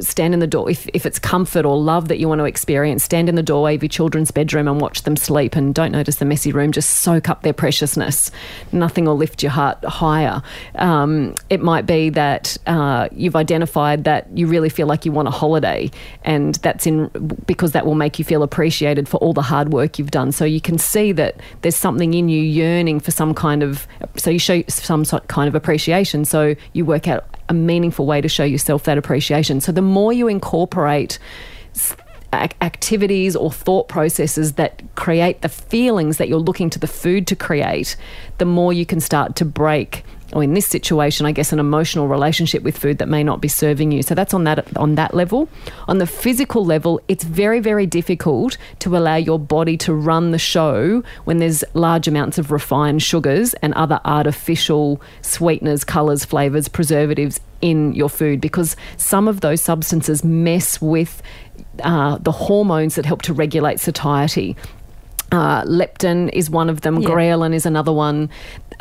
stand 0.00 0.34
in 0.34 0.40
the 0.40 0.46
door. 0.46 0.70
If, 0.70 0.88
if 0.94 1.06
it's 1.06 1.18
comfort 1.18 1.64
or 1.64 1.76
love 1.76 2.08
that 2.08 2.18
you 2.18 2.28
want 2.28 2.40
to 2.40 2.44
experience, 2.44 3.04
stand 3.04 3.28
in 3.28 3.34
the 3.34 3.42
doorway 3.42 3.74
of 3.74 3.82
your 3.82 3.88
children's 3.88 4.30
bedroom 4.30 4.68
and 4.68 4.80
watch 4.80 5.02
them 5.02 5.16
sleep 5.16 5.56
and 5.56 5.74
don't 5.74 5.92
notice 5.92 6.16
the 6.16 6.24
messy 6.24 6.52
room. 6.52 6.72
Just 6.72 7.02
soak 7.02 7.28
up 7.28 7.42
their 7.42 7.52
preciousness. 7.52 8.30
Nothing 8.72 9.04
will 9.04 9.16
lift 9.16 9.42
your 9.42 9.52
heart 9.52 9.84
higher. 9.84 10.42
Um, 10.76 11.34
it 11.50 11.60
might 11.60 11.86
be 11.86 12.10
that 12.10 12.56
uh, 12.66 13.08
you've 13.12 13.36
identified 13.36 14.04
that 14.04 14.26
you 14.36 14.46
really 14.46 14.68
feel 14.68 14.86
like 14.86 15.04
you 15.04 15.12
want 15.12 15.28
a 15.28 15.32
holiday, 15.32 15.90
and 16.24 16.54
that's 16.56 16.86
in 16.86 17.08
because 17.46 17.72
that 17.72 17.86
will 17.86 17.94
make 17.94 18.18
you 18.18 18.24
feel 18.24 18.42
appreciated 18.42 19.08
for 19.08 19.16
all 19.18 19.32
the 19.32 19.42
hard 19.42 19.72
work 19.72 19.98
you've 19.98 20.10
done. 20.10 20.32
So 20.32 20.44
you 20.44 20.60
can 20.60 20.78
see 20.78 21.12
that 21.12 21.36
there's 21.62 21.76
something 21.76 22.14
in 22.14 22.28
you 22.28 22.42
yearning 22.42 23.00
for 23.00 23.10
some 23.10 23.34
kind 23.34 23.62
of, 23.62 23.86
so 24.16 24.30
you 24.30 24.38
show 24.38 24.62
some 24.68 25.04
kind 25.04 25.48
of 25.48 25.54
appreciation. 25.54 26.24
So 26.24 26.54
you 26.72 26.84
work 26.84 27.08
out 27.08 27.24
a 27.48 27.54
meaningful 27.54 28.06
way 28.06 28.20
to 28.20 28.28
show 28.28 28.44
yourself 28.44 28.84
that 28.84 28.98
appreciation. 28.98 29.60
So 29.60 29.72
the 29.72 29.82
more 29.82 30.12
you 30.12 30.28
incorporate 30.28 31.18
activities 32.32 33.36
or 33.36 33.52
thought 33.52 33.88
processes 33.88 34.54
that 34.54 34.82
create 34.94 35.42
the 35.42 35.48
feelings 35.48 36.16
that 36.16 36.28
you're 36.28 36.38
looking 36.38 36.70
to 36.70 36.78
the 36.78 36.86
food 36.86 37.26
to 37.26 37.36
create, 37.36 37.96
the 38.38 38.46
more 38.46 38.72
you 38.72 38.86
can 38.86 39.00
start 39.00 39.36
to 39.36 39.44
break 39.44 40.04
or 40.32 40.42
in 40.42 40.54
this 40.54 40.66
situation, 40.66 41.26
I 41.26 41.32
guess 41.32 41.52
an 41.52 41.58
emotional 41.58 42.08
relationship 42.08 42.62
with 42.62 42.76
food 42.76 42.98
that 42.98 43.08
may 43.08 43.22
not 43.22 43.40
be 43.40 43.48
serving 43.48 43.92
you. 43.92 44.02
So 44.02 44.14
that's 44.14 44.34
on 44.34 44.44
that 44.44 44.76
on 44.76 44.94
that 44.96 45.14
level. 45.14 45.48
On 45.88 45.98
the 45.98 46.06
physical 46.06 46.64
level, 46.64 47.00
it's 47.08 47.24
very 47.24 47.60
very 47.60 47.86
difficult 47.86 48.56
to 48.80 48.96
allow 48.96 49.16
your 49.16 49.38
body 49.38 49.76
to 49.78 49.94
run 49.94 50.30
the 50.30 50.38
show 50.38 51.02
when 51.24 51.38
there's 51.38 51.64
large 51.74 52.08
amounts 52.08 52.38
of 52.38 52.50
refined 52.50 53.02
sugars 53.02 53.54
and 53.54 53.74
other 53.74 54.00
artificial 54.04 55.00
sweeteners, 55.22 55.84
colors, 55.84 56.24
flavors, 56.24 56.68
preservatives 56.68 57.40
in 57.60 57.92
your 57.94 58.08
food 58.08 58.40
because 58.40 58.76
some 58.96 59.28
of 59.28 59.40
those 59.40 59.62
substances 59.62 60.24
mess 60.24 60.80
with 60.80 61.22
uh, 61.82 62.18
the 62.18 62.32
hormones 62.32 62.96
that 62.96 63.06
help 63.06 63.22
to 63.22 63.32
regulate 63.32 63.80
satiety. 63.80 64.56
Uh, 65.30 65.64
leptin 65.64 66.28
is 66.34 66.50
one 66.50 66.68
of 66.68 66.82
them. 66.82 66.98
Yeah. 66.98 67.08
Ghrelin 67.08 67.54
is 67.54 67.64
another 67.64 67.92
one. 67.92 68.28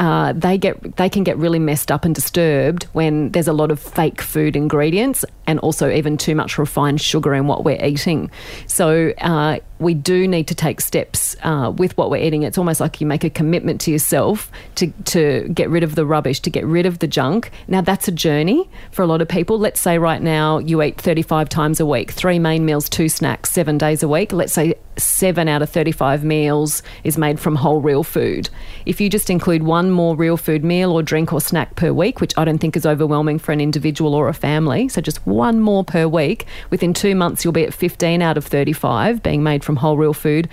Uh, 0.02 0.34
they 0.34 0.58
get 0.58 0.96
they 0.98 1.08
can 1.08 1.24
get 1.24 1.38
really 1.38 1.60
messed 1.60 1.92
up 1.92 2.06
and 2.06 2.16
disturbed 2.16 2.86
when 2.94 3.30
there's 3.34 3.48
a 3.48 3.54
lot 3.54 3.70
of 3.70 3.80
fake 3.80 4.20
food 4.20 4.56
ingredients 4.56 5.24
and 5.46 5.60
also 5.60 5.92
even 5.92 6.18
too 6.18 6.34
much 6.34 6.58
refined 6.58 7.00
sugar 7.00 7.36
in 7.36 7.46
what 7.46 7.64
we're 7.64 7.86
eating. 7.86 8.32
So 8.66 9.14
uh, 9.20 9.60
we 9.82 9.94
do 9.94 10.28
need 10.28 10.48
to 10.48 10.56
take 10.56 10.80
steps 10.80 11.36
uh, 11.44 11.74
with 11.76 11.98
what 11.98 12.10
we're 12.10 12.24
eating. 12.24 12.44
It's 12.44 12.58
almost 12.58 12.80
like 12.80 13.02
you 13.02 13.06
make 13.08 13.24
a 13.24 13.30
commitment 13.30 13.82
to 13.82 13.92
yourself 13.92 14.52
to, 14.76 14.88
to 15.06 15.50
get 15.54 15.70
rid 15.70 15.84
of 15.84 15.96
the 15.96 16.06
rubbish, 16.06 16.40
to 16.42 16.50
get 16.50 16.66
rid 16.66 16.86
of 16.86 17.00
the 17.00 17.08
junk. 17.08 17.52
Now, 17.68 17.82
that's 17.82 18.08
a 18.08 18.12
journey 18.12 18.70
for 18.92 19.02
a 19.02 19.08
lot 19.08 19.22
of 19.22 19.28
people. 19.28 19.60
Let's 19.60 19.82
say 19.82 19.98
right 19.98 20.22
now 20.22 20.60
you 20.60 20.82
eat 20.82 21.02
35 21.02 21.50
times 21.50 21.80
a 21.80 21.86
week, 21.86 22.12
three 22.12 22.40
main 22.40 22.66
meals, 22.66 22.88
two 22.88 23.10
snacks, 23.10 23.52
seven 23.52 23.78
days 23.78 24.04
a 24.04 24.08
week. 24.08 24.32
Let's 24.32 24.54
say 24.54 24.76
seven 24.98 25.48
out 25.48 25.62
of 25.62 25.70
35 25.70 26.24
meals 26.24 26.84
is 27.04 27.18
made 27.18 27.40
from 27.40 27.56
whole 27.56 27.82
real 27.82 28.04
food. 28.04 28.50
If 28.86 29.02
you 29.02 29.10
just 29.10 29.30
include 29.30 29.64
one 29.64 29.91
more 29.92 30.16
real 30.16 30.38
food 30.38 30.64
meal 30.64 30.92
or 30.92 31.02
drink 31.02 31.34
or 31.34 31.42
snack 31.42 31.76
per 31.76 31.92
week, 31.92 32.22
which 32.22 32.34
I 32.38 32.46
don't 32.46 32.60
think 32.60 32.76
is 32.76 32.86
overwhelming 32.86 33.40
for 33.40 33.52
an 33.52 33.60
individual 33.60 34.14
or 34.14 34.28
a 34.28 34.34
family, 34.34 34.88
so 34.90 35.02
just 35.02 35.26
one 35.26 35.60
more 35.60 35.84
per 35.84 36.08
week, 36.08 36.46
within 36.70 36.94
two 36.94 37.16
months 37.16 37.44
you'll 37.44 37.52
be 37.52 37.64
at 37.64 37.74
15 37.74 38.22
out 38.22 38.38
of 38.38 38.46
35 38.46 39.24
being 39.24 39.42
made 39.42 39.64
from 39.64 39.72
from 39.72 39.78
whole 39.78 39.96
real 39.96 40.14
food 40.14 40.50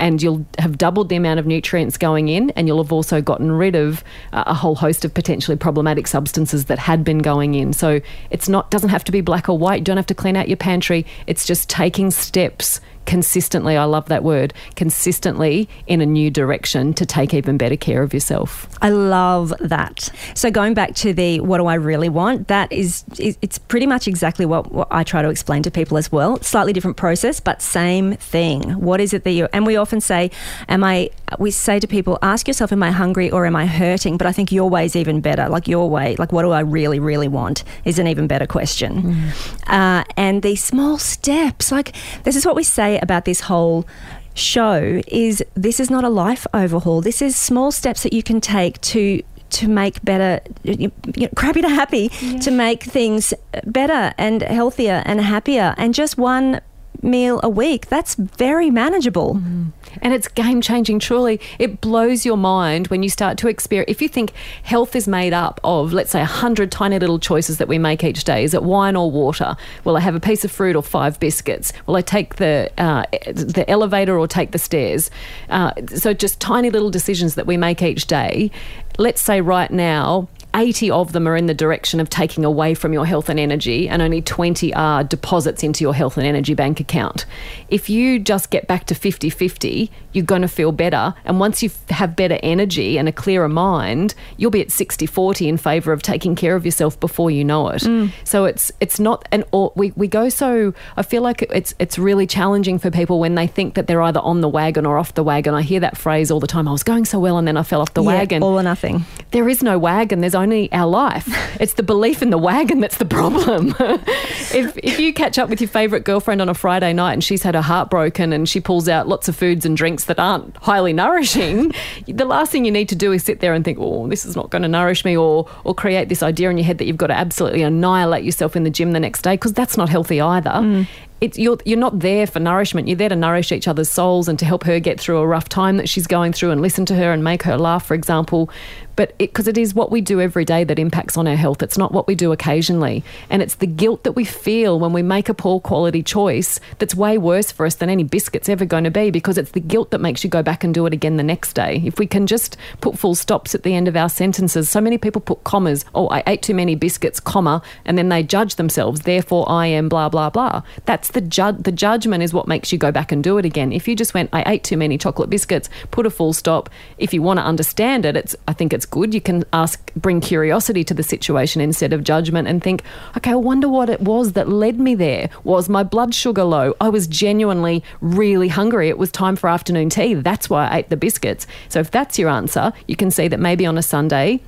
and 0.00 0.22
you'll 0.22 0.44
have 0.58 0.78
doubled 0.78 1.10
the 1.10 1.16
amount 1.16 1.38
of 1.38 1.46
nutrients 1.46 1.96
going 1.96 2.26
in, 2.26 2.50
and 2.50 2.66
you'll 2.66 2.82
have 2.82 2.92
also 2.92 3.22
gotten 3.22 3.52
rid 3.52 3.76
of 3.76 4.02
uh, 4.32 4.42
a 4.46 4.54
whole 4.54 4.74
host 4.74 5.04
of 5.04 5.14
potentially 5.14 5.56
problematic 5.56 6.08
substances 6.08 6.64
that 6.64 6.78
had 6.78 7.04
been 7.04 7.18
going 7.18 7.54
in. 7.54 7.72
So 7.72 8.00
it's 8.30 8.48
not 8.48 8.68
doesn't 8.68 8.88
have 8.88 9.04
to 9.04 9.12
be 9.12 9.20
black 9.20 9.48
or 9.48 9.56
white. 9.56 9.78
You 9.78 9.84
don't 9.84 9.98
have 9.98 10.06
to 10.06 10.14
clean 10.14 10.34
out 10.34 10.48
your 10.48 10.56
pantry. 10.56 11.06
It's 11.28 11.46
just 11.46 11.70
taking 11.70 12.10
steps 12.10 12.80
consistently, 13.06 13.76
I 13.76 13.84
love 13.84 14.06
that 14.06 14.22
word, 14.22 14.54
consistently 14.76 15.68
in 15.86 16.00
a 16.00 16.06
new 16.06 16.30
direction 16.30 16.94
to 16.94 17.06
take 17.06 17.34
even 17.34 17.56
better 17.56 17.76
care 17.76 18.02
of 18.02 18.14
yourself. 18.14 18.68
I 18.80 18.90
love 18.90 19.52
that. 19.60 20.10
So 20.34 20.50
going 20.50 20.74
back 20.74 20.94
to 20.96 21.12
the 21.12 21.40
what 21.40 21.58
do 21.58 21.66
I 21.66 21.74
really 21.74 22.08
want, 22.08 22.48
that 22.48 22.72
is 22.72 23.04
it's 23.18 23.58
pretty 23.58 23.86
much 23.86 24.08
exactly 24.08 24.46
what, 24.46 24.72
what 24.72 24.88
I 24.90 25.04
try 25.04 25.22
to 25.22 25.28
explain 25.28 25.62
to 25.64 25.70
people 25.70 25.96
as 25.96 26.10
well. 26.10 26.40
Slightly 26.42 26.72
different 26.72 26.96
process, 26.96 27.40
but 27.40 27.62
same 27.62 28.14
thing. 28.16 28.62
What 28.72 29.00
is 29.00 29.12
it 29.12 29.24
that 29.24 29.30
you 29.32 29.48
and 29.52 29.66
we 29.66 29.76
often 29.76 30.00
say, 30.00 30.30
am 30.68 30.84
I 30.84 31.10
we 31.38 31.50
say 31.50 31.80
to 31.80 31.86
people, 31.86 32.18
ask 32.22 32.46
yourself, 32.46 32.72
am 32.72 32.82
I 32.82 32.90
hungry 32.90 33.30
or 33.30 33.46
am 33.46 33.56
I 33.56 33.66
hurting? 33.66 34.16
But 34.16 34.26
I 34.26 34.32
think 34.32 34.52
your 34.52 34.68
way 34.68 34.84
is 34.84 34.96
even 34.96 35.20
better. 35.20 35.48
Like 35.48 35.68
your 35.68 35.88
way, 35.88 36.16
like 36.16 36.32
what 36.32 36.42
do 36.42 36.50
I 36.50 36.60
really, 36.60 36.98
really 36.98 37.28
want 37.28 37.64
is 37.84 37.98
an 37.98 38.06
even 38.06 38.26
better 38.26 38.46
question. 38.46 39.02
Mm. 39.02 39.62
Uh, 39.66 40.04
and 40.16 40.42
these 40.42 40.62
small 40.62 40.98
steps, 40.98 41.72
like 41.72 41.94
this 42.24 42.36
is 42.36 42.44
what 42.44 42.56
we 42.56 42.64
say 42.64 42.91
about 43.00 43.24
this 43.24 43.40
whole 43.40 43.86
show 44.34 45.00
is 45.08 45.44
this 45.54 45.78
is 45.78 45.90
not 45.90 46.04
a 46.04 46.08
life 46.08 46.46
overhaul. 46.54 47.00
This 47.00 47.20
is 47.22 47.36
small 47.36 47.70
steps 47.70 48.02
that 48.02 48.12
you 48.12 48.22
can 48.22 48.40
take 48.40 48.80
to 48.92 49.22
to 49.50 49.68
make 49.68 50.02
better, 50.02 50.40
you 50.62 50.90
know, 51.16 51.28
crappy 51.36 51.60
to 51.60 51.68
happy, 51.68 52.10
yeah. 52.20 52.38
to 52.38 52.50
make 52.50 52.82
things 52.84 53.34
better 53.64 54.14
and 54.16 54.42
healthier 54.42 55.02
and 55.04 55.20
happier. 55.20 55.74
And 55.76 55.92
just 55.92 56.16
one 56.16 56.62
meal 57.02 57.38
a 57.42 57.48
week, 57.50 57.88
that's 57.88 58.14
very 58.14 58.70
manageable. 58.70 59.34
Mm. 59.34 59.72
And 60.00 60.14
it's 60.14 60.28
game 60.28 60.60
changing, 60.60 60.98
truly. 60.98 61.40
It 61.58 61.80
blows 61.80 62.24
your 62.24 62.36
mind 62.36 62.88
when 62.88 63.02
you 63.02 63.08
start 63.08 63.38
to 63.38 63.48
experience. 63.48 63.90
If 63.90 64.00
you 64.00 64.08
think 64.08 64.32
health 64.62 64.96
is 64.96 65.06
made 65.06 65.32
up 65.32 65.60
of, 65.64 65.92
let's 65.92 66.10
say, 66.10 66.20
100 66.20 66.72
tiny 66.72 66.98
little 66.98 67.18
choices 67.18 67.58
that 67.58 67.68
we 67.68 67.78
make 67.78 68.02
each 68.02 68.24
day 68.24 68.44
is 68.44 68.54
it 68.54 68.62
wine 68.62 68.96
or 68.96 69.10
water? 69.10 69.56
Will 69.84 69.96
I 69.96 70.00
have 70.00 70.14
a 70.14 70.20
piece 70.20 70.44
of 70.44 70.50
fruit 70.50 70.76
or 70.76 70.82
five 70.82 71.20
biscuits? 71.20 71.72
Will 71.86 71.96
I 71.96 72.02
take 72.02 72.36
the, 72.36 72.70
uh, 72.78 73.04
the 73.32 73.64
elevator 73.68 74.18
or 74.18 74.26
take 74.26 74.52
the 74.52 74.58
stairs? 74.58 75.10
Uh, 75.50 75.72
so, 75.94 76.14
just 76.14 76.40
tiny 76.40 76.70
little 76.70 76.90
decisions 76.90 77.34
that 77.34 77.46
we 77.46 77.56
make 77.56 77.82
each 77.82 78.06
day. 78.06 78.50
Let's 78.98 79.20
say 79.20 79.40
right 79.40 79.70
now, 79.70 80.28
80 80.54 80.90
of 80.90 81.12
them 81.12 81.26
are 81.26 81.36
in 81.36 81.46
the 81.46 81.54
direction 81.54 82.00
of 82.00 82.10
taking 82.10 82.44
away 82.44 82.74
from 82.74 82.92
your 82.92 83.06
health 83.06 83.28
and 83.28 83.40
energy, 83.40 83.88
and 83.88 84.02
only 84.02 84.22
20 84.22 84.74
are 84.74 85.04
deposits 85.04 85.62
into 85.62 85.82
your 85.82 85.94
health 85.94 86.16
and 86.16 86.26
energy 86.26 86.54
bank 86.54 86.80
account. 86.80 87.24
If 87.68 87.88
you 87.88 88.18
just 88.18 88.50
get 88.50 88.66
back 88.66 88.86
to 88.86 88.94
50 88.94 89.30
50, 89.30 89.90
you're 90.12 90.24
going 90.24 90.42
to 90.42 90.48
feel 90.48 90.72
better. 90.72 91.14
And 91.24 91.40
once 91.40 91.62
you 91.62 91.70
have 91.88 92.16
better 92.16 92.38
energy 92.42 92.98
and 92.98 93.08
a 93.08 93.12
clearer 93.12 93.48
mind, 93.48 94.14
you'll 94.36 94.50
be 94.50 94.60
at 94.60 94.70
60 94.70 95.06
40 95.06 95.48
in 95.48 95.56
favor 95.56 95.92
of 95.92 96.02
taking 96.02 96.34
care 96.34 96.54
of 96.54 96.64
yourself 96.64 96.98
before 97.00 97.30
you 97.30 97.44
know 97.44 97.68
it. 97.68 97.82
Mm. 97.82 98.12
So 98.24 98.44
it's 98.44 98.70
it's 98.80 99.00
not 99.00 99.26
an 99.32 99.44
or 99.52 99.72
we, 99.74 99.92
we 99.96 100.06
go 100.06 100.28
so 100.28 100.74
I 100.96 101.02
feel 101.02 101.22
like 101.22 101.42
it's 101.42 101.74
it's 101.78 101.98
really 101.98 102.26
challenging 102.26 102.78
for 102.78 102.90
people 102.90 103.20
when 103.20 103.34
they 103.34 103.46
think 103.46 103.74
that 103.74 103.86
they're 103.86 104.02
either 104.02 104.20
on 104.20 104.40
the 104.40 104.48
wagon 104.48 104.86
or 104.86 104.98
off 104.98 105.14
the 105.14 105.24
wagon. 105.24 105.54
I 105.54 105.62
hear 105.62 105.80
that 105.80 105.96
phrase 105.96 106.30
all 106.30 106.40
the 106.40 106.46
time. 106.46 106.68
I 106.68 106.72
was 106.72 106.82
going 106.82 107.04
so 107.04 107.18
well 107.18 107.38
and 107.38 107.48
then 107.48 107.56
I 107.56 107.62
fell 107.62 107.80
off 107.80 107.94
the 107.94 108.02
yeah, 108.02 108.08
wagon. 108.08 108.42
All 108.42 108.58
or 108.58 108.62
nothing. 108.62 109.04
There 109.30 109.48
is 109.48 109.62
no 109.62 109.78
wagon. 109.78 110.20
There's 110.20 110.34
only 110.42 110.70
our 110.72 110.86
life. 110.86 111.28
It's 111.60 111.74
the 111.74 111.82
belief 111.84 112.22
in 112.22 112.30
the 112.30 112.38
wagon 112.38 112.80
that's 112.80 112.96
the 112.96 113.04
problem. 113.04 113.76
if 113.78 114.76
if 114.82 114.98
you 114.98 115.12
catch 115.12 115.38
up 115.38 115.48
with 115.48 115.60
your 115.60 115.68
favorite 115.68 116.02
girlfriend 116.02 116.40
on 116.40 116.48
a 116.48 116.54
Friday 116.54 116.92
night 116.92 117.12
and 117.12 117.22
she's 117.22 117.44
had 117.44 117.54
her 117.54 117.62
heart 117.62 117.88
broken 117.88 118.32
and 118.32 118.48
she 118.48 118.58
pulls 118.58 118.88
out 118.88 119.06
lots 119.06 119.28
of 119.28 119.36
foods 119.36 119.64
and 119.64 119.76
drinks 119.76 120.06
that 120.06 120.18
aren't 120.18 120.56
highly 120.56 120.92
nourishing, 120.92 121.72
the 122.08 122.24
last 122.24 122.50
thing 122.50 122.64
you 122.64 122.72
need 122.72 122.88
to 122.88 122.96
do 122.96 123.12
is 123.12 123.22
sit 123.22 123.38
there 123.38 123.54
and 123.54 123.64
think, 123.64 123.78
"Oh, 123.80 124.08
this 124.08 124.24
is 124.24 124.34
not 124.34 124.50
going 124.50 124.62
to 124.62 124.68
nourish 124.68 125.04
me," 125.04 125.16
or 125.16 125.48
or 125.62 125.72
create 125.72 126.08
this 126.08 126.22
idea 126.22 126.50
in 126.50 126.56
your 126.58 126.64
head 126.64 126.78
that 126.78 126.86
you've 126.86 126.96
got 126.96 127.08
to 127.08 127.14
absolutely 127.14 127.62
annihilate 127.62 128.24
yourself 128.24 128.56
in 128.56 128.64
the 128.64 128.70
gym 128.70 128.90
the 128.90 129.00
next 129.00 129.22
day 129.22 129.34
because 129.34 129.52
that's 129.52 129.76
not 129.76 129.88
healthy 129.88 130.20
either. 130.20 130.50
Mm 130.50 130.86
it's 131.22 131.38
you're 131.38 131.56
you're 131.64 131.78
not 131.78 132.00
there 132.00 132.26
for 132.26 132.40
nourishment. 132.40 132.88
You're 132.88 132.96
there 132.96 133.08
to 133.08 133.14
nourish 133.14 133.52
each 133.52 133.68
other's 133.68 133.88
souls 133.88 134.26
and 134.26 134.36
to 134.40 134.44
help 134.44 134.64
her 134.64 134.80
get 134.80 134.98
through 134.98 135.18
a 135.18 135.26
rough 135.26 135.48
time 135.48 135.76
that 135.76 135.88
she's 135.88 136.08
going 136.08 136.32
through 136.32 136.50
and 136.50 136.60
listen 136.60 136.84
to 136.86 136.96
her 136.96 137.12
and 137.12 137.22
make 137.22 137.44
her 137.44 137.56
laugh, 137.56 137.86
for 137.86 137.94
example. 137.94 138.50
But 138.96 139.16
because 139.16 139.48
it, 139.48 139.56
it 139.56 139.60
is 139.60 139.72
what 139.72 139.90
we 139.90 140.00
do 140.00 140.20
every 140.20 140.44
day 140.44 140.64
that 140.64 140.78
impacts 140.78 141.16
on 141.16 141.26
our 141.26 141.36
health. 141.36 141.62
It's 141.62 141.78
not 141.78 141.92
what 141.92 142.06
we 142.06 142.14
do 142.14 142.32
occasionally, 142.32 143.04
and 143.30 143.40
it's 143.40 143.54
the 143.54 143.66
guilt 143.66 144.02
that 144.02 144.12
we 144.12 144.24
feel 144.24 144.78
when 144.78 144.92
we 144.92 145.02
make 145.02 145.28
a 145.28 145.34
poor 145.34 145.60
quality 145.60 146.02
choice 146.02 146.60
that's 146.78 146.94
way 146.94 147.16
worse 147.16 147.52
for 147.52 147.64
us 147.64 147.76
than 147.76 147.88
any 147.88 148.02
biscuits 148.02 148.48
ever 148.48 148.64
going 148.64 148.84
to 148.84 148.90
be. 148.90 149.10
Because 149.10 149.38
it's 149.38 149.52
the 149.52 149.60
guilt 149.60 149.92
that 149.92 150.00
makes 150.00 150.24
you 150.24 150.30
go 150.30 150.42
back 150.42 150.64
and 150.64 150.74
do 150.74 150.84
it 150.86 150.92
again 150.92 151.16
the 151.16 151.22
next 151.22 151.54
day. 151.54 151.80
If 151.84 151.98
we 151.98 152.06
can 152.06 152.26
just 152.26 152.56
put 152.80 152.98
full 152.98 153.14
stops 153.14 153.54
at 153.54 153.62
the 153.62 153.74
end 153.74 153.86
of 153.86 153.96
our 153.96 154.08
sentences, 154.08 154.68
so 154.68 154.80
many 154.80 154.98
people 154.98 155.20
put 155.20 155.44
commas. 155.44 155.84
Oh, 155.94 156.08
I 156.08 156.24
ate 156.26 156.42
too 156.42 156.54
many 156.54 156.74
biscuits, 156.74 157.20
comma, 157.20 157.62
and 157.84 157.96
then 157.96 158.08
they 158.08 158.22
judge 158.22 158.56
themselves. 158.56 159.02
Therefore, 159.02 159.48
I 159.48 159.68
am 159.68 159.88
blah 159.88 160.08
blah 160.08 160.28
blah. 160.28 160.62
That's 160.84 161.11
the 161.12 161.20
ju- 161.20 161.52
the 161.52 161.72
judgment 161.72 162.22
is 162.22 162.32
what 162.32 162.48
makes 162.48 162.72
you 162.72 162.78
go 162.78 162.92
back 162.92 163.12
and 163.12 163.22
do 163.22 163.38
it 163.38 163.44
again. 163.44 163.72
If 163.72 163.88
you 163.88 163.96
just 163.96 164.14
went, 164.14 164.30
I 164.32 164.42
ate 164.50 164.64
too 164.64 164.76
many 164.76 164.98
chocolate 164.98 165.30
biscuits, 165.30 165.68
put 165.90 166.06
a 166.06 166.10
full 166.10 166.32
stop. 166.32 166.70
If 166.98 167.12
you 167.14 167.22
want 167.22 167.38
to 167.38 167.44
understand 167.44 168.04
it, 168.04 168.16
it's 168.16 168.36
I 168.48 168.52
think 168.52 168.72
it's 168.72 168.86
good. 168.86 169.14
You 169.14 169.20
can 169.20 169.44
ask, 169.52 169.92
bring 169.94 170.20
curiosity 170.20 170.84
to 170.84 170.94
the 170.94 171.02
situation 171.02 171.60
instead 171.60 171.92
of 171.92 172.04
judgment, 172.04 172.48
and 172.48 172.62
think, 172.62 172.82
okay, 173.16 173.32
I 173.32 173.36
wonder 173.36 173.68
what 173.68 173.88
it 173.88 174.00
was 174.00 174.32
that 174.32 174.48
led 174.48 174.78
me 174.78 174.94
there. 174.94 175.30
Was 175.44 175.68
my 175.68 175.82
blood 175.82 176.14
sugar 176.14 176.44
low? 176.44 176.74
I 176.80 176.88
was 176.88 177.06
genuinely 177.06 177.82
really 178.00 178.48
hungry. 178.48 178.88
It 178.88 178.98
was 178.98 179.10
time 179.10 179.36
for 179.36 179.48
afternoon 179.48 179.90
tea. 179.90 180.14
That's 180.14 180.48
why 180.50 180.68
I 180.68 180.78
ate 180.78 180.90
the 180.90 180.96
biscuits. 180.96 181.46
So 181.68 181.80
if 181.80 181.90
that's 181.90 182.18
your 182.18 182.30
answer, 182.30 182.72
you 182.86 182.96
can 182.96 183.10
see 183.10 183.28
that 183.28 183.40
maybe 183.40 183.66
on 183.66 183.78
a 183.78 183.82
Sunday 183.82 184.40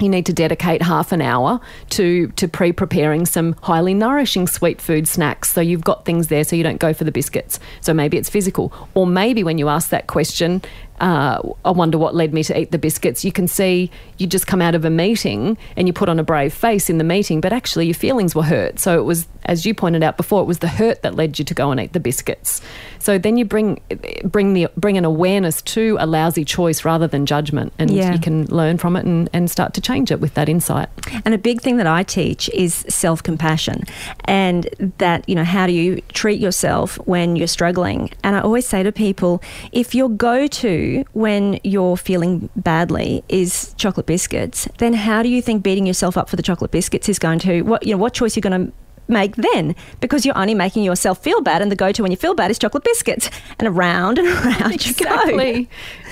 you 0.00 0.08
need 0.08 0.26
to 0.26 0.32
dedicate 0.32 0.82
half 0.82 1.12
an 1.12 1.20
hour 1.20 1.60
to 1.90 2.28
to 2.28 2.48
pre-preparing 2.48 3.26
some 3.26 3.54
highly 3.62 3.94
nourishing 3.94 4.46
sweet 4.46 4.80
food 4.80 5.06
snacks 5.06 5.52
so 5.52 5.60
you've 5.60 5.84
got 5.84 6.04
things 6.04 6.28
there 6.28 6.44
so 6.44 6.56
you 6.56 6.62
don't 6.62 6.80
go 6.80 6.92
for 6.92 7.04
the 7.04 7.12
biscuits 7.12 7.58
so 7.80 7.92
maybe 7.92 8.16
it's 8.16 8.28
physical 8.28 8.72
or 8.94 9.06
maybe 9.06 9.42
when 9.44 9.58
you 9.58 9.68
ask 9.68 9.90
that 9.90 10.06
question 10.06 10.62
uh, 11.00 11.40
I 11.64 11.70
wonder 11.70 11.96
what 11.96 12.14
led 12.14 12.34
me 12.34 12.44
to 12.44 12.58
eat 12.58 12.72
the 12.72 12.78
biscuits. 12.78 13.24
You 13.24 13.32
can 13.32 13.48
see 13.48 13.90
you 14.18 14.26
just 14.26 14.46
come 14.46 14.60
out 14.60 14.74
of 14.74 14.84
a 14.84 14.90
meeting 14.90 15.56
and 15.76 15.86
you 15.88 15.94
put 15.94 16.10
on 16.10 16.18
a 16.18 16.22
brave 16.22 16.52
face 16.52 16.90
in 16.90 16.98
the 16.98 17.04
meeting, 17.04 17.40
but 17.40 17.52
actually 17.52 17.86
your 17.86 17.94
feelings 17.94 18.34
were 18.34 18.42
hurt. 18.42 18.78
So 18.78 18.98
it 18.98 19.04
was, 19.04 19.26
as 19.46 19.64
you 19.64 19.72
pointed 19.72 20.02
out 20.02 20.18
before, 20.18 20.42
it 20.42 20.44
was 20.44 20.58
the 20.58 20.68
hurt 20.68 21.00
that 21.02 21.14
led 21.14 21.38
you 21.38 21.44
to 21.46 21.54
go 21.54 21.70
and 21.70 21.80
eat 21.80 21.94
the 21.94 22.00
biscuits. 22.00 22.60
So 22.98 23.16
then 23.16 23.38
you 23.38 23.46
bring 23.46 23.80
bring 24.24 24.52
the 24.52 24.68
bring 24.76 24.98
an 24.98 25.06
awareness 25.06 25.62
to 25.62 25.96
a 25.98 26.06
lousy 26.06 26.44
choice 26.44 26.84
rather 26.84 27.06
than 27.06 27.24
judgment, 27.24 27.72
and 27.78 27.90
yeah. 27.90 28.12
you 28.12 28.20
can 28.20 28.44
learn 28.46 28.76
from 28.76 28.94
it 28.96 29.06
and, 29.06 29.30
and 29.32 29.50
start 29.50 29.72
to 29.74 29.80
change 29.80 29.89
it 29.90 30.20
with 30.20 30.34
that 30.34 30.48
insight. 30.48 30.88
And 31.24 31.34
a 31.34 31.38
big 31.38 31.60
thing 31.60 31.76
that 31.78 31.86
I 31.86 32.02
teach 32.02 32.48
is 32.50 32.74
self 32.88 33.22
compassion, 33.22 33.84
and 34.24 34.68
that 34.98 35.28
you 35.28 35.34
know 35.34 35.44
how 35.44 35.66
do 35.66 35.72
you 35.72 36.00
treat 36.12 36.40
yourself 36.40 36.96
when 37.06 37.36
you're 37.36 37.46
struggling? 37.46 38.10
And 38.22 38.36
I 38.36 38.40
always 38.40 38.66
say 38.66 38.82
to 38.82 38.92
people, 38.92 39.42
if 39.72 39.94
your 39.94 40.08
go 40.08 40.46
to 40.46 41.04
when 41.12 41.60
you're 41.64 41.96
feeling 41.96 42.48
badly 42.56 43.24
is 43.28 43.74
chocolate 43.76 44.06
biscuits, 44.06 44.68
then 44.78 44.94
how 44.94 45.22
do 45.22 45.28
you 45.28 45.42
think 45.42 45.62
beating 45.62 45.86
yourself 45.86 46.16
up 46.16 46.28
for 46.28 46.36
the 46.36 46.42
chocolate 46.42 46.70
biscuits 46.70 47.08
is 47.08 47.18
going 47.18 47.38
to 47.40 47.62
what 47.62 47.84
you 47.86 47.92
know 47.92 47.98
what 47.98 48.14
choice 48.14 48.36
you're 48.36 48.42
going 48.42 48.66
to 48.66 48.72
make 49.10 49.36
then 49.36 49.74
because 50.00 50.24
you're 50.24 50.38
only 50.38 50.54
making 50.54 50.84
yourself 50.84 51.22
feel 51.22 51.40
bad 51.40 51.62
and 51.62 51.70
the 51.70 51.76
go-to 51.76 52.02
when 52.02 52.10
you 52.10 52.16
feel 52.16 52.34
bad 52.34 52.50
is 52.50 52.58
chocolate 52.58 52.84
biscuits 52.84 53.30
and 53.58 53.68
around 53.68 54.18
and 54.18 54.28
around 54.28 54.72
exactly. 54.72 55.52
you 55.52 55.64
go. 55.64 55.70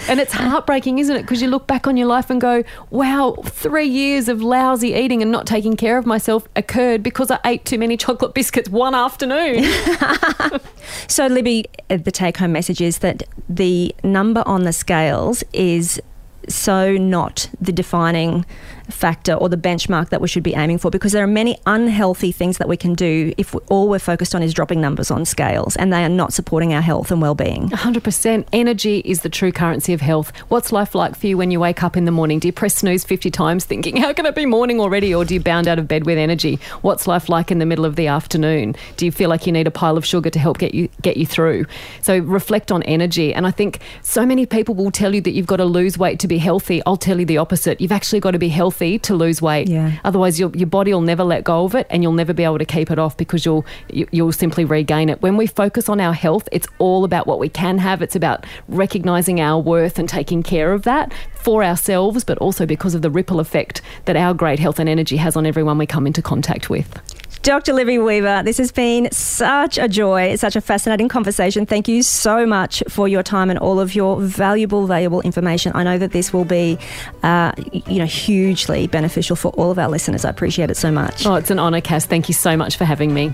And 0.08 0.20
it's 0.20 0.32
heartbreaking, 0.32 0.98
isn't 0.98 1.16
it? 1.16 1.22
Because 1.22 1.42
you 1.42 1.48
look 1.48 1.66
back 1.66 1.86
on 1.86 1.96
your 1.96 2.06
life 2.06 2.30
and 2.30 2.40
go, 2.40 2.64
wow, 2.90 3.36
three 3.44 3.88
years 3.88 4.28
of 4.28 4.42
lousy 4.42 4.94
eating 4.94 5.22
and 5.22 5.30
not 5.30 5.46
taking 5.46 5.76
care 5.76 5.98
of 5.98 6.06
myself 6.06 6.48
occurred 6.56 7.02
because 7.02 7.30
I 7.30 7.38
ate 7.44 7.64
too 7.64 7.78
many 7.78 7.96
chocolate 7.96 8.34
biscuits 8.34 8.68
one 8.68 8.94
afternoon. 8.94 9.64
so, 11.08 11.26
Libby, 11.26 11.66
the 11.88 12.10
take 12.10 12.36
home 12.38 12.52
message 12.52 12.80
is 12.80 12.98
that 12.98 13.22
the 13.48 13.94
number 14.02 14.42
on 14.46 14.64
the 14.64 14.72
scales 14.72 15.44
is 15.52 16.00
so 16.48 16.96
not 16.96 17.48
the 17.60 17.72
defining 17.72 18.44
factor 18.90 19.34
or 19.34 19.48
the 19.48 19.56
benchmark 19.56 20.08
that 20.08 20.20
we 20.20 20.28
should 20.28 20.42
be 20.42 20.54
aiming 20.54 20.78
for 20.78 20.90
because 20.90 21.12
there 21.12 21.22
are 21.22 21.28
many 21.28 21.58
unhealthy 21.66 22.32
things 22.32 22.58
that 22.58 22.68
we 22.68 22.76
can 22.76 22.94
do 22.94 23.32
if 23.36 23.54
we, 23.54 23.60
all 23.68 23.88
we're 23.88 23.98
focused 23.98 24.34
on 24.34 24.42
is 24.42 24.54
dropping 24.54 24.80
numbers 24.80 25.10
on 25.10 25.24
scales 25.24 25.76
and 25.76 25.92
they 25.92 26.04
are 26.04 26.08
not 26.08 26.32
supporting 26.32 26.72
our 26.72 26.80
health 26.80 27.10
and 27.10 27.20
well-being. 27.20 27.68
100%. 27.68 28.46
Energy 28.52 28.98
is 29.04 29.22
the 29.22 29.28
true 29.28 29.52
currency 29.52 29.92
of 29.92 30.00
health. 30.00 30.34
What's 30.48 30.72
life 30.72 30.94
like 30.94 31.16
for 31.16 31.26
you 31.26 31.36
when 31.36 31.50
you 31.50 31.60
wake 31.60 31.82
up 31.82 31.96
in 31.96 32.04
the 32.04 32.10
morning? 32.10 32.38
Do 32.38 32.48
you 32.48 32.52
press 32.52 32.76
snooze 32.76 33.04
50 33.04 33.30
times 33.30 33.64
thinking, 33.64 33.96
how 33.96 34.12
can 34.12 34.26
it 34.26 34.34
be 34.34 34.46
morning 34.46 34.80
already? 34.80 35.14
Or 35.14 35.24
do 35.24 35.34
you 35.34 35.40
bound 35.40 35.68
out 35.68 35.78
of 35.78 35.86
bed 35.86 36.06
with 36.06 36.18
energy? 36.18 36.58
What's 36.82 37.06
life 37.06 37.28
like 37.28 37.50
in 37.50 37.58
the 37.58 37.66
middle 37.66 37.84
of 37.84 37.96
the 37.96 38.06
afternoon? 38.06 38.74
Do 38.96 39.04
you 39.04 39.12
feel 39.12 39.28
like 39.28 39.46
you 39.46 39.52
need 39.52 39.66
a 39.66 39.70
pile 39.70 39.96
of 39.96 40.06
sugar 40.06 40.30
to 40.30 40.38
help 40.38 40.58
get 40.58 40.74
you 40.74 40.88
get 41.02 41.16
you 41.16 41.26
through? 41.26 41.66
So 42.02 42.18
reflect 42.18 42.72
on 42.72 42.82
energy. 42.84 43.34
And 43.34 43.46
I 43.46 43.50
think 43.50 43.80
so 44.02 44.24
many 44.24 44.46
people 44.46 44.74
will 44.74 44.90
tell 44.90 45.14
you 45.14 45.20
that 45.22 45.32
you've 45.32 45.46
got 45.46 45.56
to 45.56 45.64
lose 45.64 45.98
weight 45.98 46.18
to 46.20 46.28
be 46.28 46.38
healthy. 46.38 46.82
I'll 46.86 46.96
tell 46.96 47.18
you 47.18 47.26
the 47.26 47.38
opposite. 47.38 47.80
You've 47.80 47.92
actually 47.92 48.20
got 48.20 48.30
to 48.32 48.38
be 48.38 48.48
healthy 48.48 48.77
healthy 48.78 48.98
to 48.98 49.14
lose 49.14 49.42
weight. 49.42 49.68
Yeah. 49.68 49.98
Otherwise, 50.04 50.38
your, 50.38 50.50
your 50.54 50.66
body 50.66 50.92
will 50.92 51.00
never 51.00 51.24
let 51.24 51.44
go 51.44 51.64
of 51.64 51.74
it 51.74 51.86
and 51.90 52.02
you'll 52.02 52.12
never 52.12 52.32
be 52.32 52.44
able 52.44 52.58
to 52.58 52.64
keep 52.64 52.90
it 52.90 52.98
off 52.98 53.16
because 53.16 53.44
you'll, 53.44 53.64
you, 53.92 54.04
will 54.04 54.08
you 54.12 54.24
will 54.24 54.32
simply 54.32 54.64
regain 54.64 55.08
it. 55.08 55.20
When 55.22 55.36
we 55.36 55.46
focus 55.46 55.88
on 55.88 56.00
our 56.00 56.12
health, 56.12 56.48
it's 56.52 56.68
all 56.78 57.04
about 57.04 57.26
what 57.26 57.38
we 57.38 57.48
can 57.48 57.78
have. 57.78 58.02
It's 58.02 58.16
about 58.16 58.46
recognizing 58.68 59.40
our 59.40 59.60
worth 59.60 59.98
and 59.98 60.08
taking 60.08 60.42
care 60.42 60.72
of 60.72 60.82
that 60.82 61.12
for 61.34 61.64
ourselves, 61.64 62.24
but 62.24 62.38
also 62.38 62.66
because 62.66 62.94
of 62.94 63.02
the 63.02 63.10
ripple 63.10 63.40
effect 63.40 63.80
that 64.04 64.16
our 64.16 64.34
great 64.34 64.58
health 64.58 64.78
and 64.78 64.88
energy 64.88 65.16
has 65.16 65.36
on 65.36 65.46
everyone 65.46 65.78
we 65.78 65.86
come 65.86 66.06
into 66.06 66.22
contact 66.22 66.70
with. 66.70 67.00
Dr. 67.42 67.72
Libby 67.72 67.98
Weaver, 67.98 68.42
this 68.44 68.58
has 68.58 68.72
been 68.72 69.08
such 69.12 69.78
a 69.78 69.88
joy, 69.88 70.36
such 70.36 70.56
a 70.56 70.60
fascinating 70.60 71.08
conversation. 71.08 71.66
Thank 71.66 71.88
you 71.88 72.02
so 72.02 72.44
much 72.44 72.82
for 72.88 73.08
your 73.08 73.22
time 73.22 73.48
and 73.48 73.58
all 73.58 73.80
of 73.80 73.94
your 73.94 74.20
valuable, 74.20 74.86
valuable 74.86 75.20
information. 75.22 75.72
I 75.74 75.82
know 75.82 75.98
that 75.98 76.12
this 76.12 76.32
will 76.32 76.44
be, 76.44 76.78
uh, 77.22 77.52
you 77.72 77.98
know, 77.98 78.06
hugely 78.06 78.86
beneficial 78.86 79.36
for 79.36 79.48
all 79.52 79.70
of 79.70 79.78
our 79.78 79.88
listeners. 79.88 80.24
I 80.24 80.30
appreciate 80.30 80.70
it 80.70 80.76
so 80.76 80.90
much. 80.90 81.24
Oh, 81.24 81.36
it's 81.36 81.50
an 81.50 81.58
honour, 81.58 81.80
Cass. 81.80 82.06
Thank 82.06 82.28
you 82.28 82.34
so 82.34 82.56
much 82.56 82.76
for 82.76 82.84
having 82.84 83.14
me. 83.14 83.32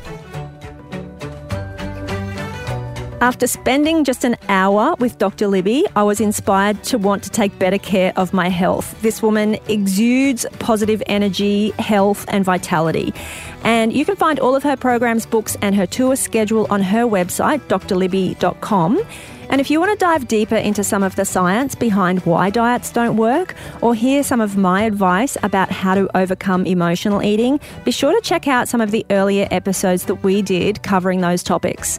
After 3.25 3.47
spending 3.47 4.05
just 4.05 4.23
an 4.25 4.37
hour 4.51 4.95
with 4.99 5.17
Dr. 5.17 5.49
Libby, 5.49 5.87
I 5.97 6.03
was 6.03 6.21
inspired 6.21 6.85
to 6.85 6.99
want 6.99 7.23
to 7.23 7.31
take 7.31 7.59
better 7.59 7.79
care 7.79 8.13
of 8.17 8.35
my 8.35 8.51
health. 8.51 9.01
This 9.01 9.23
woman 9.23 9.57
exudes 9.67 10.45
positive 10.59 11.03
energy, 11.07 11.71
health, 11.79 12.27
and 12.29 12.45
vitality. 12.45 13.15
And 13.63 13.95
you 13.95 14.05
can 14.05 14.15
find 14.15 14.39
all 14.39 14.55
of 14.55 14.63
her 14.65 14.77
programs, 14.77 15.25
books, 15.25 15.57
and 15.63 15.75
her 15.75 15.87
tour 15.87 16.17
schedule 16.17 16.67
on 16.69 16.83
her 16.83 17.05
website, 17.05 17.61
drlibby.com. 17.61 19.03
And 19.49 19.59
if 19.59 19.71
you 19.71 19.81
want 19.81 19.99
to 19.99 20.05
dive 20.05 20.29
deeper 20.29 20.57
into 20.57 20.85
some 20.85 21.03
of 21.03 21.17
the 21.17 21.25
science 21.25 21.75
behind 21.75 22.27
why 22.27 22.51
diets 22.51 22.93
don't 22.93 23.17
work, 23.17 23.55
or 23.81 23.95
hear 23.95 24.23
some 24.23 24.43
of 24.43 24.59
my 24.59 24.83
advice 24.83 25.39
about 25.43 25.71
how 25.71 25.95
to 25.95 26.15
overcome 26.15 26.67
emotional 26.67 27.23
eating, 27.23 27.59
be 27.87 27.91
sure 27.91 28.13
to 28.13 28.21
check 28.21 28.47
out 28.49 28.69
some 28.69 28.83
of 28.83 28.91
the 28.91 29.07
earlier 29.09 29.49
episodes 29.51 30.05
that 30.05 30.17
we 30.17 30.43
did 30.43 30.83
covering 30.83 31.23
those 31.23 31.43
topics. 31.43 31.99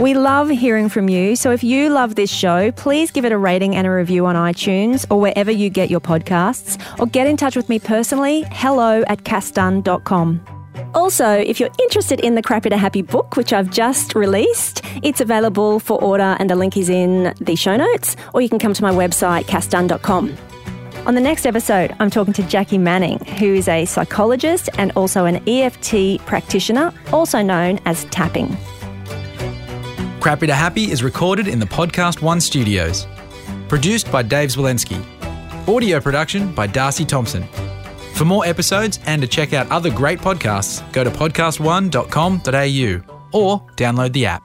We 0.00 0.14
love 0.14 0.48
hearing 0.48 0.88
from 0.88 1.10
you, 1.10 1.36
so 1.36 1.50
if 1.50 1.62
you 1.62 1.90
love 1.90 2.14
this 2.14 2.30
show, 2.30 2.72
please 2.72 3.10
give 3.10 3.26
it 3.26 3.32
a 3.32 3.36
rating 3.36 3.76
and 3.76 3.86
a 3.86 3.90
review 3.90 4.24
on 4.24 4.34
iTunes 4.34 5.04
or 5.10 5.20
wherever 5.20 5.50
you 5.50 5.68
get 5.68 5.90
your 5.90 6.00
podcasts, 6.00 6.80
or 6.98 7.04
get 7.04 7.26
in 7.26 7.36
touch 7.36 7.54
with 7.54 7.68
me 7.68 7.78
personally, 7.78 8.46
hello 8.50 9.02
at 9.08 9.24
cassdunn.com. 9.24 10.40
Also, 10.94 11.28
if 11.28 11.60
you're 11.60 11.68
interested 11.82 12.18
in 12.20 12.34
the 12.34 12.40
Crappy 12.40 12.70
to 12.70 12.78
Happy 12.78 13.02
book, 13.02 13.36
which 13.36 13.52
I've 13.52 13.70
just 13.70 14.14
released, 14.14 14.82
it's 15.02 15.20
available 15.20 15.78
for 15.80 16.02
order 16.02 16.34
and 16.38 16.48
the 16.48 16.56
link 16.56 16.78
is 16.78 16.88
in 16.88 17.34
the 17.38 17.54
show 17.54 17.76
notes, 17.76 18.16
or 18.32 18.40
you 18.40 18.48
can 18.48 18.58
come 18.58 18.72
to 18.72 18.82
my 18.82 18.92
website, 18.92 19.44
cassdunn.com. 19.44 20.34
On 21.06 21.14
the 21.14 21.20
next 21.20 21.44
episode, 21.44 21.94
I'm 22.00 22.08
talking 22.08 22.32
to 22.32 22.42
Jackie 22.44 22.78
Manning, 22.78 23.22
who 23.38 23.52
is 23.52 23.68
a 23.68 23.84
psychologist 23.84 24.70
and 24.78 24.92
also 24.96 25.26
an 25.26 25.46
EFT 25.46 26.24
practitioner, 26.24 26.90
also 27.12 27.42
known 27.42 27.80
as 27.84 28.06
tapping. 28.06 28.56
Crappy 30.20 30.46
to 30.48 30.54
Happy 30.54 30.90
is 30.90 31.02
recorded 31.02 31.48
in 31.48 31.58
the 31.58 31.64
Podcast 31.64 32.20
One 32.20 32.42
studios. 32.42 33.06
Produced 33.68 34.12
by 34.12 34.22
Dave 34.22 34.50
Zwolensky. 34.50 35.02
Audio 35.66 35.98
production 35.98 36.54
by 36.54 36.66
Darcy 36.66 37.06
Thompson. 37.06 37.44
For 38.14 38.26
more 38.26 38.44
episodes 38.44 38.98
and 39.06 39.22
to 39.22 39.28
check 39.28 39.54
out 39.54 39.70
other 39.70 39.90
great 39.90 40.18
podcasts, 40.18 40.82
go 40.92 41.04
to 41.04 41.10
podcastone.com.au 41.10 43.16
or 43.32 43.60
download 43.76 44.12
the 44.12 44.26
app. 44.26 44.42